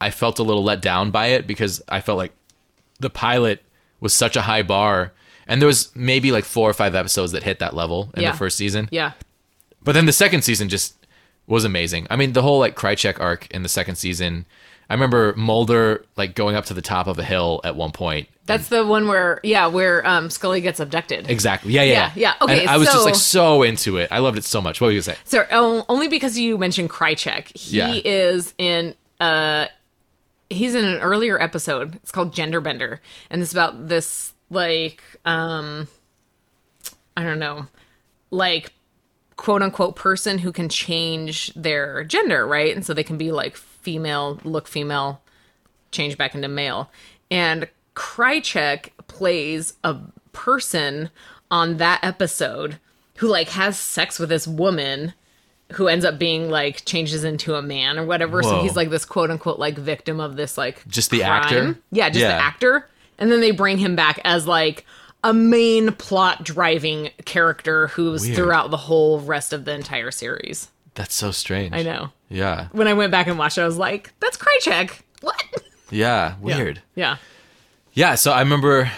[0.00, 2.32] I felt a little let down by it because I felt like
[3.00, 3.62] the pilot
[4.00, 5.12] was such a high bar,
[5.46, 8.30] and there was maybe like four or five episodes that hit that level in Yeah.
[8.32, 8.88] the first season.
[8.92, 9.12] Yeah.
[9.82, 10.94] But then the second season just
[11.46, 12.06] was amazing.
[12.10, 14.46] I mean, the whole like Krychek arc in the second season.
[14.90, 18.28] I remember Mulder like going up to the top of a hill at one point.
[18.46, 21.30] That's the one where yeah, where um Scully gets abducted.
[21.30, 21.72] Exactly.
[21.72, 22.34] Yeah, yeah, Yeah, yeah.
[22.42, 24.08] Okay, And I was just like so into it.
[24.10, 24.80] I loved it so much.
[24.80, 25.20] What were you gonna say?
[25.24, 28.00] So oh, only because you mentioned Krychek, he Yeah.
[28.04, 29.66] is in uh
[30.50, 31.94] he's in an earlier episode.
[31.96, 35.86] It's called Gender Bender, and it's about this like um
[37.16, 37.68] I don't know,
[38.32, 38.72] like
[39.36, 42.74] quote unquote person who can change their gender, right?
[42.74, 45.20] And so they can be like female, look female,
[45.92, 46.90] change back into male.
[47.30, 49.96] And Krychek plays a
[50.32, 51.10] person
[51.50, 52.78] on that episode
[53.16, 55.12] who like has sex with this woman
[55.72, 58.42] who ends up being like changes into a man or whatever.
[58.42, 61.30] So he's like this quote unquote like victim of this like Just the crime.
[61.30, 61.78] actor?
[61.92, 62.28] Yeah, just Yeah.
[62.36, 62.88] the actor.
[63.18, 64.84] And then they bring him back as like
[65.22, 70.68] a main plot driving character who's throughout the whole rest of the entire series.
[70.94, 71.74] That's so strange.
[71.74, 72.10] I know.
[72.28, 72.68] Yeah.
[72.72, 75.00] When I went back and watched it, I was like, that's Krychek.
[75.20, 75.42] What?
[75.92, 76.36] Yeah.
[76.40, 76.80] Weird.
[76.94, 77.16] Yeah.
[77.94, 78.14] Yeah.
[78.14, 78.88] So I remember,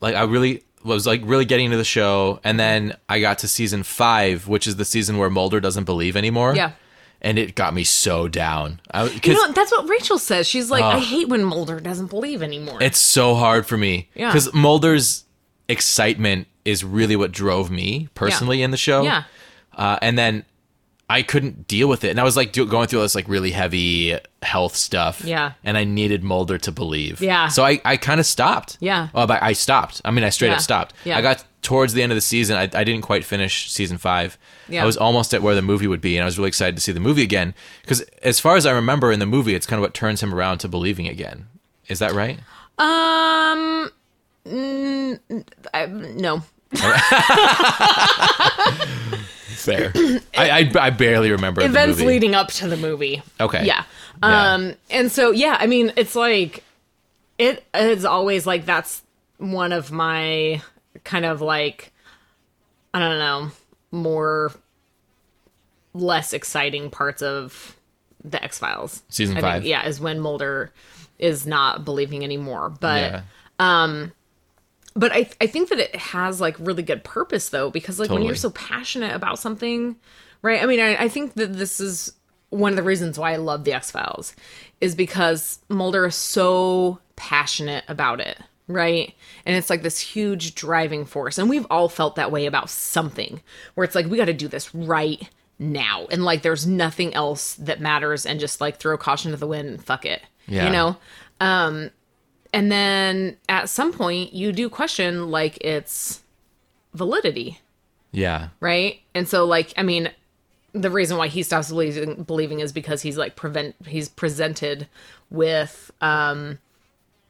[0.00, 3.48] like, I really was like really getting into the show, and then I got to
[3.48, 6.54] season five, which is the season where Mulder doesn't believe anymore.
[6.56, 6.72] Yeah.
[7.20, 8.80] And it got me so down.
[8.90, 10.46] I, You know, that's what Rachel says.
[10.48, 11.00] She's like, I Oh.
[11.00, 12.78] hate when Mulder doesn't believe anymore.
[12.82, 14.08] it's so hard for me.
[14.14, 14.28] Yeah.
[14.30, 15.26] Because Mulder's
[15.68, 19.02] excitement is really what drove me personally in the show.
[19.02, 19.24] Yeah.
[19.76, 20.44] Uh, and then
[21.10, 23.50] I couldn't deal with it, and I was like do- going through this like really
[23.50, 25.22] heavy health stuff.
[25.24, 25.52] Yeah.
[25.64, 27.20] And I needed Mulder to believe.
[27.20, 27.48] Yeah.
[27.48, 28.78] So I, I kind of stopped.
[28.80, 29.08] Yeah.
[29.12, 30.00] Oh, but I stopped.
[30.04, 30.54] I mean, I straight Yeah.
[30.54, 30.94] up stopped.
[31.04, 31.18] Yeah.
[31.18, 32.56] I got towards the end of the season.
[32.56, 34.38] I, I didn't quite finish season five.
[34.68, 34.84] Yeah.
[34.84, 36.80] I was almost at where the movie would be, and I was really excited to
[36.80, 37.54] see the movie again.
[37.82, 40.32] Because as far as I remember in the movie, it's kind of what turns him
[40.32, 41.48] around to believing again.
[41.88, 42.38] Is that right?
[42.78, 43.90] um,
[44.46, 45.18] mm,
[45.74, 46.42] I, no.
[49.50, 49.92] Fair.
[50.36, 53.22] I, I I barely remember Events leading up to the movie.
[53.40, 53.64] Okay.
[53.64, 53.84] Yeah.
[54.22, 54.54] Yeah.
[54.54, 56.62] Um, and so, yeah, I mean, it's like,
[57.38, 59.02] it is always like, that's
[59.38, 60.60] one of my
[61.04, 61.92] kind of like,
[62.92, 63.50] I don't know,
[63.90, 64.52] more
[65.94, 67.76] less exciting parts of
[68.22, 69.02] the X Files.
[69.08, 69.62] Season I five.
[69.62, 70.72] Think, yeah, is when Mulder
[71.18, 72.68] is not believing anymore.
[72.68, 73.22] But yeah.
[75.00, 78.22] But I I think that it has like really good purpose though because like when
[78.22, 79.96] you're so passionate about something,
[80.42, 80.62] right?
[80.62, 82.12] I mean, I, I think that this is
[82.50, 84.34] one of the reasons why I love the X Files
[84.80, 88.38] is because Mulder is so passionate about it,
[88.68, 89.14] right?
[89.46, 93.40] And it's like this huge driving force, and we've all felt that way about something
[93.74, 95.28] where it's like we got to do this right
[95.58, 99.46] now, and like there's nothing else that matters, and just like throw caution to the
[99.46, 100.66] wind, and fuck it, Yeah.
[100.66, 100.96] you know.
[101.40, 101.90] Um,
[102.52, 106.22] And then at some point, you do question like its
[106.94, 107.60] validity,
[108.12, 108.48] Yeah.
[108.60, 109.00] right?
[109.14, 110.10] And so, like, I mean,
[110.72, 114.88] the reason why he stops believing, believing is because he's like prevent he's presented
[115.30, 116.58] with, um,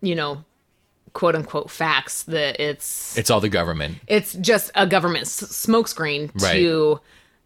[0.01, 0.45] you know,
[1.13, 3.99] quote unquote facts that it's It's all the government.
[4.07, 6.53] it's just a government s- smokescreen Right.
[6.53, 7.01] to,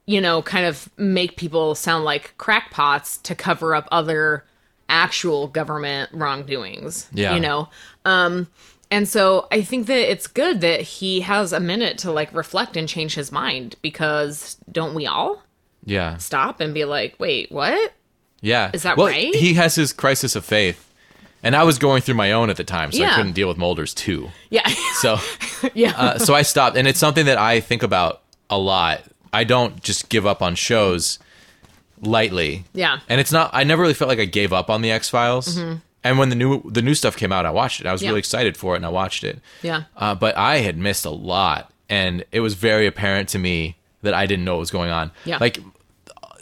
[0.07, 4.45] you know, kind of make people sound like crackpots to cover up other
[4.89, 7.09] actual government wrongdoings.
[7.13, 7.35] Yeah.
[7.35, 7.69] You know?
[8.05, 8.49] Um,
[8.91, 12.77] and so I think that it's good that he has a minute to like reflect
[12.77, 15.43] and change his mind because don't we all
[15.85, 16.17] Yeah.
[16.19, 17.93] stop and be like, wait, what?
[18.41, 18.71] Yeah.
[18.75, 19.35] Is that well, right?
[19.35, 20.91] He has his crisis of faith.
[21.43, 23.59] And I was going through my own at the time, so I couldn't deal with
[23.59, 24.31] Mulder's too.
[24.49, 24.67] Yeah.
[25.01, 25.19] So
[25.75, 25.93] yeah.
[25.95, 29.03] uh, so I stopped, and it's something that I think about a lot.
[29.31, 31.19] I don't just give up on shows
[32.01, 32.65] lightly.
[32.73, 33.01] Yeah.
[33.09, 33.51] and it's not.
[33.53, 35.57] I never really felt like I gave up on the X Files.
[36.07, 37.87] And when the new the new stuff came out, I watched it.
[37.87, 38.05] I was Mm-hmm.
[38.05, 38.11] Yeah.
[38.11, 39.41] really excited for it, and I watched it.
[39.63, 39.85] yeah.
[39.97, 44.13] Uh, but I had missed a lot, and it was very apparent to me that
[44.13, 45.13] I didn't know what was going on.
[45.25, 45.39] Yeah.
[45.41, 45.59] Like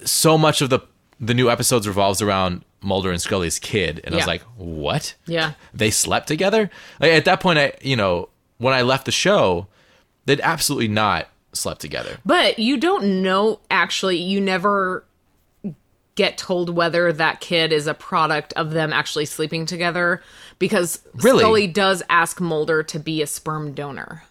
[0.04, 0.80] so much of the
[1.20, 5.14] the new episodes revolves around Mulder and Scully's kid, and I was like, what?
[5.26, 5.52] Yeah.
[5.72, 6.68] they slept together.
[6.98, 9.68] Like, at that point, I you know when I left the show,
[10.26, 12.18] they'd absolutely not slept together.
[12.26, 15.04] But you don't know actually, you never
[16.14, 20.22] get told whether that kid is a product of them actually sleeping together
[20.58, 21.40] because Really?
[21.40, 24.24] Scully does ask Mulder to be a sperm donor.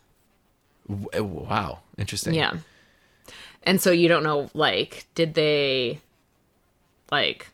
[1.13, 2.33] Eh, wow, interesting.
[2.33, 2.53] Yeah.
[3.63, 5.99] And so you don't know like did they
[7.11, 7.47] like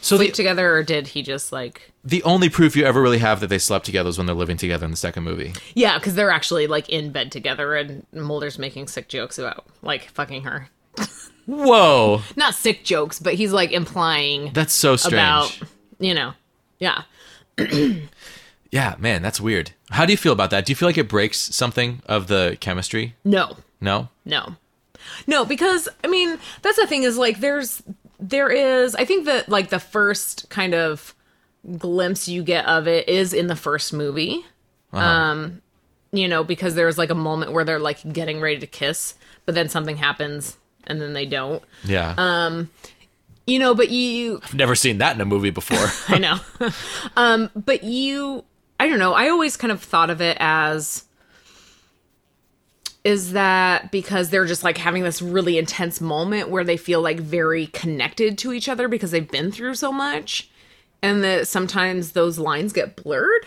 [0.00, 3.18] So sleep the together or did he just like the only proof you ever really
[3.18, 5.54] have that they slept together is when they're living together in the second movie.
[5.74, 10.10] Yeah, cuz they're actually like in bed together and Mulder's making sick jokes about like
[10.10, 10.68] fucking her.
[11.46, 15.14] Whoa, Not sick jokes, but he's like implying that's so strange.
[15.14, 15.58] about
[15.98, 16.32] you know.
[16.78, 17.02] Yeah.
[18.70, 19.70] Yeah, man, that's weird.
[19.90, 20.66] How do you feel about that?
[20.66, 23.14] Do you feel like it breaks something of the chemistry?
[23.24, 23.56] No.
[23.80, 24.08] No.
[24.24, 24.56] No.
[25.28, 27.84] No, because I mean, that's the thing is like there's
[28.18, 31.14] there is I think that like the first kind of
[31.78, 34.44] glimpse you get of it is in the first movie.
[34.92, 35.62] Um
[36.10, 39.14] you know, because there's like a moment where they're like getting ready to kiss,
[39.46, 41.62] but then something happens and then they don't.
[41.84, 42.14] Yeah.
[42.16, 42.64] Uh,
[43.46, 45.86] You know, but you I've never seen that in a movie before.
[46.14, 46.38] I know.
[47.16, 48.44] um, but you,
[48.80, 49.12] I don't know.
[49.12, 51.04] I always kind of thought of it as
[53.04, 57.20] is that because they're just like having this really intense moment where they feel like
[57.20, 60.48] very connected to each other because they've been through so much
[61.02, 63.44] and that sometimes those lines get blurred?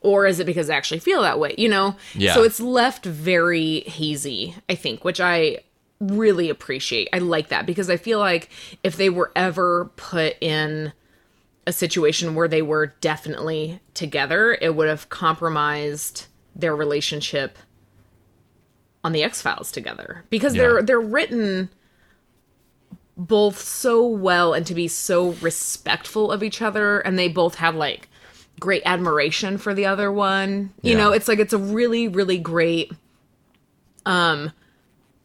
[0.00, 1.54] Or is it because they actually feel that way?
[1.56, 1.94] You know?
[2.16, 2.34] Yeah.
[2.34, 5.58] So it's left very hazy, I think, which I
[6.00, 7.08] really appreciate.
[7.12, 8.48] I like that because I feel like
[8.82, 10.92] if they were ever put in
[11.66, 16.26] a situation where they were definitely together, it would have compromised
[16.56, 17.58] their relationship
[19.04, 20.62] on the X Files together because Yeah.
[20.62, 21.70] they're they're written
[23.16, 27.74] both so well and to be so respectful of each other and they both have
[27.74, 28.08] like
[28.58, 30.72] great admiration for the other one.
[30.82, 30.98] You Yeah.
[30.98, 32.90] know, it's like it's a really really great
[34.06, 34.52] um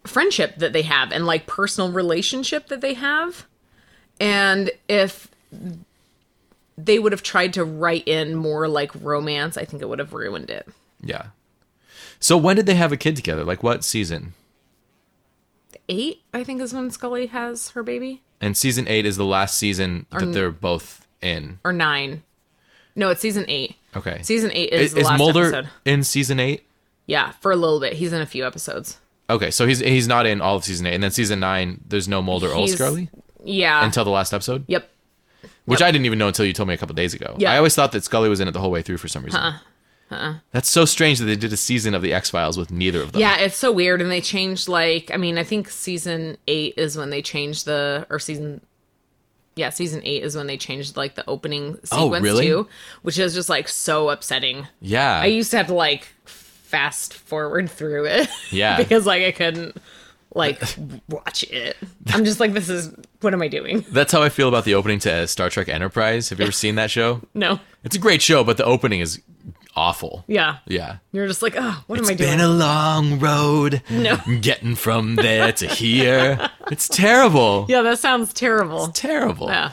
[0.05, 3.45] friendship that they have and like personal relationship that they have.
[4.19, 5.27] And if
[6.77, 10.13] they would have tried to write in more like romance, I think it would have
[10.13, 10.67] ruined it.
[11.01, 11.27] yeah.
[12.19, 13.43] So when did they have a kid together?
[13.43, 14.33] Like what season?
[15.87, 19.57] Eight, I think, is when Scully has her baby, And season eight is the last
[19.57, 21.59] season that they're both in.
[21.63, 22.23] or nine.
[22.95, 23.75] No, it's season eight.
[23.95, 24.21] Okay.
[24.23, 25.69] Season eight is, is, the is last Mulder episode.
[25.83, 26.63] in season eight?
[27.05, 27.93] Yeah, for a little bit.
[27.93, 28.97] He's in a few episodes.
[29.30, 32.07] Okay, so he's he's not in all of season eight, and then season nine, there's
[32.07, 33.09] no Mulder or He's- Scully
[33.43, 33.84] Yeah.
[33.84, 34.89] until the last episode, yep.
[35.65, 37.36] which I didn't even know until you told me a couple days ago.
[37.39, 37.51] Yeah.
[37.51, 39.39] I always thought that Scully was in it the whole way through for some reason.
[40.11, 40.36] Uh-uh.
[40.51, 43.11] That's so strange that they did a season of the X Files with neither of
[43.13, 43.21] them.
[43.21, 43.99] Yeah, it's so weird.
[44.03, 48.05] And they changed, like, I mean, I think season eight is when they changed the,
[48.11, 48.61] or season,
[49.55, 52.45] yeah, season eight is when they changed, like, the opening Oh, sequence, really?
[52.45, 52.67] too,
[53.01, 54.67] which is just, like, so upsetting.
[54.80, 56.09] yeah, I used to have to, like,
[56.66, 58.30] fast forward through it.
[58.51, 58.78] Yeah.
[58.78, 59.78] because, like, I couldn't
[60.34, 60.61] like
[61.09, 61.78] watch it.
[62.13, 63.86] I'm just like, this is what am I doing?
[63.91, 66.30] That's how I feel about the opening to uh, Star Trek Enterprise.
[66.30, 67.22] Have you ever seen that show?
[67.34, 67.59] No.
[67.84, 69.22] It's a great show, but the opening is
[69.76, 70.24] awful.
[70.28, 70.57] Yeah.
[70.68, 70.97] Yeah.
[71.11, 72.30] You're just like, oh, what It's am I doing?
[72.30, 73.82] It's been a long road.
[73.89, 74.18] No.
[74.41, 76.49] Getting from there to here.
[76.72, 77.66] It's terrible.
[77.70, 78.88] yeah, that sounds terrible.
[78.88, 79.47] Terrible.
[79.47, 79.72] Yeah.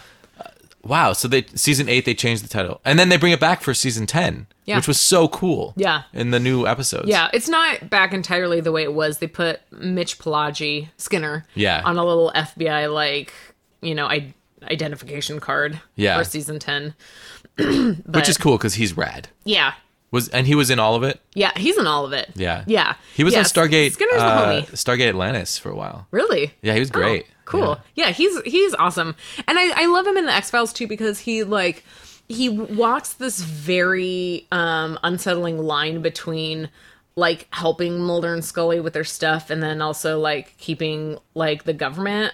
[0.85, 1.13] Wow.
[1.13, 3.73] So they season eight they changed the title, and then they bring it back for
[3.75, 4.77] season ten, Yeah.
[4.77, 5.75] which was so cool.
[5.77, 6.03] Yeah.
[6.13, 7.09] In the new episodes.
[7.09, 9.19] Yeah, it's not back entirely the way it was.
[9.19, 11.83] They put Mitch Pileggi Skinner Yeah.
[11.85, 13.33] on a little FBI like,
[13.81, 14.35] you know, I-
[14.71, 16.19] identification card Yeah.
[16.19, 16.95] for season 10.
[17.59, 19.29] which is cool because he's rad.
[19.45, 19.75] Yeah.
[20.11, 21.21] Was and he was in all of it.
[21.35, 22.31] Yeah, he's in all of it.
[22.35, 22.65] Yeah.
[22.67, 22.95] Yeah.
[23.15, 23.93] He was Yeah, on Stargate.
[23.93, 24.71] Skinner's the uh, homie.
[24.73, 26.07] Stargate Atlantis for a while.
[26.11, 26.53] Really?
[26.63, 27.27] Yeah, he was great.
[27.29, 27.79] Oh, cool.
[27.95, 28.11] Yeah.
[28.11, 29.15] he's he's awesome.
[29.47, 31.85] And I, I love him in the X Files too because he like
[32.29, 36.71] he walks this very um unsettling line between
[37.17, 41.75] like helping Mulder and Scully with their stuff and then also like keeping like the
[41.75, 42.33] government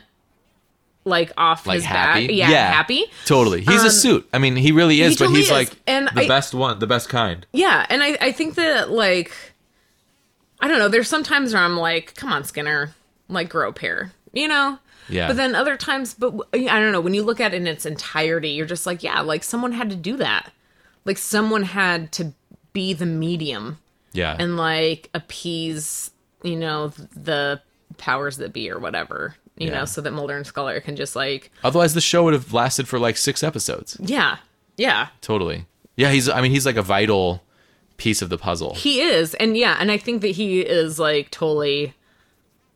[1.05, 2.27] like off Like his happy.
[2.29, 2.37] back.
[2.37, 3.07] Yeah, happy.
[3.25, 3.63] Totally.
[3.63, 4.29] He's a suit.
[4.33, 5.53] I mean, he really is, but totally he's is.
[5.53, 7.47] like And the I- best one, the best kind.
[7.53, 9.33] Yeah, and I, I think that like
[10.61, 12.93] I don't know, there's some times where I'm like, come on, Skinner,
[13.29, 14.79] like grow a pair, you know?
[15.09, 15.29] Yeah.
[15.29, 17.87] But then other times, but I don't know, when you look at it in its
[17.87, 20.53] entirety, you're just like, yeah, like someone had to do that.
[21.05, 22.33] Like someone had to
[22.73, 23.79] be the medium
[24.13, 24.37] Yeah.
[24.39, 26.11] and like appease,
[26.43, 27.61] you know, the
[27.97, 29.79] powers that be or whatever, you Yeah.
[29.81, 32.87] know, so that Mulder and Scully can just like, Otherwise, the show would have lasted
[32.87, 33.97] for like six episodes.
[34.01, 34.37] yeah,
[34.77, 35.65] yeah, Totally.
[35.97, 36.29] Yeah, he's.
[36.29, 37.43] I mean, he's like a vital
[37.97, 38.75] piece of the puzzle.
[38.77, 41.95] He is, and yeah, and I think that he is like totally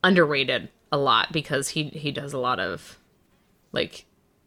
[0.03, 2.97] underrated a lot because he he does a lot of
[3.71, 4.05] like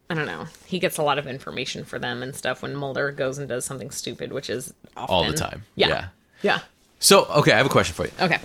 [0.08, 0.46] I don't know.
[0.66, 3.64] He gets a lot of information for them and stuff when Mulder goes and does
[3.64, 5.14] something stupid, which is often.
[5.14, 5.64] All the time.
[5.74, 5.88] Yeah.
[5.88, 6.08] Yeah.
[6.42, 6.58] Yeah.
[7.00, 8.12] So, okay, I have a question for you.
[8.20, 8.38] Okay.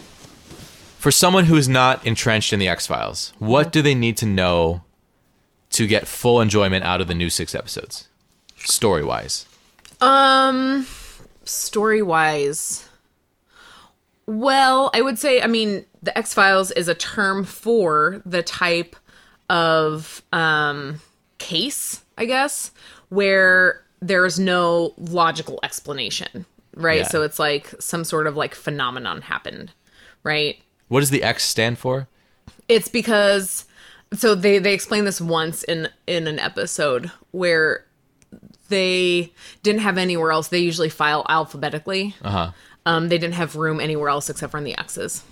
[0.97, 3.72] For someone who is not entrenched in the X Files, what Mm-hmm.
[3.72, 4.82] do they need to know
[5.72, 8.08] to get full enjoyment out of the new six episodes,
[8.58, 9.45] story wise?
[10.02, 10.88] Um
[11.45, 12.88] story wise
[14.28, 18.95] well, I would say I mean the X-Files is a term for the type
[19.49, 21.01] of um
[21.38, 22.72] case, I guess,
[23.09, 26.45] where there's no logical explanation,
[26.76, 26.99] right?
[26.99, 27.07] Yeah.
[27.07, 29.72] So it's like some sort of like phenomenon happened,
[30.24, 30.57] right?
[30.88, 32.07] What does the X stand for?
[32.67, 33.65] It's because
[34.13, 37.86] so they they explained this once in in an episode where
[38.69, 39.32] they
[39.63, 40.47] didn't have anywhere else.
[40.47, 42.15] They usually file alphabetically.
[42.24, 42.51] Uh huh.
[42.86, 45.23] Um, they didn't have room anywhere else except for in the X's,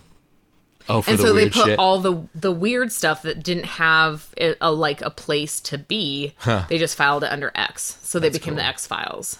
[0.87, 1.79] Oh, for and the so they put shit.
[1.79, 6.33] all the the weird stuff that didn't have a, a like a place to be.
[6.69, 8.63] They just filed it under X, so they became the.
[8.63, 9.39] X Files.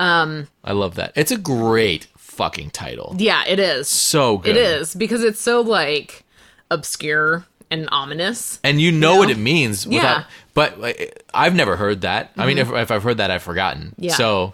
[0.00, 1.12] Um, I love that.
[1.14, 3.14] It's a great fucking title.
[3.18, 3.88] Yeah, it is.
[3.88, 4.56] So good.
[4.56, 6.24] It is because it's so like
[6.70, 8.58] obscure and ominous.
[8.64, 10.20] and you know You what it means without Yeah.
[10.20, 10.30] Mm-hmm.
[10.54, 14.12] but i've never heard that i mean if, if i've heard that i've forgotten Yeah.
[14.14, 14.52] so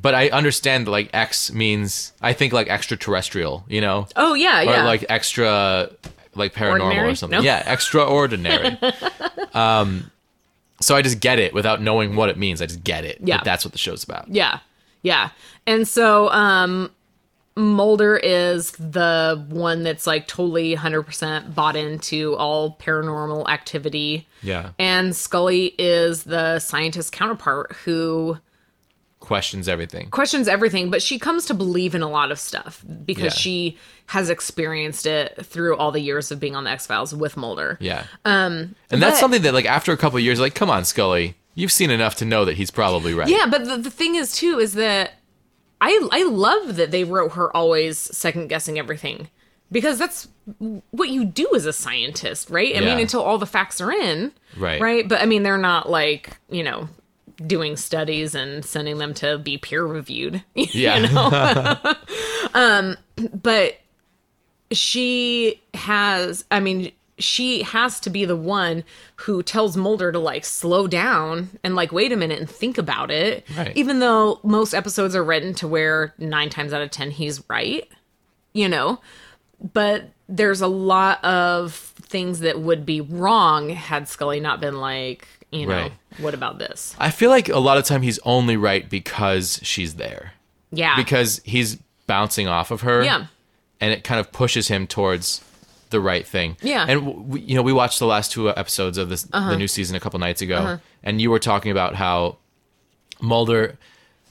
[0.00, 4.64] but i understand like x means i think like extraterrestrial you know Oh yeah, or
[4.64, 4.84] yeah.
[4.84, 5.90] like extra
[6.34, 7.08] like paranormal Ordinary?
[7.10, 7.44] or something No.
[7.44, 8.78] yeah extraordinary
[9.54, 10.10] um
[10.80, 13.36] so i just get it without knowing what it means i just get it Yeah.
[13.38, 14.60] that that's what the show's about Yeah.
[15.02, 15.30] Yeah.
[15.66, 16.90] And so um
[17.56, 24.26] Mulder is the one that's like totally 100% bought into all paranormal activity.
[24.42, 28.38] yeah And Scully is the scientist counterpart who
[29.30, 33.32] questions everything questions everything, but she comes to believe in a lot of stuff because
[33.36, 33.42] Yeah.
[33.44, 37.36] she has experienced it through all the years of being on the X Files with
[37.36, 37.78] Mulder.
[37.80, 40.68] yeah um and that's but- something that like after a couple of years like come
[40.68, 43.90] on scully you've seen enough to know that he's probably right Yeah, but the, the
[44.00, 45.12] thing is too is that
[45.80, 49.28] I I love that they wrote her always second guessing everything
[49.70, 50.26] because that's
[50.90, 52.74] what you do as a scientist, right?
[52.74, 52.86] I Yeah.
[52.88, 54.80] mean, until all the facts are in, Right.
[54.80, 56.88] Right, but I mean, they're not like you know
[57.46, 60.42] doing studies and sending them to be peer reviewed.
[60.54, 60.98] Yeah.
[60.98, 61.94] you know?
[62.54, 62.96] um,
[63.32, 63.78] but
[64.70, 66.44] she has.
[66.50, 66.92] I mean.
[67.18, 68.82] She has to be the one
[69.16, 73.10] who tells Mulder to like slow down and like wait a minute and think about
[73.10, 73.46] it.
[73.58, 73.76] Right.
[73.76, 77.86] Even though most episodes are written to where nine times out of ten he's right,
[78.54, 79.02] you know.
[79.74, 85.28] But there's a lot of things that would be wrong had Scully not been like,
[85.50, 85.92] you know, Right.
[86.18, 86.94] what about this?
[86.98, 90.32] I feel like a lot of time he's only right because she's there.
[90.72, 90.96] Yeah.
[90.96, 91.76] Because he's
[92.06, 93.02] bouncing off of her.
[93.02, 93.26] Yeah.
[93.80, 95.40] And it kind of pushes him towards
[95.90, 96.56] the right thing.
[96.62, 96.82] Yeah.
[96.82, 96.92] Uh-huh.
[96.92, 99.96] And we, you know, we watched the last two episodes of this the new season
[99.96, 102.36] a couple nights ago, and you were talking about how
[103.20, 103.76] Mulder,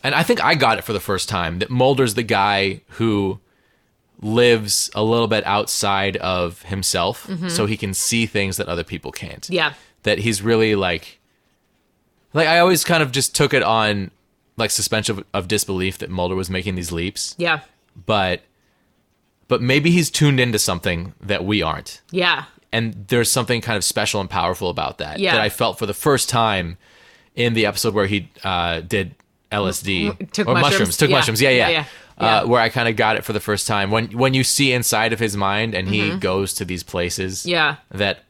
[0.04, 3.40] and I think I got it for the first time that Mulder's the guy who
[4.22, 9.12] lives a little bit outside of himself so he can see things that other people
[9.12, 9.44] can't.
[9.44, 9.54] Mm-hmm.
[9.54, 9.74] Yeah.
[10.04, 11.20] That he's really like
[12.34, 14.12] like I always kind of just took it on
[14.58, 17.62] like suspension of, of disbelief that Mulder was making these leaps, Yeah.
[18.06, 18.42] but
[19.48, 22.02] but maybe he's tuned into something that we aren't.
[22.12, 22.44] Yeah.
[22.72, 25.32] And there's something kind of special and powerful about that Yeah.
[25.34, 26.78] that I felt for the first time
[27.36, 29.16] in the episode where he uh, did
[29.52, 30.98] LSD Took or mushrooms.
[30.98, 31.16] Took Yeah.
[31.18, 31.42] mushrooms.
[31.42, 31.70] Yeah, yeah.
[31.70, 31.86] Yeah,
[32.22, 32.38] yeah.
[32.42, 34.72] Uh, where I kind of got it for the first time when when you see
[34.74, 37.40] inside of his mind and he goes to these places.
[37.40, 37.50] Mm-hmm.
[37.50, 37.76] Yeah.
[37.92, 38.24] That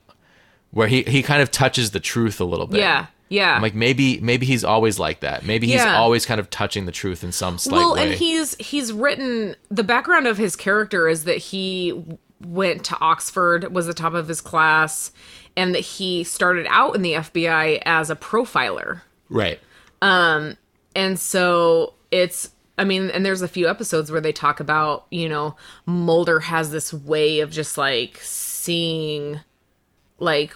[0.72, 2.80] where he he kind of touches the truth a little bit.
[2.80, 3.08] Yeah.
[3.30, 3.56] Yeah.
[3.56, 5.46] I'm like maybe maybe he's always like that.
[5.46, 5.98] Maybe he's Yeah.
[5.98, 8.04] always kind of touching the truth in some slight well, way.
[8.04, 12.04] and he's he's written the background of his character is that he
[12.42, 15.12] went to Oxford, was the top of his class,
[15.58, 19.02] and that he started out in the FBI as a profiler.
[19.30, 19.60] right.
[20.02, 20.58] Um
[20.96, 22.50] And so it's
[22.80, 25.56] I mean, and there's a few episodes where they talk about, you know,
[25.86, 29.42] Mulder has this way of just like seeing
[30.20, 30.56] like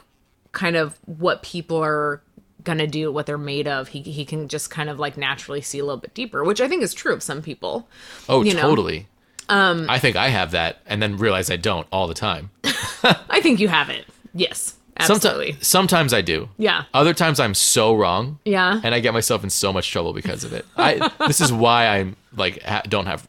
[0.51, 2.22] kind of what people are
[2.64, 3.89] gonna do, what they're made of.
[3.89, 6.68] He he can just kind of like naturally see a little bit deeper, which I
[6.68, 7.88] think is true of some people.
[8.30, 8.61] Oh, you know.
[8.61, 9.07] totally.
[9.49, 12.51] Um, I think I have that, and then realize I don't all the time.
[13.03, 14.05] I think you have it.
[14.34, 14.76] Yes.
[14.97, 15.53] Absolutely.
[15.53, 16.49] Sometimes, sometimes I do.
[16.57, 16.84] Yeah.
[16.93, 18.39] Other times I'm so wrong.
[18.45, 18.80] Yeah.
[18.84, 20.66] And I get myself in so much trouble because of it.
[20.78, 23.28] I this is why I'm like ha- don't have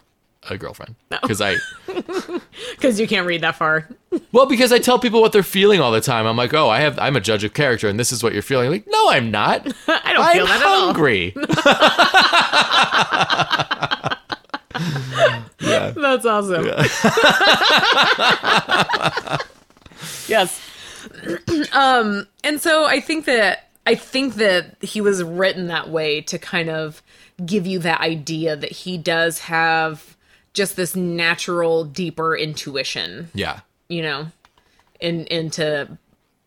[0.51, 1.57] a girlfriend because I
[2.73, 3.89] Because you can't read that far.
[4.33, 6.27] well because I tell people what they're feeling all the time.
[6.27, 8.43] I'm like, oh, I have I'm a judge of character, and this is what you're
[8.43, 8.71] feeling.
[8.71, 9.67] Like, no, I'm not.
[9.89, 10.89] I don't I'm feel that at all.
[10.89, 11.35] I'm hungry.
[15.61, 15.91] yeah.
[15.97, 16.65] That's awesome.
[20.29, 20.61] yes.
[21.73, 26.39] um, and so I think that I think that he was written that way to
[26.39, 27.03] kind of
[27.45, 30.14] give you that idea that he does have
[30.55, 33.61] just this natural, deeper intuition, Yeah.
[33.89, 34.29] you know,
[35.01, 35.99] in into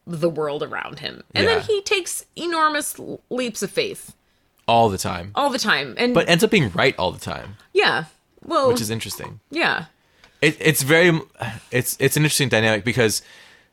[0.08, 1.24] the world around him.
[1.36, 1.55] And Yeah.
[1.55, 2.95] then he takes enormous
[3.30, 4.16] leaps of faith
[4.68, 5.32] All the time.
[5.36, 5.93] all the time.
[5.97, 8.05] And But ends up being right all the time, yeah.
[8.43, 9.39] Well, which is interesting.
[9.51, 9.86] yeah.
[10.41, 11.20] it, it's very
[11.72, 13.22] it's it's an interesting dynamic because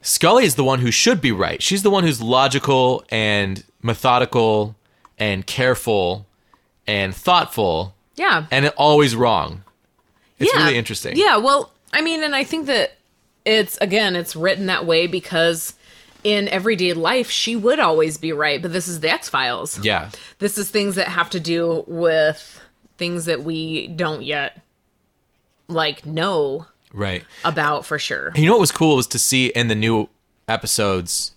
[0.01, 1.63] Scully is the one who should be right.
[1.63, 4.75] She's the one who's logical and methodical
[5.19, 6.27] and careful
[6.87, 8.47] and thoughtful Yeah.
[8.51, 9.63] and always wrong.
[10.39, 10.65] It's Yeah.
[10.65, 11.17] really interesting.
[11.17, 12.97] Yeah, well, I mean, and I think that
[13.45, 15.75] it's again, it's written that way because
[16.25, 19.79] in everyday life she would always be right, but this is the X Files.
[19.85, 20.11] Yeah.
[20.39, 22.61] This is things that have to do with
[22.97, 24.61] things that we don't yet
[25.69, 27.25] like know Right.
[27.45, 28.33] about for sure.
[28.35, 30.09] You know what was cool was to see in the new
[30.49, 31.33] episodes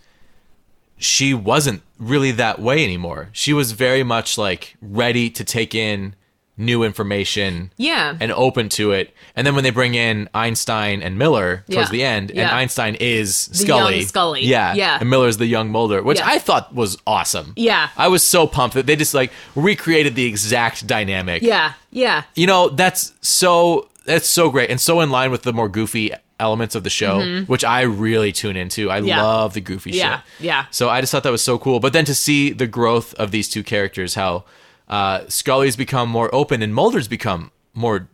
[0.99, 3.29] she wasn't really that way anymore.
[3.31, 6.15] She was very much like ready to take in
[6.57, 8.15] new information Yeah.
[8.19, 9.13] and open to it.
[9.35, 11.91] And then when they bring in Einstein and Miller towards Yeah.
[11.91, 14.01] the end, and Einstein is Scully.
[14.03, 14.43] Scully.
[14.43, 14.73] Yeah.
[14.73, 14.97] Yeah.
[14.99, 16.27] And Miller's the young Mulder, which Yeah.
[16.27, 17.53] I thought was awesome.
[17.55, 17.89] Yeah.
[17.95, 21.43] I was so pumped that they just like recreated the exact dynamic.
[21.43, 21.73] yeah.
[21.91, 22.23] Yeah.
[22.35, 26.11] You know, that's so that's so great and so in line with the more goofy
[26.39, 28.89] elements of the show, which I really tune into.
[28.89, 29.07] I Mm-hmm.
[29.07, 29.23] Yeah.
[29.23, 30.17] love the goofy Yeah.
[30.17, 30.45] shit.
[30.45, 30.65] Yeah.
[30.71, 31.79] So I just thought that was so cool.
[31.79, 34.43] But then to see the growth of these two characters, how
[34.87, 38.07] uh, Scully's become more open and Mulder's become more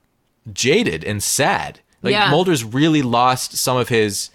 [0.51, 1.79] jaded and sad.
[2.01, 2.29] Like Yeah.
[2.29, 4.29] Mulder's really lost some of his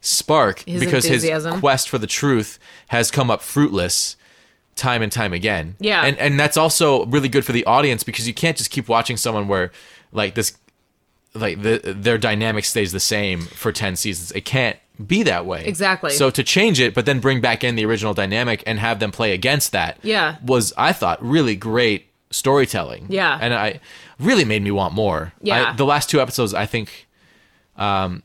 [0.00, 1.22] spark His because his
[1.60, 4.16] quest for the truth has come up fruitless
[4.76, 5.76] time and time again.
[5.78, 6.02] Yeah.
[6.04, 9.16] And and that's also really good for the audience because you can't just keep watching
[9.16, 9.70] someone where
[10.12, 10.58] like this
[11.34, 14.30] like the, their dynamic stays the same for 10 seasons.
[14.32, 15.64] It can't be that way.
[15.64, 16.10] Exactly.
[16.10, 19.10] So to change it but then bring back in the original dynamic and have them
[19.10, 20.36] play against that Yeah.
[20.44, 23.06] was I thought really great storytelling.
[23.08, 23.36] Yeah.
[23.40, 23.80] And I
[24.20, 25.32] really made me want more.
[25.40, 25.70] Yeah.
[25.70, 27.08] I, the last two episodes I think
[27.76, 28.22] um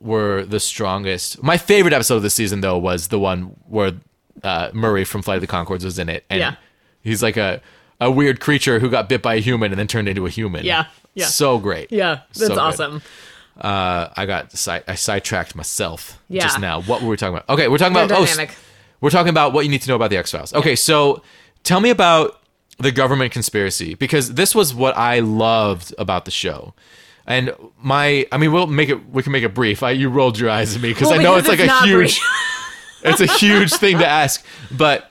[0.00, 1.42] were the strongest.
[1.42, 3.92] My favorite episode of the season though was the one where
[4.42, 6.56] uh, Murray from Flight of the Conchords was in it and Yeah.
[7.02, 7.60] he's like a
[8.00, 10.64] a weird creature who got bit by a human and then turned into a human.
[10.64, 10.86] Yeah.
[11.14, 11.26] Yeah.
[11.26, 11.90] So great.
[11.92, 12.20] Yeah.
[12.34, 12.58] That's So good.
[13.60, 16.42] Uh, I got side, I sidetracked myself Yeah.
[16.42, 16.82] just now.
[16.82, 17.48] What were we talking about?
[17.48, 18.46] Okay, we're talking They're about oh,
[19.00, 20.52] we're talking about what you need to know about the X Files.
[20.54, 21.22] Okay, so
[21.62, 22.40] tell me about
[22.78, 26.74] the government conspiracy because this was what I loved about the show.
[27.26, 29.08] And my, I mean, we'll make it.
[29.08, 29.82] We can make it brief.
[29.82, 31.82] I, you rolled your eyes at me because Well, I know because it's like it's
[31.82, 32.20] a huge,
[33.02, 34.44] it's a huge thing to ask.
[34.70, 35.10] But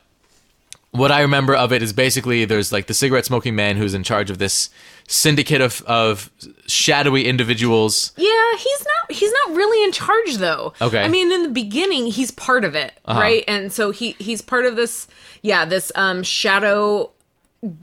[0.93, 4.03] what I remember of it is basically there's like the cigarette smoking man who's in
[4.03, 4.69] charge of this
[5.07, 6.29] syndicate of of
[6.67, 8.13] shadowy individuals.
[8.15, 10.73] Yeah, he's not he's not really in charge though.
[10.81, 10.97] Okay.
[10.99, 11.05] Uh-huh.
[11.05, 13.43] I mean in the beginning he's part of it, right?
[13.47, 15.07] And so he he's part of this
[15.41, 17.11] yeah, this um shadow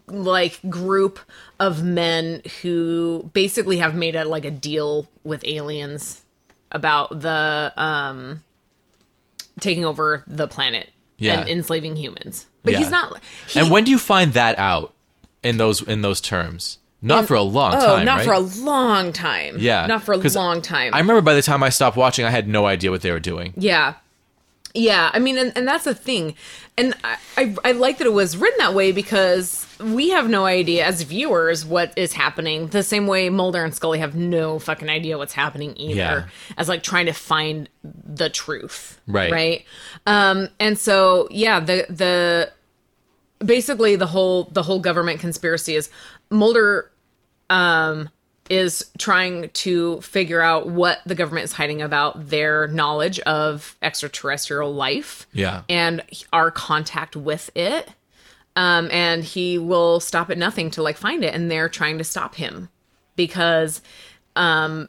[0.06, 1.18] like group
[1.58, 6.22] of men who basically have made a like a deal with aliens
[6.72, 8.42] about the um
[9.58, 11.40] taking over the planet Yeah.
[11.40, 12.46] and enslaving humans.
[12.62, 12.78] But Yeah.
[12.78, 14.92] he's not he, and when do you find that out
[15.42, 16.78] in those in those terms?
[17.02, 18.26] Not for a long Oh, time, not right?
[18.26, 19.56] for a long time.
[19.58, 20.92] Yeah, Not for a long time.
[20.92, 23.18] I remember by the time I stopped watching, I had no idea what they were
[23.20, 23.54] doing.
[23.56, 23.94] Yeah.
[24.74, 26.34] Yeah, I mean, and, and that's the thing.
[26.76, 30.46] And I, I, I like that it was written that way because we have no
[30.46, 32.68] idea as viewers what is happening.
[32.68, 35.94] The same way Mulder and Scully have no fucking idea what's happening either.
[35.94, 36.26] Yeah.
[36.56, 39.00] As like trying to find the truth.
[39.06, 39.30] Right.
[39.32, 39.64] Right.
[40.06, 42.52] Um, and so yeah, the the
[43.44, 45.90] basically the whole the whole government conspiracy is
[46.30, 46.90] Mulder
[47.48, 48.08] um
[48.48, 54.74] is trying to figure out what the government is hiding about their knowledge of extraterrestrial
[54.74, 55.62] life Yeah.
[55.68, 56.02] and
[56.32, 57.88] our contact with it
[58.60, 61.34] um and he will stop at nothing to like find it.
[61.34, 62.68] And they're trying to stop him
[63.16, 63.80] because
[64.36, 64.88] um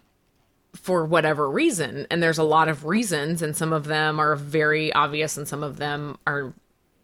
[0.75, 4.91] for whatever reason and there's a lot of reasons and some of them are very
[4.93, 6.53] obvious and some of them are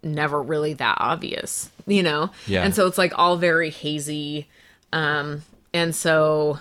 [0.04, 2.30] never really that obvious you know?
[2.46, 2.64] Yeah.
[2.64, 4.48] and so it's like all very hazy.
[4.92, 5.44] Um
[5.74, 6.60] and so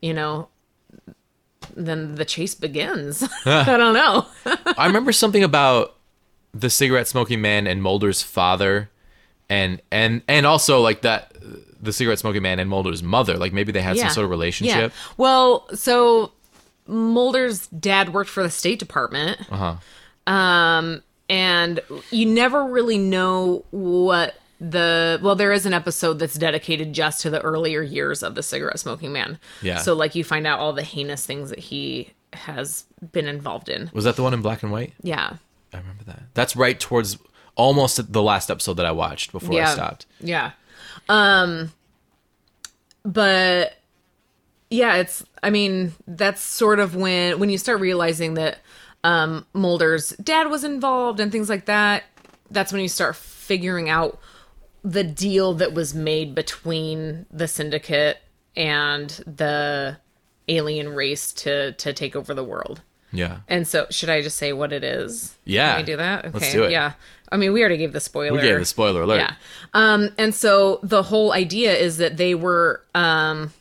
[0.00, 0.48] you know
[1.76, 3.22] then the chase begins.
[3.46, 4.26] I don't know.
[4.78, 5.96] I remember something about
[6.54, 8.90] the cigarette smoking man and Mulder's father,
[9.52, 11.32] and and and also like that
[11.82, 13.36] the cigarette smoking man and Mulder's mother.
[13.36, 14.92] Like maybe they had some sort of relationship.
[14.92, 14.98] Yeah.
[15.16, 16.32] Well, so
[16.86, 19.40] Mulder's dad worked for the State Department.
[19.50, 19.76] Uh
[20.26, 20.32] huh.
[20.32, 21.80] Um, and
[22.10, 27.30] you never really know what the well there is an episode that's dedicated just to
[27.30, 29.78] the earlier years of the cigarette smoking man Yeah.
[29.78, 33.90] so like you find out all the heinous things that he has been involved in
[33.92, 34.92] Was that the one in black and white?
[35.02, 35.34] yeah
[35.74, 36.22] I remember that.
[36.34, 37.18] That's right towards
[37.54, 40.06] almost the last episode that I watched before I stopped.
[40.20, 40.52] Yeah.
[41.08, 41.72] Um
[43.04, 43.74] but
[44.70, 48.58] yeah, it's I mean, that's sort of when when you start realizing that
[49.04, 52.04] um Mulder's dad was involved and things like that,
[52.50, 54.18] that's when you start figuring out
[54.84, 58.18] the deal that was made between the syndicate
[58.56, 59.96] and the
[60.48, 62.82] alien race to to take over the world.
[63.12, 63.38] Yeah.
[63.48, 65.36] And so, should I just say what it is?
[65.44, 65.72] Yeah.
[65.72, 66.24] Can we do that?
[66.24, 66.38] Okay.
[66.38, 66.70] Let's do it.
[66.70, 66.92] Yeah.
[67.30, 68.36] I mean, we already gave the spoiler.
[68.36, 69.18] We gave the spoiler alert.
[69.18, 69.34] Yeah.
[69.72, 73.52] Um, and so the whole idea is that they were um,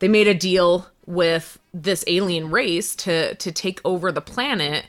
[0.00, 4.86] they made a deal with this alien race to to take over the planet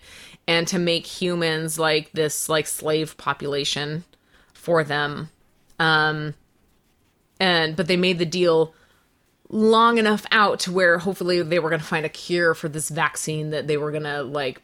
[0.48, 4.04] and to make humans like this like slave population
[4.54, 5.30] for them.
[5.80, 6.34] Um,
[7.40, 8.74] and but they made the deal
[9.54, 12.90] long enough out to where hopefully they were going to find a cure for this
[12.90, 14.62] vaccine that they were going to like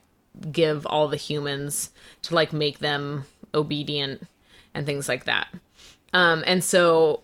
[0.52, 1.92] give all the humans
[2.24, 3.24] to like make them
[3.54, 4.24] obedient
[4.74, 5.48] and things like that.
[6.12, 7.22] Um and so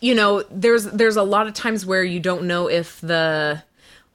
[0.00, 3.62] you know, there's there's a lot of times where you don't know if the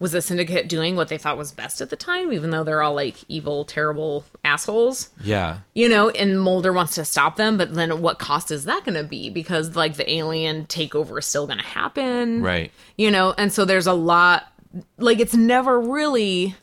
[0.04, 2.84] was the syndicate doing what they thought was best at the time even though they're
[2.84, 5.60] all like evil terrible assholes Yeah.
[5.74, 8.96] you know, and Mulder wants to stop them, but then what cost is that going
[9.02, 9.30] to be?
[9.30, 12.72] Because like the alien takeover is still going to happen, Right.
[12.98, 14.52] You know, and so there's a lot,
[14.98, 16.56] like it's never really,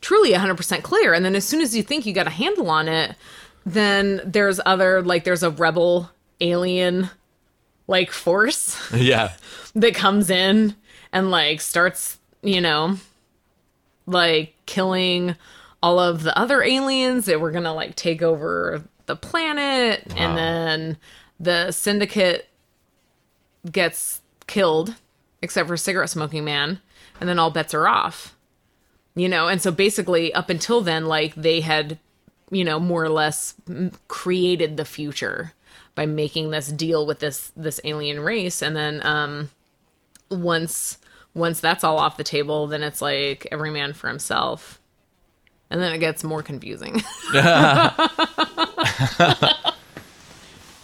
[0.00, 1.12] truly 100% clear.
[1.12, 3.16] And then as soon as you think you got a handle on it,
[3.66, 6.10] then there's other like there's a rebel
[6.40, 7.10] alien
[7.88, 9.32] like force Yeah.
[9.74, 10.76] that comes in
[11.12, 12.96] and like starts, you know,
[14.06, 15.36] like killing
[15.82, 20.16] all of the other aliens that were gonna like take over the planet, Wow.
[20.16, 20.96] and then
[21.38, 22.48] the syndicate
[23.70, 24.94] gets killed,
[25.42, 26.80] except for cigarette smoking man,
[27.20, 28.34] and then all bets are off.
[29.14, 31.98] You know, and so basically, up until then, like they had,
[32.50, 33.54] you know, more or less
[34.08, 35.52] created the future
[35.96, 39.50] by making this deal with this this alien race, and then um,
[40.30, 40.98] once
[41.34, 44.80] once that's all off the table, then it's like every man for himself,
[45.70, 47.02] and then it gets more confusing.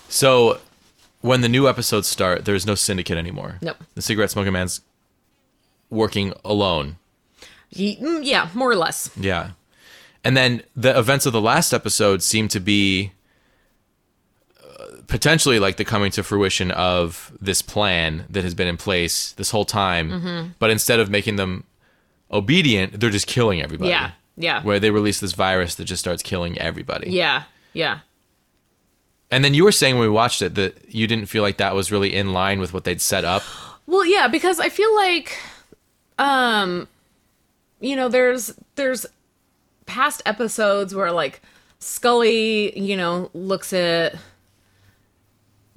[0.09, 0.61] So
[1.21, 3.59] when the new episodes start, there's no syndicate anymore.
[3.61, 3.77] Nope.
[3.95, 4.81] The cigarette smoking man's
[5.91, 6.97] working alone.
[7.71, 9.11] Ye- mm, yeah, more or less.
[9.17, 9.51] Yeah.
[10.25, 13.13] And then the events of the last episode seem to be
[15.09, 19.51] potentially like the coming to fruition of this plan that has been in place this
[19.51, 20.11] whole time.
[20.11, 20.49] Mm-hmm.
[20.59, 21.65] But instead of making them
[22.31, 23.91] obedient, they're just killing everybody.
[23.91, 27.11] Yeah, yeah, Where they release this virus that just starts killing everybody.
[27.11, 28.01] yeah, yeah.
[29.31, 31.75] And then you were saying when we watched it that you didn't feel like that
[31.75, 33.43] was really in line with what they'd set up.
[33.89, 35.39] Well, yeah, because I feel like,
[36.19, 36.89] um,
[37.79, 39.07] you know, there's there's
[39.87, 41.41] past episodes where like
[41.79, 44.17] Scully, you know, looks at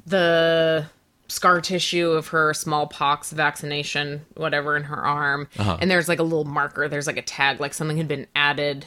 [0.09, 0.87] the
[1.27, 5.47] scar tissue of her smallpox vaccination, whatever, in her arm.
[5.57, 5.77] Uh-huh.
[5.79, 6.87] And there's like a little marker.
[6.87, 8.85] There's like a tag, like something had been added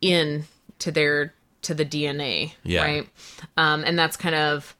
[0.00, 0.44] in
[0.78, 2.52] to their to the DNA.
[2.62, 2.84] Yeah.
[2.84, 3.08] Right.
[3.56, 4.76] Um, and that's kind of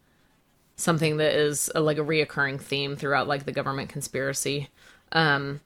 [0.77, 4.69] something that is a, like a reoccurring theme throughout like the government conspiracy.
[5.13, 5.61] Um,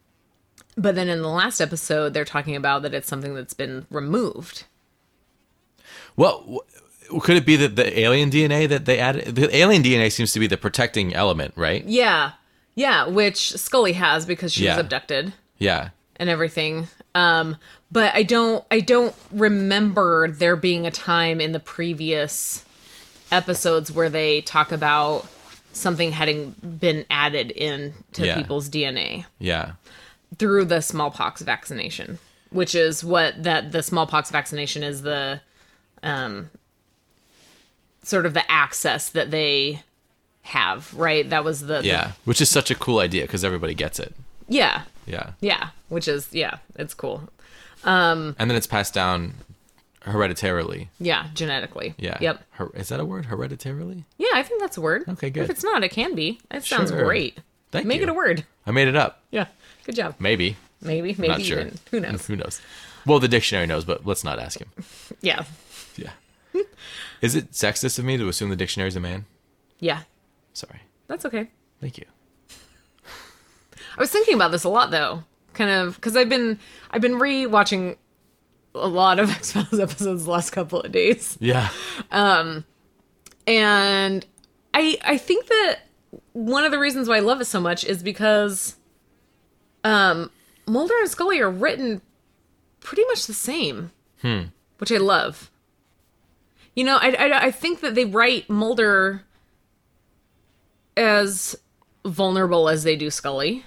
[0.76, 4.64] but then in the last episode, they're talking about that it's something that's been removed.
[6.16, 6.60] Well,
[7.20, 9.34] could it be that the alien DNA that they added?
[9.34, 11.84] The alien DNA seems to be the protecting element, right?
[11.84, 12.32] Yeah.
[12.74, 15.90] Yeah, which Scully has because she was abducted Yeah.
[16.16, 16.88] and everything.
[17.14, 17.56] Um,
[17.90, 22.64] but I don't I don't remember there being a time in the previous
[23.32, 25.26] episodes where they talk about
[25.72, 26.50] something having
[26.80, 28.36] been added in to Yeah.
[28.36, 29.72] people's DNA Yeah.
[30.38, 32.18] through the smallpox vaccination,
[32.50, 35.40] which is what that the smallpox vaccination is the
[36.02, 36.50] um
[38.10, 39.82] sort of the access that they
[40.42, 41.28] have, right?
[41.30, 42.12] That was the, the Yeah.
[42.24, 44.14] Which is such a cool idea because everybody gets it.
[44.48, 44.82] yeah.
[45.06, 45.30] Yeah.
[45.40, 47.28] Yeah, which is yeah, it's cool.
[47.82, 49.34] Um, and then it's passed down
[50.02, 50.88] hereditarily.
[51.00, 51.94] Yeah, genetically.
[51.98, 52.16] Yeah.
[52.20, 52.42] Yep.
[52.50, 53.26] Her- is that a word?
[53.26, 54.04] Hereditarily?
[54.18, 55.04] Yeah, I think that's a word.
[55.08, 55.44] Okay, good.
[55.44, 56.38] If it's not, it can be.
[56.50, 57.04] It sounds Sure.
[57.04, 57.38] great.
[57.72, 58.04] Thank Make you.
[58.04, 58.44] it a word.
[58.66, 59.22] I made it up.
[59.32, 59.46] Yeah.
[59.84, 60.14] Good job.
[60.20, 60.56] Maybe.
[60.80, 61.14] Maybe.
[61.18, 61.60] Maybe not sure.
[61.60, 61.78] even.
[61.90, 62.26] Who knows?
[62.28, 62.60] Who knows?
[63.06, 64.68] Well, the dictionary knows, but let's not ask him.
[65.22, 65.44] Yeah.
[65.96, 66.10] Yeah.
[67.20, 69.26] is it sexist of me to assume the dictionary's a man?
[69.78, 70.02] Yeah.
[70.52, 70.80] Sorry.
[71.06, 71.50] That's okay.
[71.80, 72.04] Thank you.
[73.96, 75.24] I was thinking about this a lot though.
[75.54, 76.58] Kind of because I've been
[76.90, 77.96] I've been re-watching
[78.74, 81.36] a lot of X Files episodes the last couple of days.
[81.40, 81.68] Yeah.
[82.10, 82.64] Um,
[83.46, 84.24] and
[84.74, 85.80] I I think that
[86.32, 88.76] one of the reasons why I love it so much is because
[89.84, 90.30] um
[90.66, 92.00] Mulder and Scully are written
[92.80, 93.90] pretty much the same.
[94.22, 94.42] hmm.
[94.78, 95.49] Which I love.
[96.80, 99.22] You know, I, I I think that they write Mulder
[100.96, 101.54] as
[102.06, 103.64] vulnerable as they do Scully.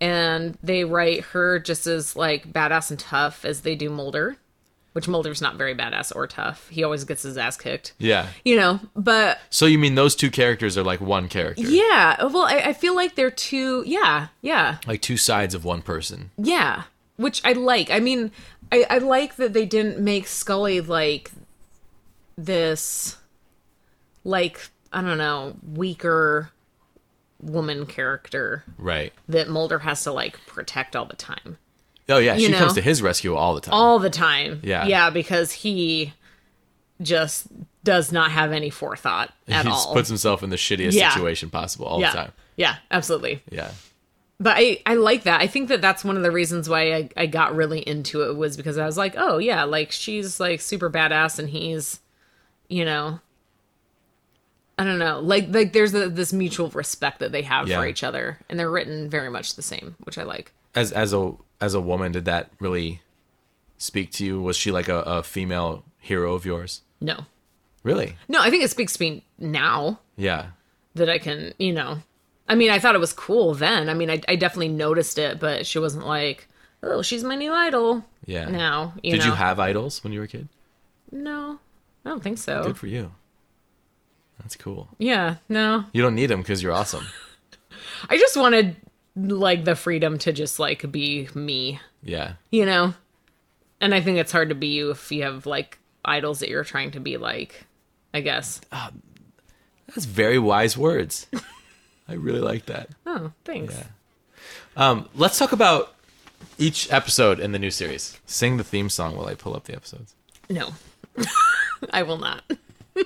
[0.00, 4.38] And they write her just as like badass and tough as they do Mulder.
[4.94, 6.68] Which Mulder's not very badass or tough.
[6.70, 8.28] He always gets his ass kicked Yeah.
[8.42, 11.62] you know but So you mean those two characters are like one character?
[11.62, 15.82] yeah well I, I feel like they're two yeah yeah Like two sides of one
[15.82, 16.30] person.
[16.38, 16.84] yeah
[17.16, 18.32] which i like i mean
[18.72, 21.30] I, I like that they didn't make scully like
[22.44, 23.16] this
[24.24, 24.60] like
[24.92, 26.50] i don't know weaker
[27.40, 29.12] woman character Right.
[29.28, 31.58] that mulder has to like protect all the time
[32.08, 33.72] Oh yeah, You she comes to his rescue all the time.
[33.72, 34.84] all the time Yeah.
[34.86, 36.12] yeah because he
[37.00, 37.46] just
[37.84, 41.12] does not have any forethought at he all puts himself in the shittiest Yeah.
[41.12, 42.32] situation possible all yeah the time.
[42.56, 43.70] yeah absolutely Yeah.
[44.42, 45.42] But I, I like that.
[45.42, 48.36] I think that that's one of the reasons why I, I got really into it
[48.38, 52.00] was because I was like, oh yeah, like she's like super badass and he's,
[52.70, 53.20] you know,
[54.78, 57.78] I don't know, like like there's a, this mutual respect that they have Yeah.
[57.80, 60.52] for each other, and they're written very much the same, which I like.
[60.74, 63.02] As as a as a woman, did that really
[63.76, 64.40] speak to you?
[64.40, 66.80] Was she like a, a female hero of yours?
[67.02, 67.26] No,
[67.82, 68.16] Really?
[68.28, 70.46] no, I think it speaks to me now Yeah.
[70.94, 71.98] that I can, you know,
[72.48, 73.88] I mean, I thought it was cool then.
[73.88, 76.46] I mean, I, I definitely noticed it, but she wasn't like,
[76.82, 78.04] oh, she's my new idol.
[78.26, 78.48] Yeah.
[78.50, 80.48] Now, you Did know, you have idols when you were a kid?
[81.12, 81.58] no,
[82.04, 82.62] I don't think so.
[82.64, 83.12] Good for you.
[84.40, 84.88] That's cool.
[84.98, 85.84] Yeah, no.
[85.92, 87.06] You don't need them because you're awesome.
[88.08, 88.76] I just wanted
[89.16, 92.34] like the freedom to just like be me, Yeah.
[92.50, 92.94] you know?
[93.82, 96.64] And I think it's hard to be you if you have like idols that you're
[96.64, 97.66] trying to be like,
[98.14, 98.60] I guess.
[98.70, 101.26] That's very wise words.
[102.08, 102.88] I really like that.
[103.06, 103.74] Oh, thanks.
[103.74, 103.84] Yeah.
[104.76, 105.94] Um, let's talk about
[106.58, 108.18] each episode in the new series.
[108.26, 110.14] Sing the theme song while I pull up the episodes.
[110.48, 110.70] No.
[111.92, 112.42] I will not.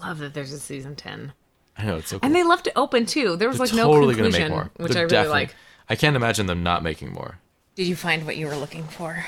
[0.00, 1.32] Love that there's a season 10.
[1.76, 2.26] I know it's so cool.
[2.26, 3.36] And they left it open too.
[3.36, 5.54] There was They're like no conclusion, gonna make more, which They're I really definitely- like.
[5.90, 7.38] I can't imagine them not making more.
[7.74, 9.24] Did you find what you were looking for?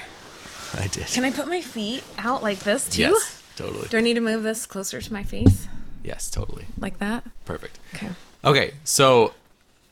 [0.75, 1.07] I did.
[1.07, 3.03] Can I put my feet out like this too?
[3.03, 3.89] Yes, totally.
[3.89, 5.67] Do I need to move this closer to my face?
[6.05, 6.67] Yes, totally.
[6.79, 7.25] Like that?
[7.45, 7.79] Perfect.
[7.95, 8.11] Okay.
[8.45, 9.33] Okay, so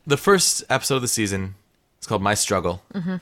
[0.06, 1.54] the first episode of the season
[2.00, 3.16] is called My Struggle, Mm-hmm.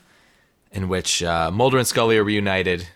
[0.73, 2.87] in which uh, Mulder and Scully are reunited,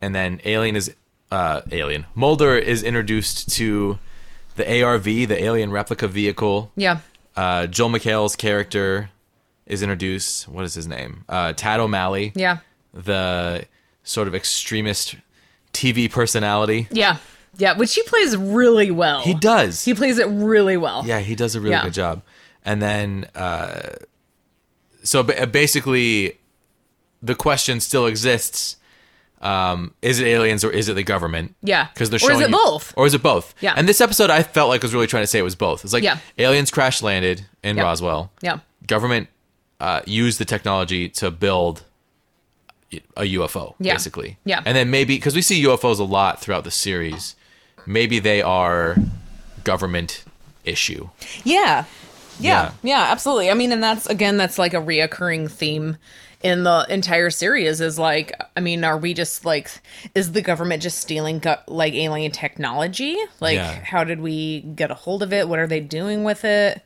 [0.00, 0.94] and then Alien is
[1.30, 2.06] uh, Alien.
[2.14, 3.98] Mulder is introduced to
[4.56, 6.70] the ARV, the Alien Replica Vehicle.
[6.76, 6.98] Yeah.
[7.36, 9.10] Uh, Joel McHale's character
[9.66, 10.48] is introduced.
[10.48, 11.24] What is his name?
[11.28, 12.58] Uh, Tad O'Malley, Yeah.
[12.92, 13.66] the
[14.02, 15.16] sort of extremist
[15.72, 16.88] TV personality.
[16.90, 17.18] Yeah.
[17.56, 19.20] Yeah, which he plays really well.
[19.22, 19.84] He does.
[19.84, 21.04] He plays it really well.
[21.06, 21.84] Yeah, he does a really Yeah.
[21.84, 22.22] good job.
[22.64, 23.90] And then, uh,
[25.02, 26.38] so ba- basically,
[27.22, 28.76] the question still exists:
[29.40, 31.54] Um, is it aliens or is it the government?
[31.62, 31.86] Yeah.
[31.94, 32.92] because they're showing Or is it you- both?
[32.96, 33.54] or is it both?
[33.60, 33.74] Yeah.
[33.76, 35.84] And this episode, I felt like was really trying to say it was both.
[35.84, 36.18] It's like Yeah.
[36.38, 37.84] aliens crash landed in Yep.
[37.84, 38.32] Roswell.
[38.42, 38.58] Yeah.
[38.86, 39.28] Government
[39.80, 41.84] uh, used the technology to build
[43.16, 43.92] a UFO, Yeah.
[43.94, 44.38] basically.
[44.44, 44.60] Yeah.
[44.64, 47.36] And then maybe because we see UFOs a lot throughout the series,
[47.86, 48.96] maybe they are
[49.64, 50.24] government
[50.64, 51.10] issue.
[51.44, 51.84] Yeah.
[52.40, 52.62] Yeah.
[52.62, 52.70] Yeah.
[52.82, 53.50] Yeah, absolutely.
[53.50, 55.96] I mean, and that's again that's like a reoccurring theme
[56.42, 59.70] in the entire series is like I mean, are we just like
[60.14, 63.16] is the government just stealing like alien technology?
[63.40, 63.72] Like Yeah.
[63.84, 65.48] how did we get a hold of it?
[65.48, 66.82] What are they doing with it?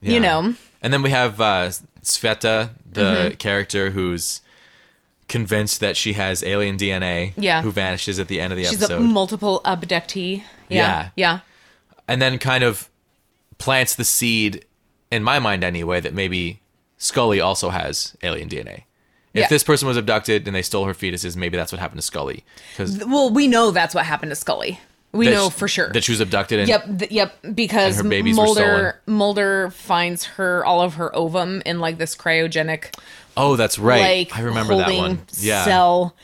[0.00, 0.12] Yeah.
[0.12, 0.54] You know.
[0.82, 1.70] And then we have uh,
[2.02, 3.34] Sveta, the Mm-hmm.
[3.34, 4.40] character who's
[5.28, 7.32] convinced that she has alien DNA.
[7.36, 7.62] Yeah.
[7.62, 8.96] Who vanishes at the end of the She's episode.
[8.96, 10.42] a multiple abductee.
[10.68, 11.10] Yeah.
[11.16, 11.40] Yeah.
[12.08, 12.88] and then kind of
[13.58, 14.64] plants the seed,
[15.10, 16.60] in my mind anyway, that maybe
[17.00, 18.84] Scully also has alien DNA.
[19.32, 19.48] If Yeah.
[19.48, 22.44] this person was abducted and they stole her fetuses, maybe that's what happened to Scully.
[22.72, 24.78] Because Well, we know that's what happened to Scully.
[25.12, 25.90] We know for sure.
[25.92, 26.60] that she was abducted.
[26.60, 27.34] And, Yep, th- yep.
[27.54, 32.94] Because Mulder Mulder finds her all of her ovum in like this cryogenic
[33.36, 34.28] Oh, that's right.
[34.28, 35.22] like I remember that one.
[35.38, 35.64] Yeah.
[35.64, 36.14] cell.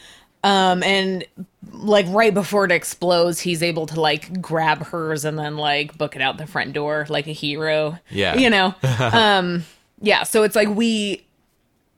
[0.44, 1.24] Um, and
[1.72, 6.14] like right before it explodes, he's able to like grab hers and then like book
[6.14, 7.98] it out the front door like a hero.
[8.10, 8.36] Yeah.
[8.36, 8.74] you know.
[9.00, 9.64] um,
[10.00, 10.22] yeah.
[10.24, 11.24] So it's like we,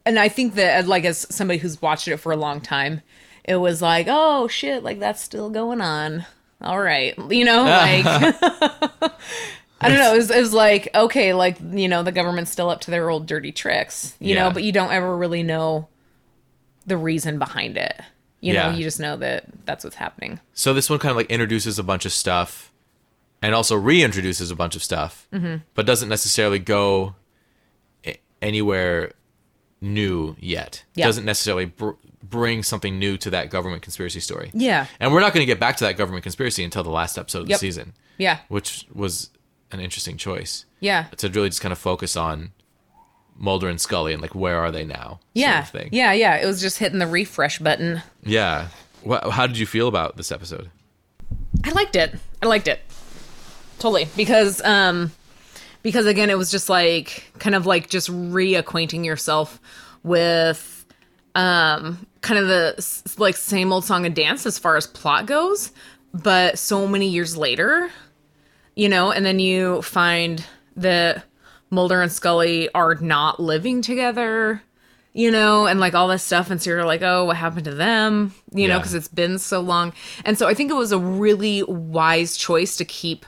[0.07, 3.03] and I think that like as somebody who's watched it for a long time,
[3.45, 6.27] it was like, oh shit, like that's still going on.
[6.61, 8.05] All right, you know, like.
[9.81, 10.13] I don't know.
[10.15, 13.11] It was, it was like okay, like you know, the government's still up to their
[13.11, 14.45] old dirty tricks, you Yeah.
[14.49, 15.87] know, but you don't ever really know
[16.87, 17.95] the reason behind it.
[18.41, 18.71] You Yeah.
[18.71, 20.41] know, you just know that that's what's happening.
[20.53, 22.73] So this one kind of like introduces a bunch of stuff,
[23.41, 25.59] and also reintroduces a bunch of stuff, Mm-hmm.
[25.75, 27.15] but doesn't necessarily go
[28.43, 29.13] anywhere
[29.81, 30.85] new yet.
[30.95, 31.07] Yeah.
[31.07, 31.91] Doesn't necessarily br-
[32.23, 34.51] bring something new to that government conspiracy story.
[34.53, 34.87] Yeah.
[35.01, 37.43] And we're not going to get back to that government conspiracy until the last episode
[37.43, 37.57] of Yep.
[37.57, 39.31] the season, Yeah, which was
[39.71, 42.53] an interesting choice yeah, to really just kind of focus on
[43.37, 45.21] Mulder and Scully and like where are they now?
[45.35, 45.89] yeah, sort of thing.
[45.93, 46.37] yeah, yeah.
[46.37, 48.03] It was just hitting the refresh button.
[48.25, 48.69] Yeah.
[49.31, 50.71] How did you feel about this episode?
[51.63, 52.15] I liked it.
[52.43, 52.81] I liked it
[53.79, 55.13] totally because um
[55.83, 59.61] because again it was just like kind of like just reacquainting yourself
[60.03, 60.87] with
[61.35, 65.73] um kind of the like same old song and dance as far as plot goes
[66.13, 67.91] but so many years later
[68.75, 70.45] you know and then you find
[70.77, 71.25] that
[71.71, 74.63] Mulder and Scully are not living together
[75.19, 76.49] you know, and like all this stuff.
[76.49, 78.33] And so you're like, oh, what happened to them?
[78.53, 79.93] You know, because it's been so long.
[80.25, 83.27] And so I think it was a really wise choice to keep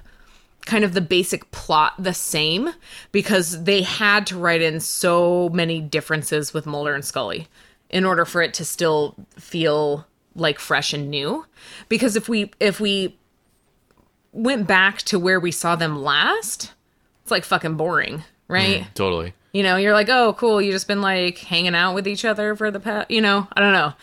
[0.67, 2.71] kind of the basic plot the same
[3.13, 7.49] because they had to write in so many differences with Mulder and Scully
[7.89, 11.47] in order for it to still feel like fresh and new.
[11.89, 13.17] Because if we if we
[14.33, 16.73] went back to where we saw them last,
[17.23, 18.83] it's like fucking boring, right?
[18.83, 19.35] Mm, totally.
[19.53, 20.63] You know, you're like, oh, cool.
[20.63, 23.61] You just been like hanging out with each other for the past, you know, I
[23.61, 23.95] don't know.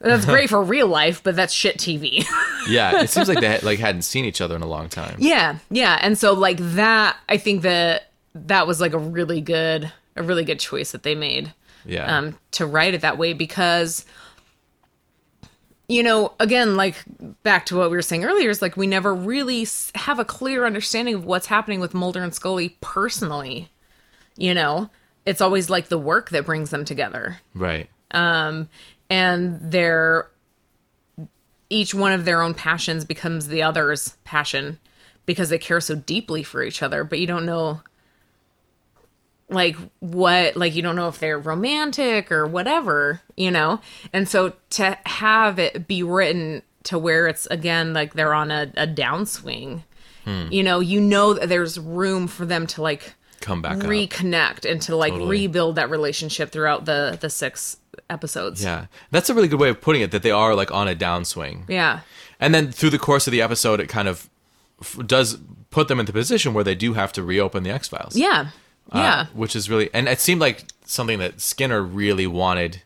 [0.00, 2.24] That's great for real life, but that's shit TV.
[2.68, 5.16] Yeah, it seems like they had, like hadn't seen each other in a long time.
[5.18, 5.98] yeah, yeah.
[6.02, 10.44] And so like that, I think that that was like a really good, a really
[10.44, 11.54] good choice that they made
[11.86, 12.18] Yeah.
[12.18, 14.04] um, to write it that way because,
[15.88, 17.02] you know, again, like
[17.42, 20.66] back to what we were saying earlier, is like we never really have a clear
[20.66, 23.70] understanding of what's happening with Mulder and Scully personally.
[24.36, 24.90] You know,
[25.24, 27.38] it's always like the work that brings them together.
[27.54, 27.88] right.
[29.10, 30.30] And their
[31.68, 34.78] each one of their own passions becomes the other's passion
[35.26, 37.80] because they care so deeply for each other but you don't know
[39.50, 43.80] like what like you don't know if they're romantic or whatever you know
[44.12, 48.72] and so to have it be written to where it's again like they're on a,
[48.76, 49.82] a downswing
[50.24, 50.46] hmm.
[50.50, 53.84] you know you know that there's room for them to like Come back up.
[53.84, 55.30] reconnect and to like Totally.
[55.30, 57.78] rebuild that relationship throughout the the six
[58.08, 58.86] episodes Yeah.
[59.10, 61.64] That's a really good way of putting it that they are like on a downswing.
[61.68, 62.00] yeah
[62.40, 64.28] And then through the course of the episode it kind of
[64.80, 65.38] f- does
[65.70, 68.16] put them in the position where they do have to reopen the X-Files.
[68.16, 68.48] Yeah.
[68.92, 69.26] Uh, Yeah.
[69.34, 72.82] which is really and it seemed like something that Skinner really wanted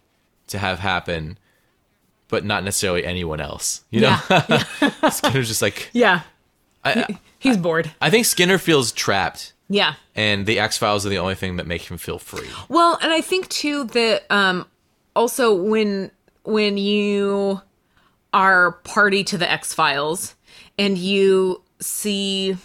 [0.49, 1.39] to have happen
[2.29, 3.83] but not necessarily anyone else.
[3.91, 4.19] You know?
[5.11, 6.23] Skinner's just like yeah.
[6.85, 7.91] I, He's bored.
[8.01, 9.95] I think Skinner feels trapped Yeah.
[10.15, 12.49] and the X-Files are the only thing that make him feel free.
[12.69, 14.67] Well, and I think too that um
[15.17, 16.11] also when
[16.45, 17.61] when you
[18.33, 20.35] are party to the X-Files
[20.79, 22.57] and you see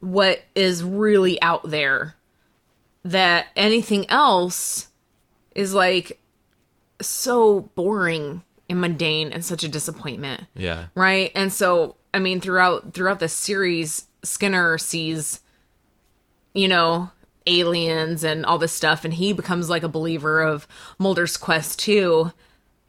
[0.00, 2.14] what is really out there
[3.04, 4.88] that anything else
[5.54, 6.20] is like
[7.00, 10.86] so boring and mundane and such a disappointment Yeah.
[10.94, 15.40] right and so i mean throughout throughout the series skinner sees
[16.54, 17.10] you know
[17.46, 20.66] aliens and all this stuff and he becomes like a believer of
[20.98, 22.32] mulder's quest too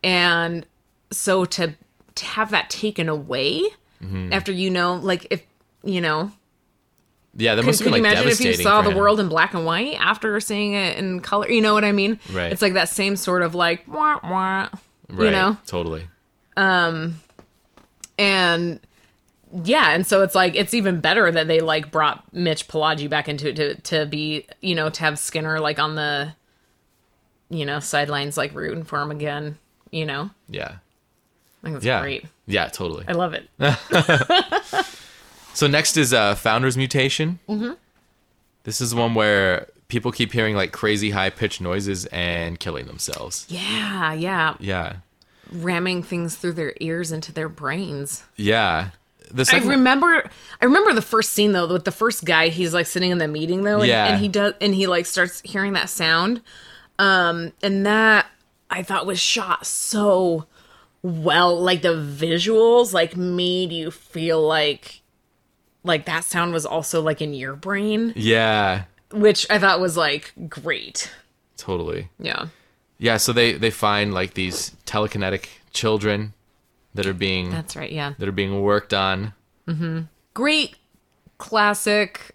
[0.03, 0.65] and
[1.11, 1.73] so to
[2.15, 3.61] to have that taken away
[4.32, 5.41] after you know like if
[5.84, 6.32] you know
[7.36, 8.98] Yeah, that must you been like imagine if you saw the him.
[8.98, 12.19] world in black and white after seeing it in color you know what i mean
[12.32, 12.52] Right.
[12.52, 14.69] it's like that same sort of like wah, wah,
[15.10, 16.07] Right, you know Totally.
[16.56, 17.19] Um,
[18.18, 18.80] and
[19.64, 23.30] yeah and so it's like it's even better that they like brought mitch Pileggi back
[23.30, 26.34] into it to, to be you know to have skinner like on the
[27.49, 29.57] you know sidelines like rooting for him again
[29.91, 30.73] you know Yeah.
[30.73, 32.02] i think that's Yeah.
[32.02, 33.06] great Yeah, totally.
[33.07, 33.49] i love it
[35.53, 37.40] So next is uh, Founder's Mutation.
[37.48, 37.76] Mm-hmm.
[38.64, 43.45] This is one where people keep hearing like crazy high pitched noises and killing themselves.
[43.48, 44.98] yeah yeah Yeah.
[45.53, 48.90] ramming things through their ears into their brains Yeah.
[49.52, 50.30] I remember
[50.62, 53.28] I remember the first scene though with the first guy he's like sitting in the
[53.28, 54.08] meeting though and, Yeah.
[54.08, 56.42] and he does and he like starts hearing that sound.
[57.00, 58.28] Um and that
[58.70, 60.46] I thought was shot so
[61.02, 61.60] well.
[61.60, 65.02] Like the visuals like made you feel like
[65.84, 68.12] like that sound was also like in your brain.
[68.16, 71.12] Yeah, which I thought was like great.
[71.58, 72.10] Totally.
[72.20, 72.48] yeah.
[72.98, 76.34] Yeah, so they they find like these telekinetic children
[76.96, 79.34] that are being that's right yeah that are being worked on.
[79.68, 80.02] Mm-hmm.
[80.34, 80.76] great
[81.38, 82.32] classic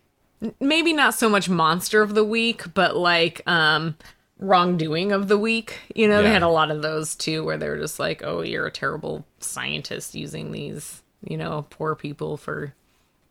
[0.60, 3.96] maybe not so much monster of the week but like um
[4.38, 7.78] wrongdoing of the week you know they had a lot of those too where they're
[7.78, 12.74] just like oh you're a terrible scientist using these you know poor people for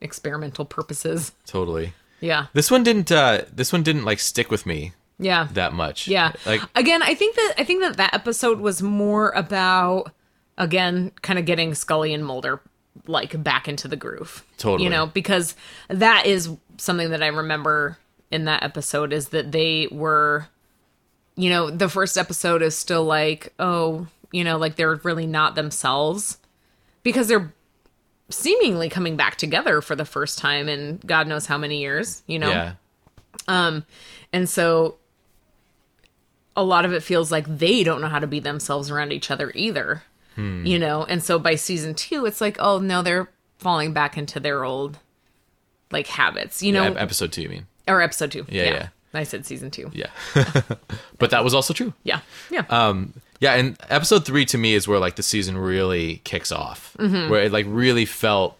[0.02, 1.94] experimental purposes Totally.
[2.20, 6.08] yeah This one didn't uh this one didn't like stick with me yeah that much.
[6.08, 10.12] yeah Like again i think that i think that that episode was more about
[10.60, 12.62] again kind of getting scully and mulder
[13.08, 14.84] like back into the groove Totally.
[14.84, 15.56] you know because
[15.88, 17.98] that is something that i remember
[18.30, 20.48] in that episode is that they were
[21.36, 25.56] you know the first episode is still like oh you know like they're really not
[25.56, 26.38] themselves
[27.02, 27.54] because they're
[28.30, 32.38] seemingly coming back together for the first time in god knows how many years you
[32.38, 32.74] know yeah.
[33.48, 33.86] Um,
[34.32, 34.98] and so
[36.56, 39.32] a lot of it feels like they don't know how to be themselves around each
[39.32, 40.04] other either.
[40.40, 40.66] Hmm.
[40.66, 44.40] You know, and so by season 2 it's like, oh no, they're falling back into
[44.40, 44.98] their old
[45.92, 47.00] like habits, you know, yeah.
[47.00, 47.68] Episode 2 you mean.
[47.88, 48.46] or episode 2.
[48.50, 48.88] Yeah, yeah.
[49.14, 49.92] I said season 2.
[49.94, 50.08] Yeah.
[51.18, 51.94] but that was also true.
[52.04, 52.20] Yeah.
[52.52, 52.64] Yeah.
[52.70, 56.96] Um, yeah, and episode three to me is where like the season really kicks off,
[57.00, 57.30] Mm-hmm.
[57.30, 58.58] where it like really felt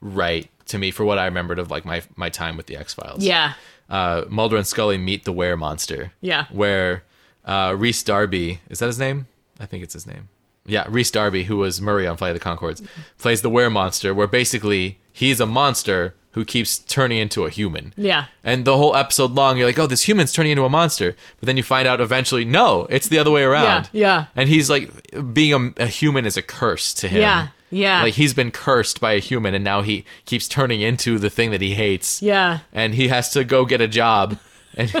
[0.00, 2.94] right to me for what I remembered of like my my time with the X
[2.94, 3.22] Files.
[3.24, 3.54] yeah.
[3.88, 6.12] uh, Mulder and Scully meet the Were Monster.
[6.20, 6.46] Yeah.
[6.50, 7.04] where
[7.44, 9.26] uh, Rhys Darby is that his name?
[9.60, 10.28] I think it's his name.
[10.68, 12.86] Yeah, Rhys Darby, who was Murray on Flight of the Conchords,
[13.18, 17.92] plays the Were Monster, where basically he's a monster who keeps turning into a human.
[17.96, 18.26] Yeah.
[18.44, 21.16] And the whole episode long, you're like, oh, this human's turning into a monster.
[21.40, 23.88] But then you find out eventually, no, it's the other way around.
[23.92, 24.26] yeah.
[24.36, 24.90] And he's like,
[25.32, 27.22] being a, a human is a curse to him.
[27.22, 28.02] Yeah, yeah.
[28.02, 31.50] Like he's been cursed by a human, and now he keeps turning into the thing
[31.50, 32.22] that he hates.
[32.22, 32.60] Yeah.
[32.72, 34.38] And he has to go get a job.
[34.76, 34.92] And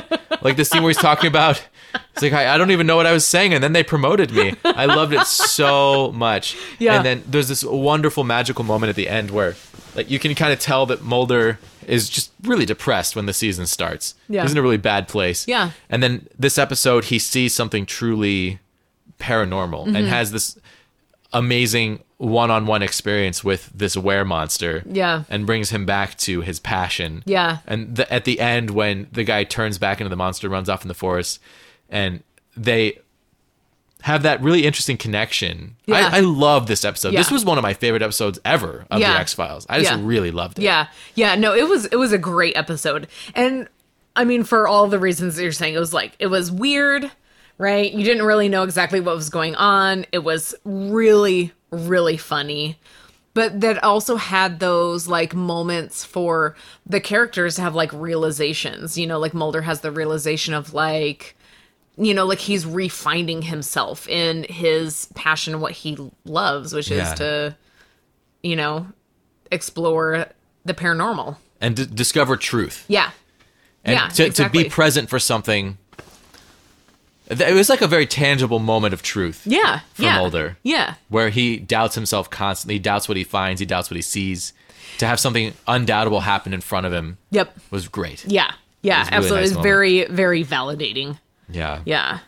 [0.42, 1.62] like the scene where he's talking about,
[2.12, 3.54] it's like, I, I don't even know what I was saying.
[3.54, 4.54] And then they promoted me.
[4.64, 6.56] I loved it so much.
[6.78, 6.96] Yeah.
[6.96, 9.54] And then there's this wonderful magical moment at the end where
[9.94, 13.66] like you can kind of tell that Mulder is just really depressed when the season
[13.66, 14.14] starts.
[14.28, 14.42] Yeah.
[14.42, 15.46] He's in a really bad place.
[15.48, 15.70] Yeah.
[15.88, 18.58] And then this episode, he sees something truly
[19.18, 19.96] paranormal Mm-hmm.
[19.96, 20.58] and has this
[21.32, 24.82] amazing one-on-one experience with this were monster.
[24.86, 25.22] Yeah.
[25.30, 27.22] And brings him back to his passion.
[27.26, 27.58] Yeah.
[27.66, 30.82] And the, at the end, when the guy turns back into the monster, runs off
[30.82, 31.40] in the forest,
[31.88, 32.22] and
[32.56, 32.98] they
[34.02, 35.76] have that really interesting connection.
[35.86, 36.10] Yeah.
[36.12, 37.12] I, I love this episode.
[37.14, 39.12] This was one of my favorite episodes ever of Yeah.
[39.12, 39.66] the X Files.
[39.68, 39.98] I just Yeah.
[40.02, 40.62] really loved it.
[40.62, 40.86] Yeah.
[41.14, 41.34] Yeah.
[41.34, 43.08] No, it was it was a great episode.
[43.34, 43.68] And
[44.14, 47.10] I mean, for all the reasons that you're saying, it was like it was weird,
[47.58, 47.90] right?
[47.92, 50.06] You didn't really know exactly what was going on.
[50.12, 52.78] It was really, really funny.
[53.34, 58.98] But that also had those like moments for the characters to have like realizations.
[58.98, 61.36] You know, like Mulder has the realization of like
[62.00, 67.12] you know, like he's refinding himself in his passion, what he loves, which Yeah.
[67.12, 67.56] is to,
[68.42, 68.86] you know,
[69.50, 70.26] explore
[70.64, 71.36] the paranormal.
[71.60, 72.84] And d- discover truth.
[72.86, 73.10] Yeah.
[73.84, 74.08] and yeah.
[74.10, 74.62] to, exactly.
[74.62, 75.76] to be present for something.
[77.30, 79.42] It was like a very tangible moment of truth.
[79.44, 79.80] Yeah.
[79.92, 80.16] for yeah.
[80.16, 80.56] Mulder.
[80.62, 80.94] Yeah.
[81.08, 84.52] Where he doubts himself constantly, he doubts what he finds, he doubts what he sees.
[84.98, 87.56] To have something undoubtable happen in front of him Yep.
[87.70, 88.24] was great.
[88.26, 88.52] Yeah.
[88.82, 89.00] Yeah.
[89.00, 89.36] was a really absolutely.
[89.40, 89.62] nice it's moment.
[89.62, 91.18] very, very validating.
[91.50, 91.82] Yeah.
[91.84, 92.18] Yeah.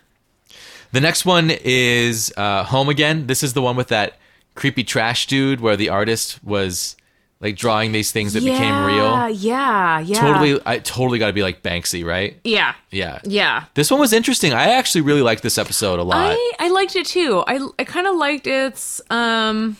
[0.92, 3.26] The next one is uh, Home Again.
[3.26, 4.18] This is the one with that
[4.54, 6.96] creepy trash dude where the artist was
[7.40, 9.30] like drawing these things that became real.
[9.30, 10.20] Yeah, yeah.
[10.20, 12.38] Totally, I totally got to be like Banksy, right?
[12.44, 12.74] Yeah.
[12.90, 13.20] Yeah.
[13.24, 13.64] Yeah.
[13.74, 14.52] This one was interesting.
[14.52, 16.36] I actually really liked this episode a lot.
[16.36, 17.42] I, I liked it too.
[17.46, 19.78] I I kind of liked its um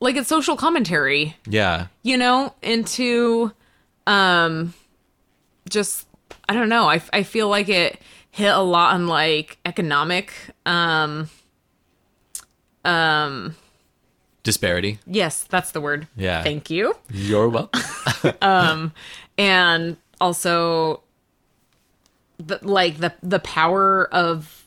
[0.00, 1.86] like its social commentary, yeah.
[2.02, 3.52] you know, into
[4.08, 4.74] um
[5.68, 6.08] just
[6.48, 6.88] I don't know.
[6.88, 8.00] I I feel like it
[8.32, 10.32] hit a lot on like economic
[10.66, 11.28] um
[12.84, 13.54] um
[14.42, 14.98] Disparity.
[15.06, 16.08] yes, that's the word.
[16.16, 16.42] Yeah.
[16.42, 16.96] Thank you.
[17.10, 17.80] You're welcome.
[18.42, 18.92] um,
[19.38, 21.02] and also
[22.38, 24.66] the, like the the power of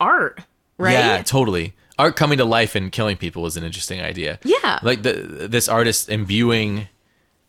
[0.00, 0.40] art,
[0.78, 0.92] right?
[0.92, 1.74] Yeah, totally.
[1.98, 4.38] Art coming to life and killing people is an interesting idea.
[4.44, 4.78] Yeah.
[4.82, 5.12] Like the
[5.48, 6.88] this artist imbuing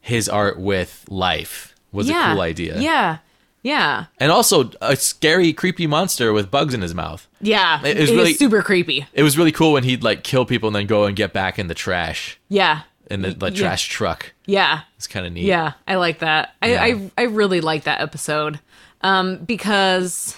[0.02, 2.80] his art with life was a cool idea.
[2.80, 3.20] Yeah.
[3.64, 4.06] Yeah.
[4.20, 7.28] And also a scary, creepy monster with bugs in his mouth.
[7.42, 7.80] Yeah.
[7.84, 9.08] It It was was really- super creepy.
[9.14, 11.58] It was really cool when he'd like kill people and then go and get back
[11.58, 12.82] in the trash Yeah.
[13.10, 13.50] in the, Yeah.
[13.52, 14.34] trash truck.
[14.46, 14.82] Yeah.
[14.98, 15.46] It's kind of neat.
[15.46, 15.74] Yeah.
[15.88, 16.54] I like that.
[16.62, 18.60] I, I I really like that episode.
[19.02, 20.38] Um because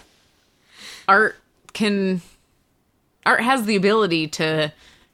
[1.08, 1.36] art
[1.74, 2.22] can
[3.26, 4.72] art has the ability to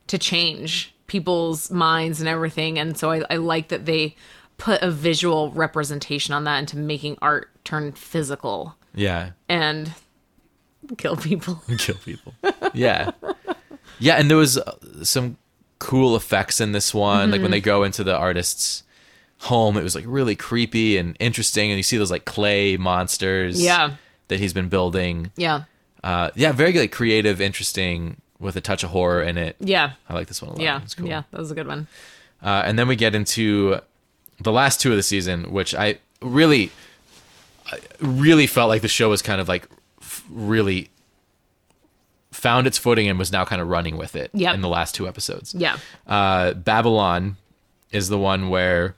[0.08, 4.16] to change people's minds and everything and so I, I like that they
[4.62, 9.32] put a visual representation on that into making art turn physical Yeah.
[9.50, 9.92] and
[10.98, 11.62] kill people.
[11.78, 12.34] kill people.
[12.74, 13.12] Yeah.
[14.00, 15.38] Yeah, and there was uh, some
[15.80, 17.32] cool effects in this one.
[17.32, 17.42] Like Mm-hmm.
[17.44, 18.84] when they go into the artist's
[19.40, 23.60] home, it was like really creepy and interesting and you see those like clay monsters
[23.62, 23.96] Yeah.
[24.28, 25.32] that he's been building.
[25.36, 25.64] Yeah.
[26.04, 29.56] Uh yeah, very like creative, interesting with a touch of horror in it.
[29.60, 29.94] Yeah.
[30.10, 30.62] I like this one a lot.
[30.62, 30.82] Yeah.
[30.84, 31.08] It's cool.
[31.08, 31.24] Yeah.
[31.32, 31.88] That was a good one.
[32.44, 33.80] Uh, and then we get into
[34.42, 36.72] the last two of the season, which I really,
[38.00, 39.68] really felt like the show was kind of like
[40.30, 40.90] really
[42.32, 44.56] found its footing and was now kind of running with it Yep.
[44.56, 45.54] in the last two episodes.
[45.54, 45.78] Yeah.
[46.08, 47.38] Uh, Babylon
[47.92, 48.96] is the one where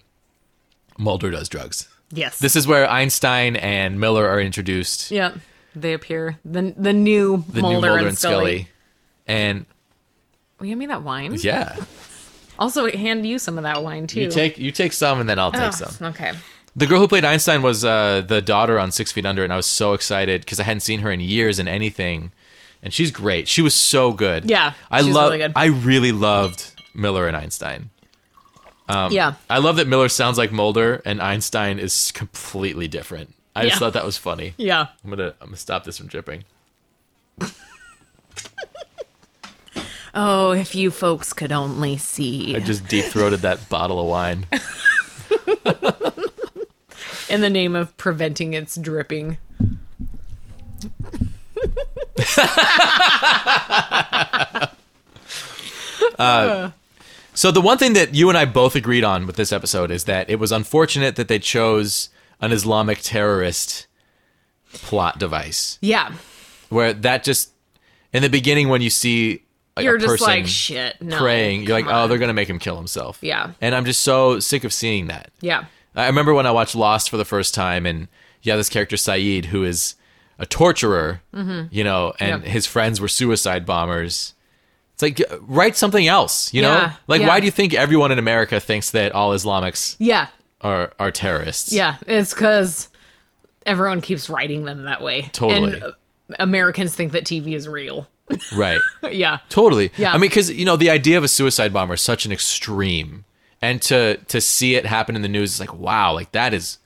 [0.97, 1.87] Mulder does drugs.
[2.11, 2.37] Yes.
[2.39, 5.09] This is where Einstein and Miller are introduced.
[5.09, 5.33] Yeah,
[5.75, 8.67] they appear the the new The Mulder, new Mulder and Scully.
[9.25, 9.65] And
[10.59, 11.33] Will you hand me that wine?
[11.39, 11.75] yeah,
[12.59, 14.21] Also, hand you some of that wine too.
[14.21, 16.07] you take you take some and then I'll take Oh, some.
[16.07, 16.33] Okay.
[16.75, 19.55] The girl who played Einstein was uh, the daughter on Six Feet Under, and I
[19.57, 22.31] was so excited because I hadn't seen her in years in anything,
[22.81, 23.47] and she's great.
[23.47, 24.49] She was so good.
[24.49, 25.31] Yeah, I love.
[25.33, 25.51] really.
[25.55, 27.91] I really loved Miller and Einstein.
[28.89, 29.35] Um, yeah.
[29.49, 33.33] I love that Miller sounds like Mulder, and Einstein is completely different.
[33.55, 34.55] I just thought that was funny.
[34.57, 34.87] Yeah.
[35.03, 36.43] I'm gonna I'm gonna stop this from dripping.
[40.15, 42.55] Oh, if you folks could only see.
[42.55, 44.45] I just deep throated that bottle of wine.
[47.29, 49.37] In the name of preventing its dripping.
[56.19, 56.71] Uh,
[57.33, 60.03] so the one thing that you and I both agreed on with this episode is
[60.05, 62.09] that it was unfortunate that they chose
[62.39, 63.87] an Islamic terrorist
[64.73, 65.77] plot device.
[65.81, 66.13] Yeah.
[66.69, 67.51] where that just
[68.11, 69.43] in the beginning when you see
[69.75, 71.01] like, You're just like shit.
[71.01, 71.17] No.
[71.17, 73.17] praying, you're like, come oh, they're gonna make him kill himself.
[73.21, 73.51] Yeah.
[73.61, 75.31] and I'm just so sick of seeing that.
[75.41, 75.65] Yeah.
[75.95, 78.07] I remember when I watched Lost for the first time, and
[78.41, 79.95] yeah, this character Sayid, who is
[80.39, 82.43] a torturer, you know, and Mm-hmm.
[82.45, 82.51] Yep.
[82.51, 84.33] his friends were suicide bombers.
[84.93, 86.73] It's like write something else, you know?
[86.73, 87.27] Yeah, Like, yeah.
[87.27, 90.27] why do you think everyone in America thinks that all Islamics Yeah.
[90.61, 91.71] are are terrorists?
[91.73, 91.97] Yeah.
[92.07, 92.89] It's because
[93.65, 95.29] everyone keeps writing them that way.
[95.31, 95.73] Totally.
[95.75, 95.91] And uh,
[96.39, 98.07] Americans think that TV is real.
[98.55, 98.79] Right.
[99.11, 99.39] yeah.
[99.49, 99.91] Totally.
[99.97, 100.11] Yeah.
[100.11, 103.25] I mean, because you know, the idea of a suicide bomber is such an extreme,
[103.61, 106.77] and to to see it happen in the news is like, wow, like that is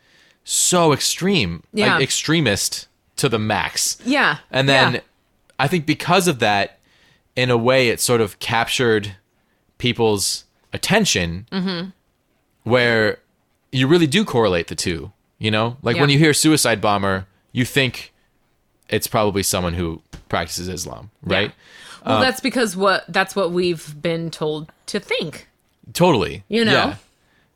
[0.43, 1.93] so extreme, Yeah.
[1.95, 2.87] like extremist
[3.17, 3.97] to the max.
[4.05, 4.37] Yeah.
[4.51, 4.99] And then Yeah.
[5.59, 6.79] I think because of that,
[7.35, 9.15] in a way, it sort of captured
[9.77, 11.89] people's attention, Mm-hmm.
[12.63, 13.19] where
[13.71, 15.11] you really do correlate the two.
[15.39, 18.11] You know, like when you hear suicide bomber, you think
[18.89, 21.49] it's probably someone who practices Islam, right?
[21.51, 21.53] Uh,
[22.05, 25.47] Well, that's because what that's what we've been told to think.
[25.93, 26.43] Totally.
[26.47, 26.71] You know?
[26.71, 26.95] Yeah.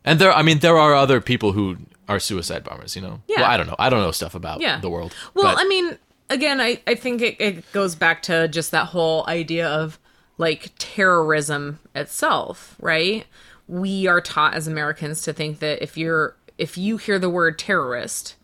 [0.03, 1.77] And there, I mean, there are other people who
[2.10, 2.95] are suicide bombers.
[2.95, 3.22] You know.
[3.27, 3.41] Yeah.
[3.41, 3.76] Well, I don't know.
[3.80, 4.80] I don't know stuff about Yeah.
[4.80, 5.14] the world.
[5.34, 5.98] Well, but- I mean,
[6.30, 9.99] again, I, I think it, it goes back to just that whole idea of
[10.38, 13.26] like terrorism itself, right?
[13.68, 17.57] We are taught as Americans to think that if you're if you hear the word
[17.60, 18.35] terrorist,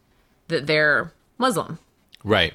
[0.47, 1.79] that they're Muslim.
[2.23, 2.53] right.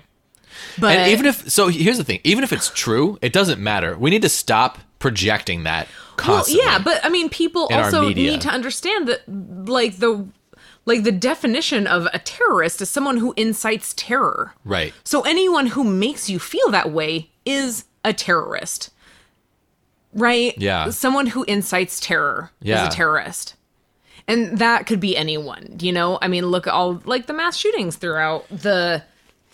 [0.78, 2.20] But And even if so, here's the thing.
[2.24, 3.96] Even if it's true, it doesn't matter.
[3.96, 5.88] We need to stop projecting that
[6.26, 9.22] well, yeah, but I mean, people also need to understand that,
[9.68, 10.26] like the
[10.84, 14.52] like the definition of a terrorist is someone who incites terror.
[14.64, 14.92] Right.
[15.04, 18.90] So anyone who makes you feel that way is a terrorist.
[20.12, 20.54] Right?
[20.58, 20.90] Yeah.
[20.90, 22.82] Someone who incites terror Yeah.
[22.82, 23.54] is a terrorist.
[24.28, 26.18] And that could be anyone, you know?
[26.20, 29.02] I mean, look at all like the mass shootings throughout the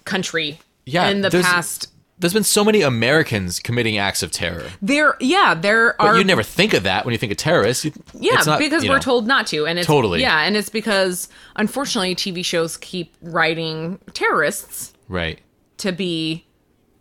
[0.04, 1.88] country Yeah, in the past.
[2.20, 4.64] There's been so many Americans committing acts of terror.
[4.82, 6.14] There yeah, there are.
[6.14, 7.84] But you never think of that when you think of terrorists.
[7.84, 10.20] You- Yeah, not, because we're know, told not to, and it's Totally.
[10.20, 15.38] yeah, and it's because unfortunately TV shows keep writing terrorists Right.
[15.76, 16.44] to be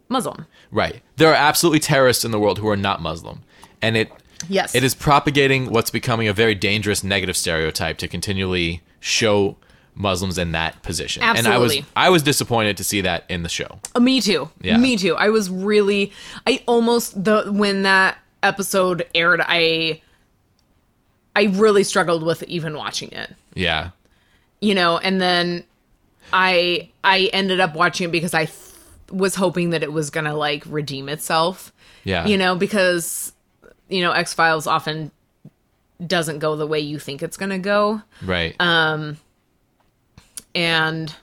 [0.09, 0.45] Muslim.
[0.71, 1.01] Right.
[1.15, 3.41] There are absolutely terrorists in the world who are not Muslim.
[3.81, 4.11] And it
[4.47, 4.75] Yes.
[4.75, 9.57] it is propagating what's becoming a very dangerous negative stereotype to continually show
[9.97, 11.23] Muslims in that position.
[11.23, 13.79] And I was I was disappointed to see that in the show.
[13.95, 14.49] Uh, Me too.
[14.61, 14.77] Yeah.
[14.77, 15.15] Me too.
[15.15, 16.11] I was really
[16.45, 20.01] I almost the when that episode aired I
[21.35, 23.35] I really struggled with even watching it.
[23.53, 23.91] Yeah.
[24.61, 25.63] You know, and then
[26.33, 28.57] I I ended up watching it because I th-
[29.11, 31.71] was hoping that it was going to like redeem itself.
[32.03, 32.25] Yeah.
[32.25, 33.33] You know, because
[33.89, 35.11] you know, X-Files often
[36.05, 38.01] doesn't go the way you think it's going to go.
[38.21, 38.55] Right.
[38.59, 39.13] Uh,
[40.57, 41.13] And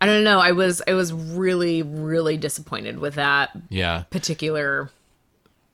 [0.00, 4.02] I don't know, I was I was really really disappointed with that yeah.
[4.10, 4.90] particular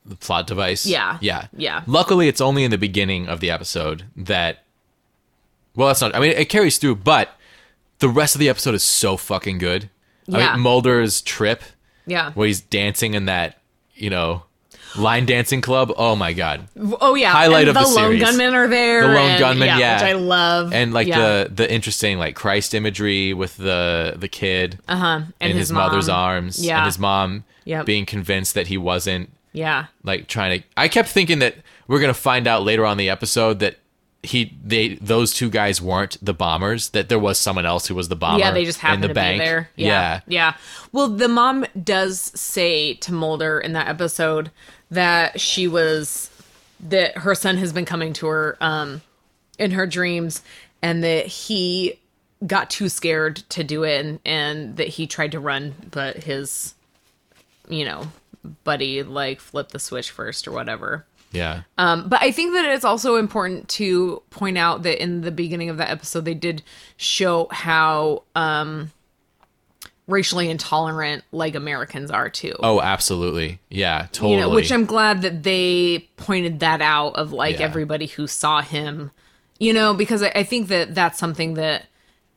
[0.05, 0.85] The plot device.
[0.85, 1.17] Yeah.
[1.21, 1.47] Yeah.
[1.55, 1.81] Yeah.
[1.87, 4.63] Luckily it's only in the beginning of the episode that
[5.75, 7.37] well that's not I mean it carries through, but
[7.99, 9.89] the rest of the episode is so fucking good.
[10.31, 10.53] I Yeah.
[10.53, 11.63] mean Mulder's trip
[12.05, 12.31] yeah.
[12.31, 13.59] where he's dancing in that,
[13.93, 14.43] you know,
[14.97, 15.91] line dancing club.
[15.97, 16.67] Oh my god.
[17.01, 18.21] Oh yeah, Highlight and of the, the lone series.
[18.23, 19.01] gunmen are there.
[19.07, 19.95] The lone and- gunmen, yeah.
[19.95, 20.73] which I love.
[20.73, 21.19] And like Yeah.
[21.45, 25.21] the the interesting like Christ imagery with the the kid uh-huh.
[25.39, 26.17] and in his, mother's mom.
[26.17, 26.77] arms Yeah.
[26.79, 27.85] and his mom Yep.
[27.85, 31.55] being convinced that he wasn't Yeah, like trying to I kept thinking that
[31.87, 33.77] we're going to find out later on the episode that
[34.23, 38.07] he they those two guys weren't the bombers that there was someone else who was
[38.07, 39.69] the bomber yeah, they just in the to bank be there.
[39.75, 39.87] yeah.
[39.87, 40.53] Yeah, yeah.
[40.91, 44.51] Well, the mom does say to Mulder in that episode
[44.91, 46.29] that she was
[46.79, 49.01] that her son has been coming to her um
[49.57, 50.41] in her dreams,
[50.81, 51.99] and that he
[52.47, 56.73] got too scared to do it, and, and that he tried to run, but his
[57.69, 58.07] you know
[58.63, 61.05] buddy like flipped the switch first or whatever.
[61.31, 65.31] yeah Um, but I think that it's also important to point out that in the
[65.31, 66.63] beginning of that episode, they did
[66.97, 68.91] show how um,
[70.07, 72.53] racially intolerant like Americans are too.
[72.61, 77.31] oh absolutely yeah totally you know, which I'm glad that they pointed that out of
[77.31, 77.65] like Yeah.
[77.65, 79.11] everybody who saw him,
[79.59, 81.85] you know, because I, I think that that's something that,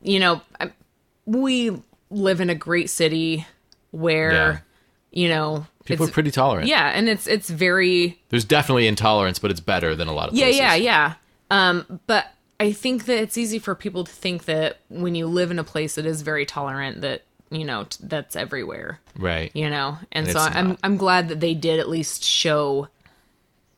[0.03, 0.70] you know, I,
[1.27, 1.77] we
[2.11, 3.47] live in a great city
[3.91, 4.59] where, Yeah.
[5.11, 9.51] you know, people are pretty tolerant yeah, and it's it's very there's definitely intolerance but
[9.51, 11.15] it's better than a lot of yeah, places yeah, yeah.
[11.51, 12.27] Um, but
[12.61, 15.65] I think that it's easy for people to think that when you live in a
[15.65, 17.23] place that is very tolerant, that
[17.55, 19.01] you know t- that's everywhere.
[19.19, 20.79] right You know, and, And so I'm not.
[20.83, 22.89] I'm glad that they did at least show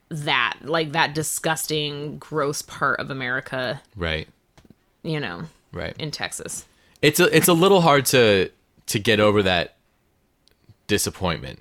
[0.08, 3.82] that like that disgusting, gross part of America.
[3.96, 4.28] right
[5.02, 5.42] You know,
[5.72, 6.64] right in Texas.
[7.02, 8.50] it's a it's a little hard to
[8.86, 9.74] to get over that
[10.86, 11.60] disappointment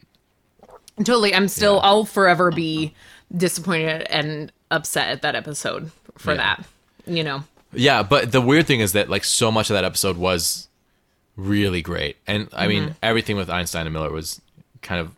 [1.00, 1.74] Totally, I'm still.
[1.76, 1.82] Yeah.
[1.90, 2.94] I'll forever be
[3.36, 6.38] disappointed and upset at that episode for Yeah.
[6.38, 6.66] that.
[7.06, 7.44] You know.
[7.74, 10.65] Yeah, but the weird thing is that like so much of that episode was
[11.36, 12.70] really great, and I Mm-hmm.
[12.70, 14.41] mean everything with Einstein and Miller was
[14.82, 15.12] kind of.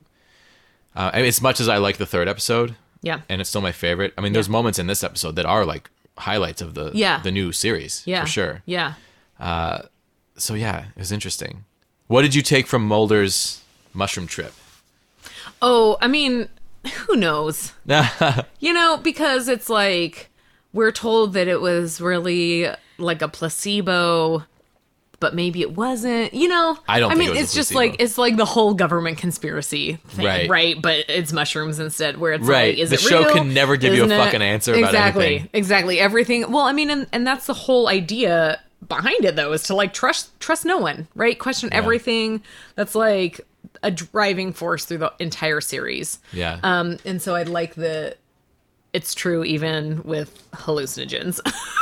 [0.95, 3.19] Uh, I mean, as much as I like the third episode, Yeah.
[3.29, 4.13] and it's still my favorite.
[4.17, 7.21] I mean, there's moments in this episode that are like highlights of the Yeah.
[7.21, 8.21] the new series, Yeah.
[8.21, 8.61] for sure.
[8.65, 8.93] Yeah.
[10.37, 11.65] So yeah, it was interesting.
[12.07, 13.61] What did you take from Mulder's
[13.93, 14.53] mushroom trip?
[15.61, 16.49] Oh, I mean,
[17.07, 17.73] who knows?
[18.59, 20.29] You know, because it's like
[20.73, 22.67] we're told that it was really
[22.97, 24.43] like a placebo,
[25.19, 26.33] but maybe it wasn't.
[26.33, 29.17] You know, I don't I mean, it it's just like it's like the whole government
[29.17, 30.49] conspiracy thing, Right.
[30.49, 30.81] right?
[30.81, 32.17] But it's mushrooms instead.
[32.17, 32.75] Where it's Right.
[32.75, 33.33] like, is The it show real?
[33.33, 34.09] can never give you a it?
[34.17, 35.49] fucking answer about exactly, anything.
[35.53, 36.51] exactly everything.
[36.51, 39.91] Well, I mean, and and that's the whole idea behind it, though, is to like
[39.93, 41.37] trust trust no one, right?
[41.39, 42.43] Question everything.
[42.75, 43.41] That's like
[43.83, 46.19] a driving force through the entire series.
[46.33, 46.59] Yeah.
[46.63, 48.17] Um, and so I like that
[48.93, 51.39] it's true even with hallucinogens.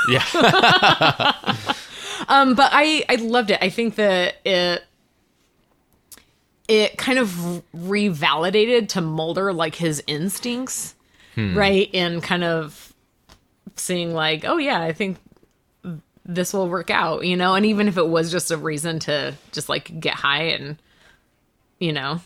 [0.10, 1.32] yeah.
[2.28, 3.60] um, but I I loved it.
[3.62, 4.84] I think that it
[6.68, 7.30] it kind of
[7.76, 10.96] revalidated to Mulder like his instincts,
[11.38, 11.90] right?
[11.94, 12.94] And kind of
[13.76, 15.18] seeing like, oh yeah, I think
[16.26, 17.54] this will work out, you know.
[17.56, 20.78] And even if it was just a reason to just like get high and
[21.80, 22.22] you know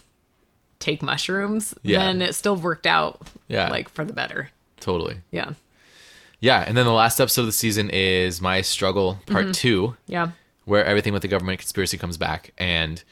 [0.80, 1.99] take mushrooms, Yeah.
[1.99, 3.70] then it still worked out Yeah.
[3.70, 4.49] like for the better.
[4.80, 5.18] totally.
[5.32, 5.52] Yeah.
[6.41, 9.52] Yeah, and then the last episode of the season is My Struggle Part Mm-hmm.
[9.52, 10.32] 2, Yeah.
[10.66, 12.52] where everything with the government conspiracy comes back.
[12.57, 13.03] And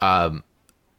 [0.00, 0.44] um,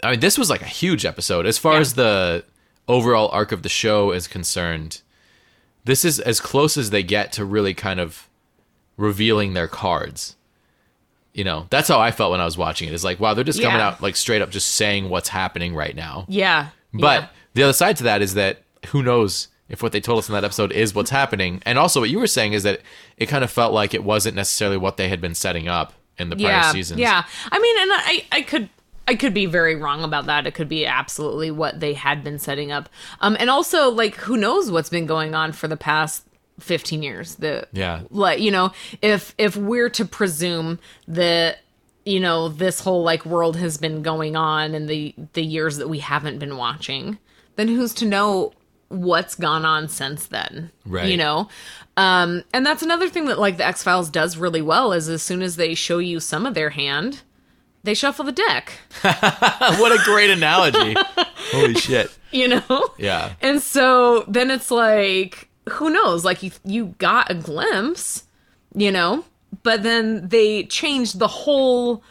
[0.04, 1.46] I mean, this was like a huge episode.
[1.46, 1.80] As far Yeah.
[1.82, 2.46] as the
[2.88, 5.02] overall arc of the show is concerned,
[5.86, 8.28] this is as close as they get to really kind of
[8.98, 10.36] revealing their cards.
[11.34, 12.94] You know, that's how I felt when I was watching it.
[12.94, 13.88] It's like, wow, they're just coming Yeah.
[13.90, 16.26] out like straight up just saying what's happening right now.
[16.28, 16.70] Yeah.
[16.94, 17.28] But yeah.
[17.54, 20.34] the other side to that is that who knows if what they told us in
[20.34, 21.64] that episode is what's happening.
[21.66, 22.82] And also what you were saying is that
[23.18, 26.30] it kind of felt like it wasn't necessarily what they had been setting up in
[26.30, 27.00] the prior yeah, seasons.
[27.00, 27.24] Yeah.
[27.52, 28.70] I mean, and I, I could
[29.08, 30.46] I could be very wrong about that.
[30.46, 32.90] It could be absolutely what they had been setting up.
[33.22, 36.28] Um and also like who knows what's been going on for the past
[36.60, 37.36] 15 years.
[37.36, 38.02] The Yeah.
[38.10, 41.60] like you know, if if we're to presume that
[42.06, 45.88] you know this whole like world has been going on in the the years that
[45.88, 47.18] we haven't been watching,
[47.56, 48.54] then who's to know
[48.92, 50.72] what's gone on since then?
[50.86, 51.10] Right.
[51.10, 51.50] You know?
[51.98, 55.22] Um, and that's another thing that like the X Files does really well is as
[55.22, 57.22] soon as they show you some of their hand,
[57.84, 58.74] they shuffle the deck.
[59.02, 60.96] what a great analogy.
[61.52, 62.16] Holy shit.
[62.32, 62.94] You know?
[62.98, 63.34] Yeah.
[63.42, 66.24] And so then it's like, who knows?
[66.24, 68.24] Like you you got a glimpse,
[68.74, 69.26] you know,
[69.64, 72.04] but then they changed the whole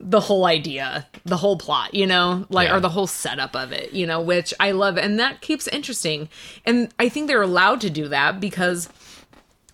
[0.00, 2.76] the whole idea, the whole plot, you know, like Yeah.
[2.76, 6.28] or the whole setup of it, you know, which I love and that keeps interesting.
[6.64, 8.88] And I think they're allowed to do that because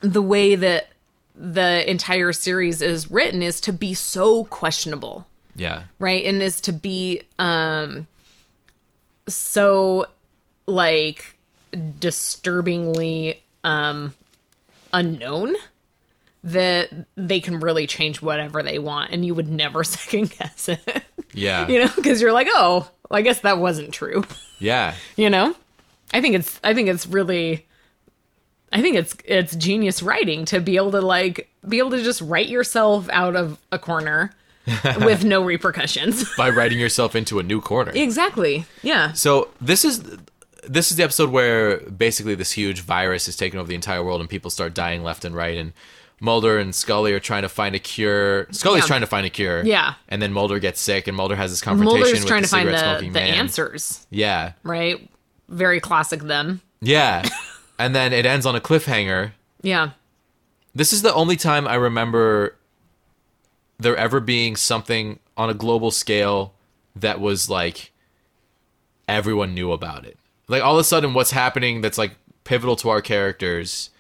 [0.01, 0.89] the way that
[1.37, 5.27] the entire series is written is to be so questionable
[5.57, 5.83] Yeah.
[5.99, 8.07] right and is to be um
[9.29, 10.07] so
[10.67, 11.35] like
[11.99, 14.15] disturbingly um
[14.93, 15.55] unknown
[16.47, 21.03] that they can really change whatever they want and you would never second guess it
[21.33, 21.67] Yeah.
[21.69, 24.25] you know because you're like oh i guess that wasn't true
[24.59, 24.95] Yeah.
[25.17, 25.57] you know
[26.13, 27.67] i think it's i think it's really
[28.73, 32.21] i think it's it's genius writing to be able to like be able to just
[32.21, 34.33] write yourself out of a corner
[35.01, 37.93] with no repercussions By writing yourself into a new corner.
[37.95, 40.03] exactly yeah So this is
[40.67, 44.21] this is the episode where basically this huge virus is taking over the entire world
[44.23, 45.73] and people start dying left and right and
[46.25, 48.49] Mulder and Scully are trying to find a cure.
[48.51, 48.87] Scully's Yeah.
[48.89, 49.63] trying to find a cure.
[49.65, 49.95] Yeah.
[50.09, 52.51] And then Mulder gets sick and Mulder has this confrontation mulder's with trying the to
[52.51, 53.35] find the, smoking the man.
[53.35, 54.53] answers Yeah.
[54.63, 55.09] right
[55.49, 57.29] very classic them Yeah.
[57.79, 59.33] and then it ends on a cliffhanger.
[59.63, 59.91] yeah
[60.75, 62.57] This is the only time I remember
[63.79, 66.55] there ever being something on a global scale
[66.97, 67.93] that was like
[69.09, 70.17] everyone knew about it.
[70.49, 72.13] Like all of a sudden what's happening that's like
[72.45, 73.91] pivotal to our characters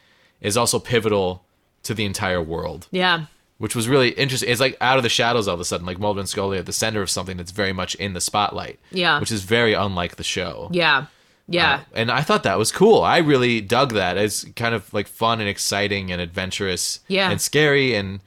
[0.40, 1.43] is also pivotal
[1.84, 3.26] to the entire world, yeah
[3.58, 4.50] which was really interesting.
[4.50, 6.66] It's like out of the shadows all of a sudden, like Mulder and Scully at
[6.66, 8.80] the center of something that's very much in the spotlight.
[8.90, 9.20] Yeah.
[9.20, 10.68] Which is very unlike the show.
[10.72, 11.06] yeah
[11.46, 13.02] yeah uh, And I thought that was cool.
[13.02, 14.18] I really dug that.
[14.18, 17.30] It's kind of like fun and exciting and adventurous Yeah.
[17.30, 17.94] and scary.
[17.94, 18.20] And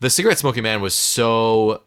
[0.00, 1.82] the cigarette smoking man was so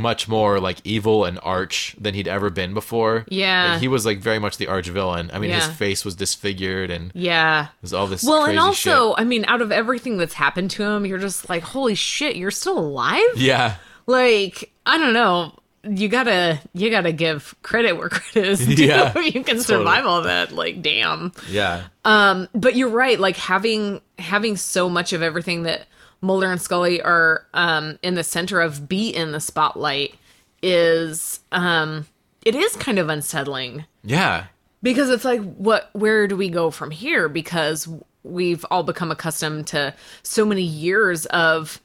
[0.00, 3.24] much more like evil and arch than he'd ever been before.
[3.28, 3.72] Yeah.
[3.72, 5.30] Like, he was like very much the arch villain.
[5.32, 9.20] I mean, his face was disfigured and yeah there's all this well and also shit.
[9.20, 12.50] i mean out of everything that's happened to him you're just like holy shit you're
[12.50, 13.76] still alive Yeah.
[14.06, 15.54] like i don't know
[15.84, 20.22] you gotta you gotta give credit where credit is due Yeah, you can survive all
[20.22, 21.84] that like damn Yeah.
[22.04, 25.86] Um, but you're right like having having so much of everything that
[26.20, 30.14] mulder and scully are um in the center of be in the spotlight
[30.62, 32.06] is um
[32.44, 33.84] it is kind of unsettling.
[34.02, 34.46] Yeah.
[34.82, 37.28] because it's like what where do we go from here?
[37.28, 37.88] Because
[38.22, 41.80] we've all become accustomed to so many years of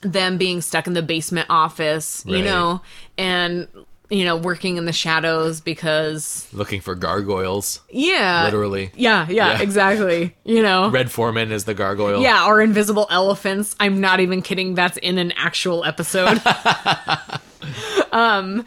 [0.00, 2.80] them being stuck in the basement office you know?
[3.16, 3.68] And
[4.12, 7.80] you know working in the shadows because Looking for gargoyles.
[7.90, 8.90] yeah Literally.
[8.94, 9.62] yeah yeah, Yeah.
[9.62, 12.20] exactly you know Red Foreman is the gargoyle.
[12.22, 16.40] yeah or invisible elephants i'm not even kidding that's in an actual episode
[18.12, 18.64] um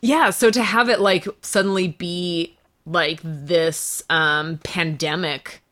[0.00, 5.62] yeah so to have it like suddenly be like this um pandemic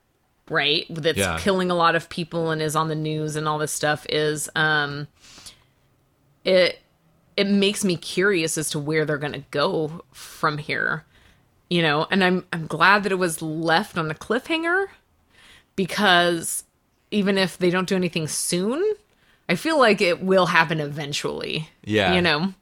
[0.49, 1.39] right that's Yeah.
[1.39, 4.49] killing a lot of people and is on the news and all this stuff is
[4.57, 5.09] um
[6.45, 6.79] it
[7.41, 11.05] it makes me curious as to where they're going to go from here
[11.69, 14.87] you know and i'm i'm glad that it was left on a cliffhanger
[15.77, 16.65] because
[17.11, 18.81] even if they don't do anything soon
[19.49, 22.15] i feel like it will happen eventually Yeah.
[22.15, 22.53] you know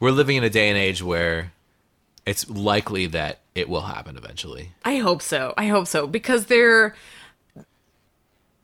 [0.00, 1.52] We're living in a day and age where
[2.26, 4.72] it's likely that it will happen eventually.
[4.84, 5.52] I hope so.
[5.58, 6.94] I hope so because they're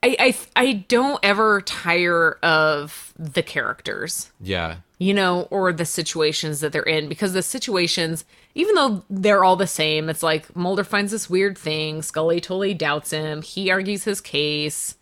[0.03, 4.77] I, I I don't ever tire of the characters, Yeah.
[5.01, 9.57] You know, or the situations that they're in because the situations, even though they're all
[9.57, 14.05] the same, it's like Mulder finds this weird thing, Scully totally doubts him, he argues
[14.05, 14.97] his case,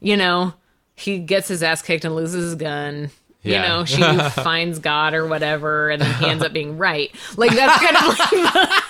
[0.00, 0.54] you know,
[0.96, 3.10] he gets his ass kicked and loses his gun.
[3.42, 3.62] Yeah.
[3.62, 7.14] You know, she finds God or whatever, and then he ends up being right.
[7.36, 8.82] Like that's kind of like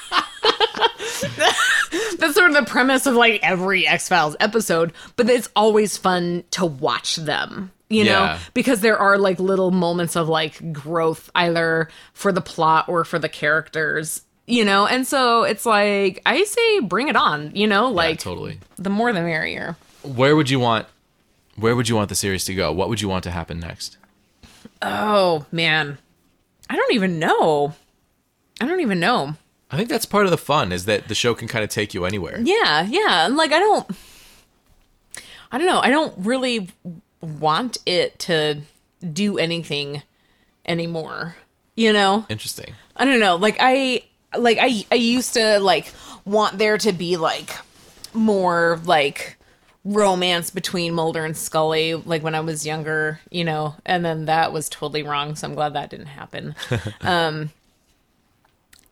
[2.19, 6.45] that's sort of the premise of like every X Files episode, but it's always fun
[6.53, 8.39] to watch them, you know, Yeah.
[8.55, 13.19] because there are like little moments of like growth either for the plot or for
[13.19, 17.89] the characters, you know, and so it's like I say bring it on, you know,
[17.89, 18.59] Yeah, like totally.
[18.77, 19.77] the more the merrier.
[20.03, 20.87] Where would you want
[21.57, 22.73] where would you want the series to go?
[22.73, 23.97] What would you want to happen next?
[24.83, 25.99] Oh man,
[26.69, 27.75] I don't even know.
[28.61, 29.35] I don't even know.
[29.71, 31.95] I think that's part of the fun is that the show can kind of take
[31.95, 32.41] you anywhere.
[32.43, 33.27] Yeah, yeah.
[33.27, 33.87] And like I don't
[35.53, 35.81] I don't know.
[35.81, 36.69] I don't really
[37.25, 38.61] want it to
[39.13, 40.03] do anything
[40.67, 41.37] anymore.
[41.75, 42.27] You know?
[42.29, 42.75] Interesting.
[42.97, 43.37] I don't know.
[43.37, 44.05] Like I
[44.37, 45.93] like I I used to like
[46.25, 47.51] want there to be like
[48.13, 49.37] more like
[49.85, 54.53] romance between Mulder and Scully like when I was younger, you know, and then that
[54.53, 56.55] was totally wrong, so I'm glad that didn't happen.
[57.01, 57.51] um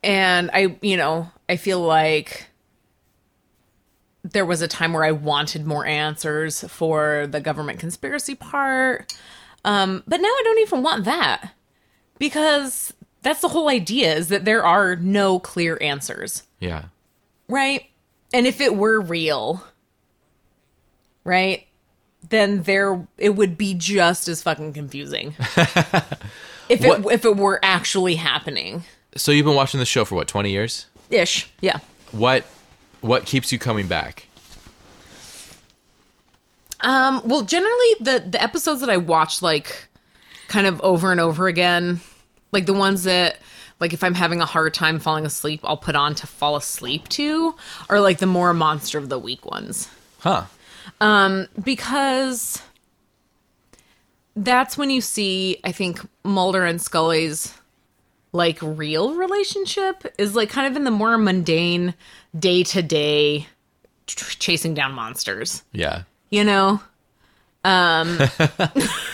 [0.05, 2.47] and I, you know, I feel like
[4.25, 9.13] there was a time where I wanted more answers for the government conspiracy part.
[9.65, 11.53] Um, but now I don't even want that
[12.19, 12.93] because
[13.23, 16.85] that's the whole idea is that there are no clear answers, Yeah.
[17.49, 17.87] right?
[18.35, 19.63] And if it were real,
[21.25, 21.67] right,
[22.29, 25.35] then there it would be just as fucking confusing.
[26.69, 28.85] if it What- if it were actually happening,
[29.17, 30.87] So you've been watching the show for what, 20 years?
[31.11, 31.79] ish, yeah.
[32.13, 32.45] What
[33.03, 34.27] what keeps you coming back?
[36.81, 39.89] Um, well, generally the the episodes that I watch like
[40.49, 42.01] kind of over and over again,
[42.51, 43.37] like the ones that
[43.79, 47.09] like if I'm having a hard time falling asleep, I'll put on to fall asleep
[47.11, 47.55] to,
[47.89, 49.89] are like the more monster of the week ones.
[50.21, 50.45] Huh.
[51.63, 52.63] Because
[54.37, 57.55] that's when you see, I think, Mulder and Scully's
[58.33, 61.95] like real relationship is like kind of in the more mundane
[62.39, 63.47] day to day
[64.07, 65.63] chasing down monsters.
[65.73, 66.03] Yeah.
[66.31, 66.81] You know?
[67.65, 68.17] Um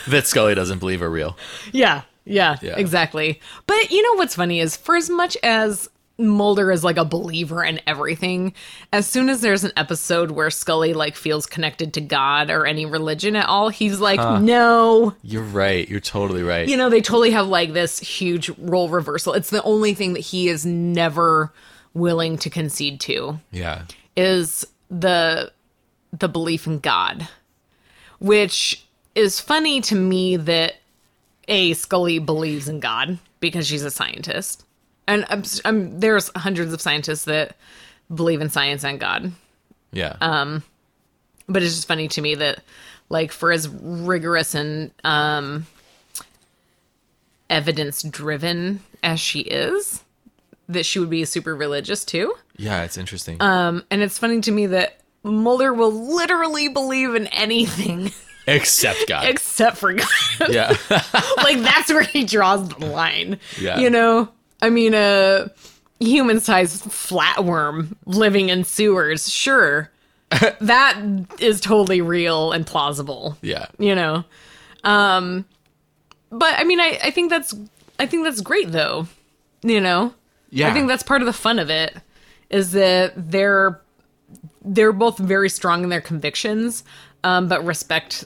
[0.08, 1.36] That Scully doesn't believe are real.
[1.72, 2.76] Yeah, yeah, Yeah.
[2.78, 3.40] exactly.
[3.66, 7.62] But you know what's funny is for as much as Mulder is like a believer
[7.62, 8.52] in everything,
[8.92, 12.86] as soon as there's an episode where Scully like feels connected to God or any
[12.86, 15.14] religion at all, he's like, no.
[15.22, 15.88] You're right.
[15.88, 16.68] You're totally right.
[16.68, 19.32] You know, they totally have like this huge role reversal.
[19.34, 21.52] It's the only thing that he is never
[21.94, 23.82] willing to concede to yeah.
[24.16, 25.52] is the
[26.12, 27.28] the belief in God,
[28.18, 30.76] which is funny to me that
[31.48, 34.64] a Scully believes in God because she's a scientist,
[35.08, 37.56] and I'm, I'm, there's hundreds of scientists that
[38.14, 39.32] believe in science and God,
[39.90, 40.16] Yeah.
[40.20, 40.62] Um,
[41.48, 42.62] but it's just funny to me that
[43.08, 45.66] like for as rigorous and um
[47.50, 50.04] evidence driven as she is
[50.68, 53.40] that she would be super religious too yeah, it's interesting.
[53.40, 58.10] um, and it's funny to me that Mulder will literally believe in anything
[58.46, 59.26] Except God.
[59.28, 60.08] except for God.
[60.48, 60.74] yeah.
[61.36, 63.38] like that's where he draws the line.
[63.60, 63.78] Yeah.
[63.78, 64.28] You know,
[64.62, 65.50] I mean, a
[66.00, 69.90] human-sized flatworm living in sewers, sure,
[70.60, 71.00] that
[71.38, 73.36] is totally real and plausible.
[73.42, 73.66] yeah.
[73.78, 74.24] You know,
[74.84, 75.44] um,
[76.30, 77.54] but I mean, I I think that's
[77.98, 79.06] I think that's great though.
[79.62, 80.14] You know,
[80.50, 80.68] Yeah.
[80.68, 81.96] I think that's part of the fun of it
[82.50, 83.80] is that they're
[84.64, 86.84] they're both very strong in their convictions,
[87.24, 88.24] um, but respect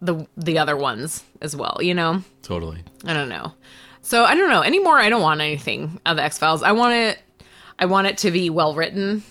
[0.00, 1.78] the the other ones as well.
[1.80, 2.82] You know, Totally.
[3.04, 3.52] I don't know.
[4.10, 4.98] So I don't know anymore.
[4.98, 6.64] I don't want anything of the X Files.
[6.64, 7.20] I want it.
[7.78, 9.22] I want it to be well written.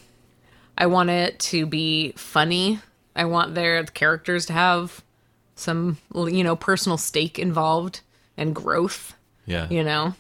[0.78, 2.80] I want it to be funny.
[3.14, 5.04] I want their characters to have
[5.56, 8.00] some, you know, personal stake involved
[8.38, 9.16] and growth.
[9.46, 9.68] Yeah.
[9.70, 10.14] You know,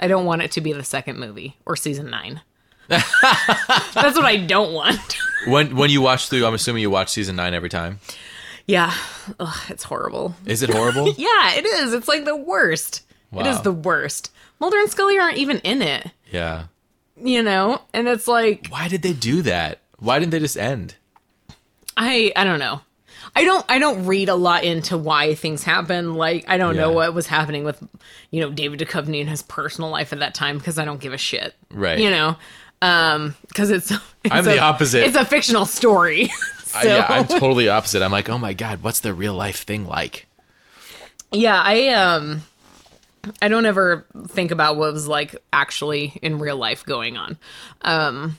[0.00, 2.40] I don't want it to be the second movie or season nine.
[2.88, 3.06] That's
[4.16, 5.18] what I don't want.
[5.46, 8.00] When when you watch through, I'm assuming you watch season nine every time.
[8.66, 8.94] yeah,
[9.38, 10.36] Ugh, it's horrible.
[10.46, 11.12] Is it horrible?
[11.18, 11.92] Yeah, it is.
[11.92, 13.02] It's like the worst.
[13.32, 14.32] It is the worst.
[14.60, 16.10] Mulder and Scully aren't even in it.
[16.32, 16.64] yeah.
[17.20, 19.80] you know and it's like Why did they do that?
[19.98, 20.94] Why didn't they just end?
[21.96, 22.80] i i don't know
[23.34, 26.92] i don't i don't read a lot into why things happen like i don't know
[26.92, 27.82] what was happening with
[28.30, 31.12] you know david Duchovny and his personal life at that time because i don't give
[31.12, 31.98] a shit Right.
[31.98, 32.36] you know
[32.82, 34.00] um because it's, it's
[34.30, 35.02] I'm a- the opposite.
[35.04, 36.30] it's a fictional story
[36.74, 38.02] I- So- yeah, I'm totally opposite.
[38.02, 40.26] I'm like, oh my god, what's the real life thing like?
[41.32, 42.42] Yeah, I um
[43.42, 47.36] I don't ever think about what was like actually in real life going on.
[47.82, 48.38] Um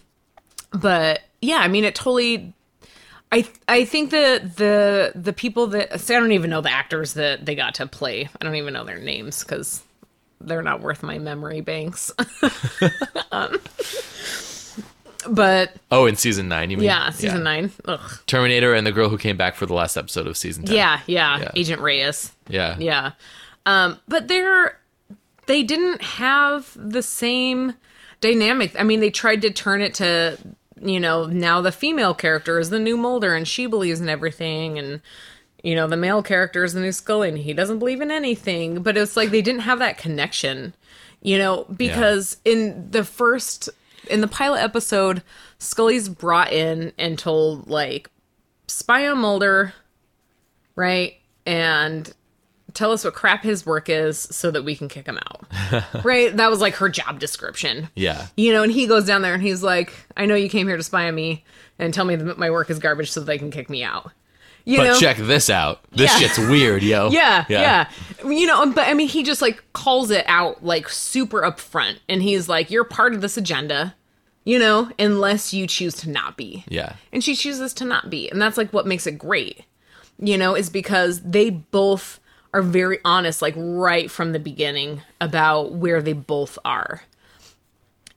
[0.72, 2.54] but yeah, I mean it totally
[3.32, 7.14] I I think that the the people that see, I don't even know the actors
[7.14, 8.28] that they got to play.
[8.40, 9.84] I don't even know their names cuz
[10.42, 12.12] they're not worth my memory banks.
[13.32, 13.60] um,
[15.30, 16.86] but Oh, in season nine, you mean?
[16.86, 17.72] yeah, season 9.
[17.86, 18.00] Ugh.
[18.26, 20.76] Terminator and the girl who came back for the last episode of season ten.
[20.76, 21.52] Yeah, yeah, Yeah.
[21.56, 22.32] Agent Reyes.
[22.48, 23.12] yeah, Yeah.
[23.70, 24.80] Um, but they're
[25.46, 27.76] they didn't have the same
[28.20, 28.74] dynamic.
[28.80, 30.40] I mean, they tried to turn it to,
[30.82, 34.80] you know, now the female character is the new Mulder and she believes in everything
[34.80, 35.02] and
[35.62, 38.82] you know, the male character is the new Scully and he doesn't believe in anything.
[38.82, 40.74] But it's like they didn't have that connection,
[41.22, 43.70] you know, because in the first
[44.10, 45.22] in the pilot episode,
[45.60, 48.10] Scully's brought in and told like
[48.66, 49.74] spy on Mulder,
[50.76, 51.18] right?
[51.46, 52.12] And
[52.80, 55.46] tell us what crap his work is so that we can kick him out.
[56.04, 56.36] right?
[56.36, 57.90] That was like her job description.
[57.96, 60.68] yeah, You know, and he goes down there and he's like, I know you came
[60.68, 61.44] here to spy on me
[61.78, 64.12] and tell me that my work is garbage so they can kick me out.
[64.66, 65.00] You But know?
[65.00, 65.80] check this out.
[65.92, 66.28] This Yeah.
[66.28, 67.10] shit's weird, yo.
[67.12, 67.90] Yeah, yeah,
[68.26, 72.22] You know, but I mean, he just like calls it out like super upfront, and
[72.22, 73.96] he's like, "You're part of this agenda,
[74.44, 76.94] you know, unless you choose to not be." Yeah.
[77.12, 79.64] and she chooses to not be, and that's like what makes it great.
[80.20, 82.20] You know, is because they both
[82.54, 87.04] are very honest, like right from the beginning about where they both are.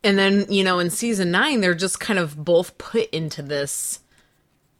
[0.04, 4.00] And then, you know, in season nine, they're just kind of both put into this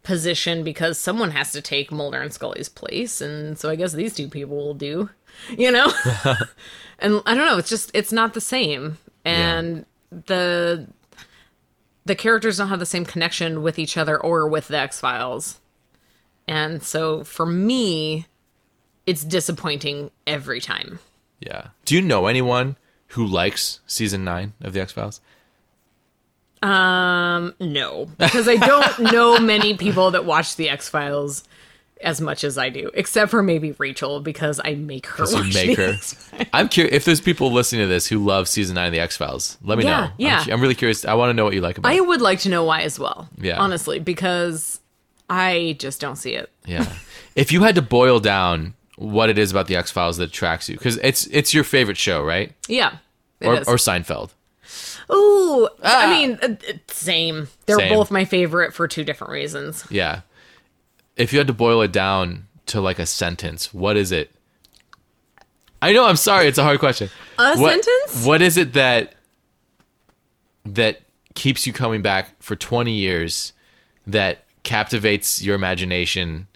[0.03, 4.15] position because someone has to take Mulder and Scully's place, and so I guess these
[4.15, 5.11] two people will do,
[5.57, 5.93] you know.
[6.99, 10.89] and I don't know, it's just it's not the same, and the
[12.05, 15.61] the characters don't have the same connection with each other or with the X Files,
[16.49, 18.27] and so for me,
[19.07, 20.99] it's disappointing every time.
[21.41, 21.69] Yeah.
[21.85, 22.77] Do you know anyone
[23.09, 25.21] who likes season nine of the X Files?
[26.63, 31.43] Um, no, because I don't know many people that watch the X Files
[32.01, 35.55] as much as I do, except for maybe Rachel because I make her You watch
[35.55, 35.97] make her.
[36.53, 39.17] I'm curious if there's people listening to this who love season nine of the X
[39.17, 39.59] Files.
[39.63, 40.07] Let me Yeah, know.
[40.07, 40.45] I'm yeah.
[40.51, 41.05] I'm, really curious.
[41.05, 42.07] I want to know what you like about I it.
[42.07, 43.29] would like to know why as well.
[43.39, 43.59] Yeah.
[43.59, 44.81] honestly, because
[45.29, 46.51] I just don't see it.
[46.65, 46.93] Yeah.
[47.35, 50.69] if you had to boil down what it is about the X Files that attracts
[50.69, 52.53] you, because it's it's your favorite show, right?
[52.69, 52.97] Yeah,
[53.41, 54.31] Or, or Seinfeld.
[55.13, 56.07] Ooh, Ah.
[56.07, 56.55] I mean, uh,
[56.89, 57.49] same.
[57.67, 57.93] They're Same.
[57.93, 59.85] both my favorite for two different reasons.
[59.91, 60.21] Yeah.
[61.17, 64.31] If you had to boil it down to like a sentence, what is it?
[65.83, 66.07] I know.
[66.07, 66.47] I'm sorry.
[66.47, 67.11] It's a hard question.
[67.39, 68.25] A What- sentence?
[68.25, 69.15] What is it that
[70.65, 71.03] that
[71.35, 73.53] keeps you coming back for 20 years?
[74.07, 76.47] That captivates your imagination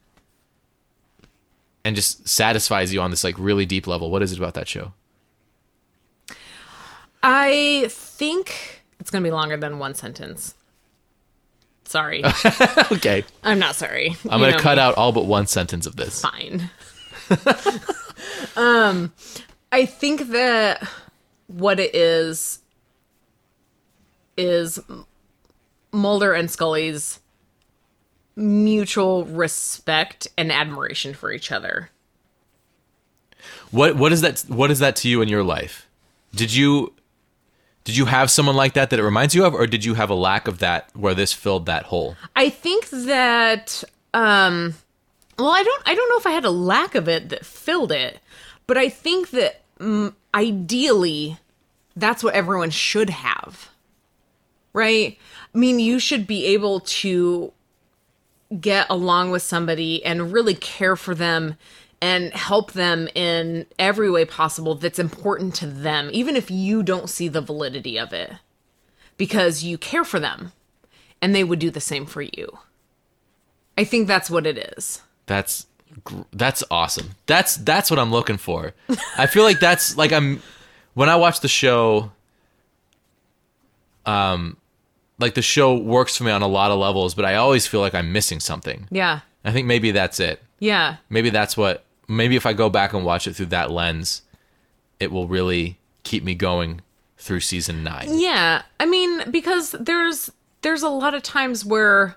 [1.87, 4.11] and just satisfies you on this like really deep level.
[4.11, 4.93] What is it about that show?
[7.23, 10.55] I think it's gonna be longer than one sentence.
[11.85, 12.25] Sorry,
[12.93, 13.25] Okay.
[13.45, 14.17] I'm not sorry.
[14.29, 16.21] I'm going to cut out all but one sentence of this.
[16.21, 16.69] fine.
[18.57, 19.13] um,
[19.71, 20.83] I think that
[21.47, 22.59] what it is
[24.37, 24.81] is
[25.93, 27.21] Mulder and Scully's
[28.37, 31.91] mutual respect and admiration for each other.
[33.71, 35.89] What what is that what is that to you in your life?
[36.35, 36.93] Did you
[37.85, 40.11] did you have someone like that that it reminds you of or did you have
[40.11, 42.17] a lack of that where this filled that hole?
[42.35, 43.83] I think that
[44.13, 44.75] um
[45.39, 47.93] well I don't I don't know if I had a lack of it that filled
[47.93, 48.21] it,
[48.67, 51.39] but I think that mm, ideally
[51.97, 53.71] that's what everyone should have.
[54.73, 55.19] Right?
[55.55, 57.53] I mean, you should be able to
[58.61, 61.57] get along with somebody and really care for them
[62.01, 67.09] and help them in every way possible that's important to them, even if you don't
[67.09, 68.33] see the validity of it,
[69.17, 70.53] because you care for them
[71.23, 72.59] and they would do the same for you.
[73.79, 75.03] I think that's what it is.
[75.27, 75.67] That's
[76.33, 77.13] that's awesome.
[77.27, 78.75] That's that's what I'm looking for.
[79.17, 80.43] I feel like that's like I'm
[80.95, 82.13] when I watch the show
[84.05, 84.57] um
[85.19, 87.81] like the show works for me on a lot of levels, but I always feel
[87.81, 88.87] like I'm missing something.
[88.91, 89.21] Yeah.
[89.45, 90.43] I think maybe that's it.
[90.59, 90.97] Yeah.
[91.09, 94.23] Maybe that's what maybe if I go back and watch it through that lens,
[95.01, 96.83] it will really keep me going
[97.19, 98.19] through season 9.
[98.19, 98.63] Yeah.
[98.79, 100.31] I mean, because there's
[100.63, 102.17] there's a lot of times where,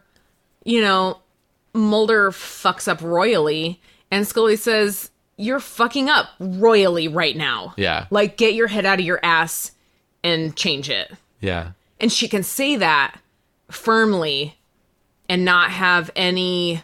[0.64, 1.20] you know,
[1.74, 3.80] Mulder fucks up royally
[4.12, 7.74] and Scully says, You're fucking up royally right now.
[7.78, 8.08] Yeah.
[8.10, 9.72] Like get your head out of your ass
[10.24, 11.12] and change it.
[11.42, 11.72] Yeah.
[12.00, 13.20] And she can say that
[13.70, 14.58] firmly
[15.28, 16.84] and not have any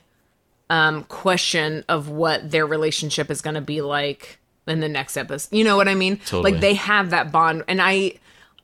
[0.69, 5.55] um, question of what their relationship is going to be like in the next episode.
[5.55, 6.17] You know what I mean?
[6.17, 6.53] Totally.
[6.53, 8.15] Like they have that bond, and I,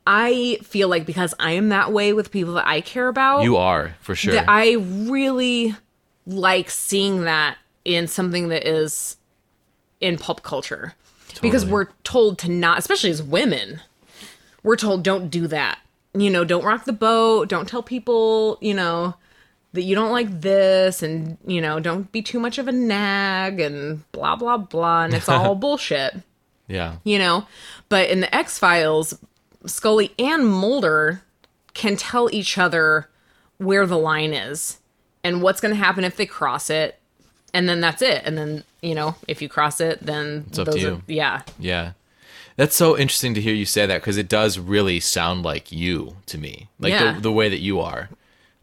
[0.06, 3.58] I feel like because I am that way with people that I care about, You
[3.58, 4.34] are for sure.
[4.34, 5.76] that I really
[6.26, 9.18] like seeing that in something that is
[10.00, 10.94] in pulp culture.
[11.42, 13.80] Because we're told to not, especially as women,
[14.64, 15.80] we're told don't do that.
[16.14, 19.16] You know, don't rock the boat, don't tell people, you know,
[19.74, 23.60] that you don't like this and, you know, don't be too much of a nag
[23.62, 26.16] and blah blah blah and it's all bullshit
[26.72, 26.96] yeah.
[27.04, 27.46] you know
[27.90, 29.18] but in the x-files
[29.66, 31.22] scully and mulder
[31.74, 33.10] can tell each other
[33.58, 34.80] where the line is
[35.24, 37.00] and what's going to happen if they cross it
[37.54, 40.70] and then that's it and then you know if you cross it then it's up
[40.70, 41.02] to you.
[41.08, 41.92] yeah Yeah.
[42.62, 46.18] That's so interesting to hear you say that because it does really sound like you
[46.28, 46.70] to me.
[46.78, 47.14] Like Yeah.
[47.14, 48.10] the, the way that you are,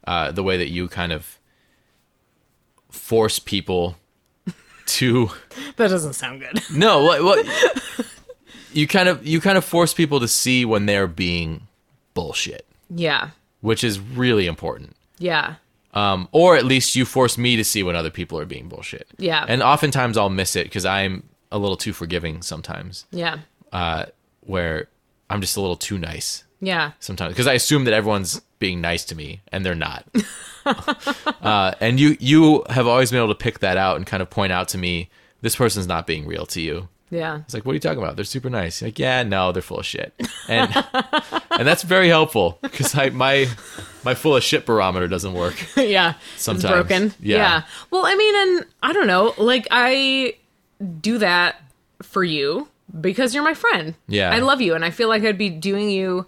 [0.07, 1.37] uh, the way that you kind of
[2.89, 3.97] force people
[4.85, 5.31] to
[5.75, 7.45] that doesn't sound good no what, what
[8.71, 11.67] you kind of you kind of force people to see when they're being
[12.13, 14.95] bullshit, yeah which is really important.
[15.17, 15.55] yeah
[15.93, 19.07] um, or at least you force me to see when other people are being bullshit.
[19.17, 19.43] Yeah.
[19.47, 23.39] And oftentimes I'll miss it because I'm a little too forgiving sometimes, yeah
[23.71, 24.05] uh,
[24.41, 24.87] where
[25.29, 29.05] I'm just a little too nice yeah sometimes because I assume that everyone's being nice
[29.05, 30.05] to me and they're not.
[30.65, 34.29] uh, and you you have always been able to pick that out and kind of
[34.29, 35.09] point out to me
[35.41, 36.89] this person's not being real to you.
[37.09, 38.17] yeah It's like, what are you talking about?
[38.17, 38.81] They're super nice.
[38.81, 40.13] You're like, yeah, no, they're full of shit,
[40.49, 40.69] and
[41.51, 43.47] and that's very helpful because I my
[44.03, 45.55] my full of shit barometer doesn't work.
[45.77, 46.63] yeah Sometimes.
[46.65, 47.63] it's broken Yeah.
[47.89, 50.33] well i mean and i don't know like i
[51.01, 51.61] do that
[52.01, 52.67] for you
[53.01, 54.31] because you're my friend Yeah.
[54.31, 56.25] i love you and i feel like i'd be doing you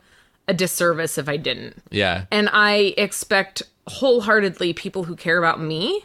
[0.47, 6.01] a disservice if i didn't Yeah, and i expect wholeheartedly people who care about me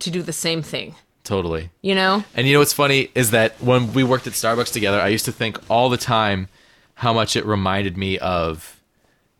[0.00, 1.70] to do the same thing totally.
[1.82, 5.00] you know And you know what's funny is that when we worked at Starbucks together,
[5.00, 6.48] I used to think all the time
[6.94, 8.80] how much it reminded me of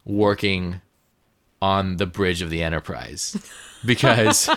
[0.05, 0.81] working
[1.61, 3.37] on the bridge of the Enterprise.
[3.85, 4.49] Because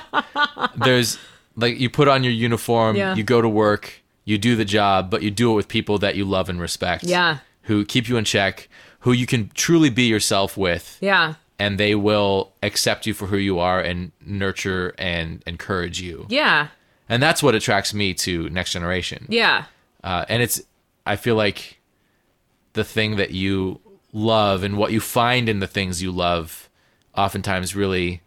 [0.76, 1.18] there's
[1.56, 3.15] like you put on your uniform, Yeah.
[3.15, 6.15] you go to work, you do the job, but you do it with people that
[6.15, 7.03] you love and respect.
[7.06, 7.39] Yeah.
[7.64, 8.68] Who keep you in check,
[8.99, 10.97] who you can truly be yourself with.
[10.99, 16.26] yeah And they will accept you for who you are and nurture and encourage you.
[16.30, 16.68] yeah
[17.07, 19.26] And that's what attracts me to Next Generation.
[19.30, 19.65] yeah
[20.03, 20.61] Uh, and it's,
[21.06, 21.80] I feel like
[22.73, 23.80] the thing that you
[24.11, 26.69] love and what you find in the things you love
[27.15, 28.22] oftentimes really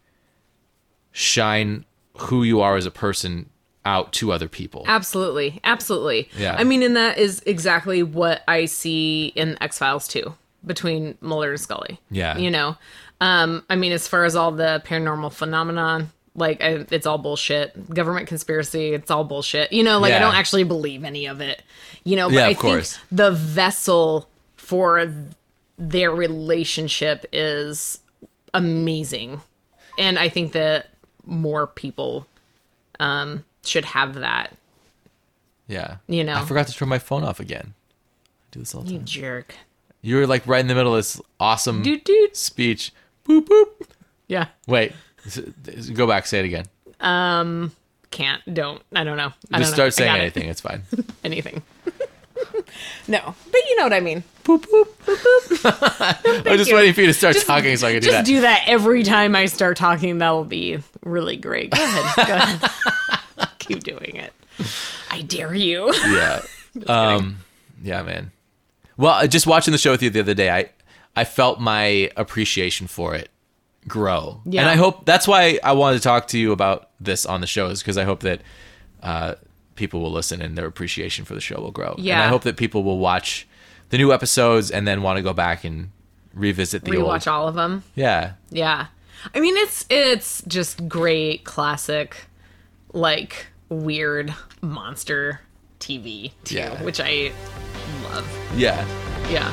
[1.11, 1.85] shine
[2.17, 3.49] who you are as a person
[3.85, 4.83] out to other people.
[4.87, 5.59] Absolutely.
[5.63, 6.29] Absolutely.
[6.37, 6.55] Yeah.
[6.57, 10.35] I mean, and that is exactly what I see in X Files too,
[10.65, 11.99] between Mulder and Scully.
[12.11, 12.37] Yeah.
[12.37, 12.77] You know,
[13.21, 17.89] um, I mean, as far as all the paranormal phenomenon, like I, it's all bullshit.
[17.93, 19.73] Government conspiracy, it's all bullshit.
[19.73, 21.63] You know, like I don't actually believe any of it.
[22.03, 22.97] You know, but Yeah, I of course.
[22.97, 25.11] think the vessel for
[25.77, 27.99] their relationship is
[28.53, 29.41] amazing,
[29.97, 30.87] and I think that
[31.25, 32.25] more people
[32.99, 34.51] um, should have that.
[35.67, 35.97] yeah.
[36.07, 36.35] You know.
[36.35, 37.73] I forgot to turn my phone off again.
[37.73, 39.01] I do this all the You time.
[39.07, 39.55] You jerk.
[40.01, 42.35] You were like right in the middle of this awesome Doot doot.
[42.35, 42.91] speech.
[43.27, 43.67] Boop, boop.
[44.27, 44.47] Yeah.
[44.67, 44.93] Wait,
[45.93, 46.65] go back, say it again.
[46.99, 47.71] Um.
[48.11, 48.41] Can't.
[48.51, 48.81] Don't.
[48.95, 49.31] I don't know.
[49.51, 49.89] I Just don't know.
[49.89, 50.21] start saying got it.
[50.21, 50.49] anything.
[50.49, 50.81] It's fine.
[51.23, 51.61] Anything.
[53.07, 54.23] no, but you know what I mean.
[54.43, 54.87] boop, boop.
[55.05, 56.41] boop.
[56.51, 56.75] I'm just you.
[56.75, 58.17] waiting for you to start talking so I can do that.
[58.21, 60.17] Just do that every time I start talking.
[60.17, 61.69] That'll be really great.
[61.69, 62.27] Go ahead.
[62.27, 62.71] Go ahead.
[63.69, 64.33] Keep doing it.
[65.09, 65.93] I dare you.
[66.07, 66.41] yeah.
[66.87, 67.37] Um,
[67.81, 68.31] yeah, man.
[68.97, 70.69] Well, uh, just watching the show with you the other day, I
[71.15, 73.29] I felt my appreciation for it
[73.87, 74.61] grow, Yeah.
[74.61, 77.47] and I hope that's why I wanted to talk to you about this on the
[77.47, 78.41] show, is because I hope that
[79.01, 79.35] uh,
[79.75, 81.95] people will listen and their appreciation for the show will grow.
[81.97, 83.47] and I hope that people will watch
[83.89, 85.89] the new episodes and then want to go back and
[86.33, 87.27] revisit the Rewatch old.
[87.29, 87.83] all of them.
[87.95, 88.87] Yeah, Yeah.
[89.33, 92.27] I mean, it's it's just great classic,
[92.93, 95.41] like weird monster
[95.79, 96.81] TV too, Yeah.
[96.83, 97.31] which I
[98.03, 98.27] love.
[98.55, 98.85] yeah.
[99.29, 99.51] Yeah.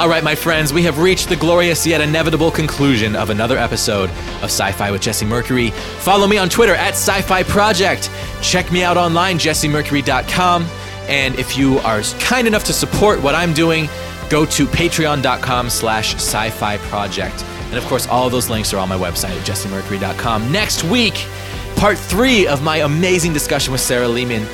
[0.00, 4.08] All right, my friends, we have reached the glorious yet inevitable conclusion of another episode
[4.40, 5.70] of Sci Fi with Jesse Mercury.
[6.00, 8.10] Follow me on Twitter at Sci Fi Project.
[8.40, 10.66] Check me out online, jessemercury.com.
[11.08, 13.88] And if you are kind enough to support what I'm doing,
[14.30, 17.44] go to patreon.com slash sci fi project.
[17.66, 20.50] And of course, all of those links are on my website at jessemercury.com.
[20.50, 21.14] Next week,
[21.82, 24.46] part three of my amazing discussion with Sarah Lehman.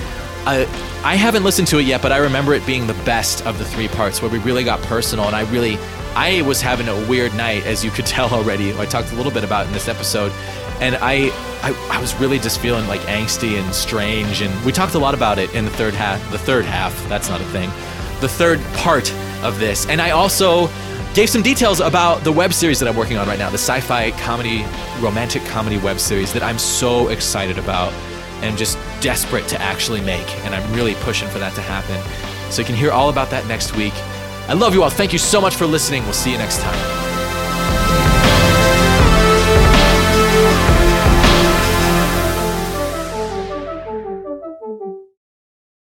[0.47, 0.63] I,
[1.05, 3.67] I haven't listened to it yet, but I remember it being the best of the
[3.67, 5.77] three parts where we really got personal and I really
[6.17, 8.75] I was having a weird night, as you could tell already.
[8.79, 10.33] I talked a little bit about in this episode,
[10.81, 11.29] and I,
[11.63, 14.41] I, I was really just feeling like angsty and strange.
[14.41, 16.31] And we talked a lot about it in the third half.
[16.31, 17.69] The third half, that's not a thing.
[18.23, 20.69] The third part of this, and I also
[21.19, 24.13] gave some details about the web series that I'm working on right now, the sci-fi
[24.21, 24.65] comedy,
[25.01, 27.93] romantic comedy web series that I'm so excited about
[28.45, 30.29] and just desperate to actually make.
[30.45, 32.01] And I'm really pushing for that to happen.
[32.53, 33.95] So you can hear all about that next week.
[34.47, 34.91] I love you all.
[34.91, 36.05] Thank you so much for listening.
[36.05, 37.18] We'll see you next time.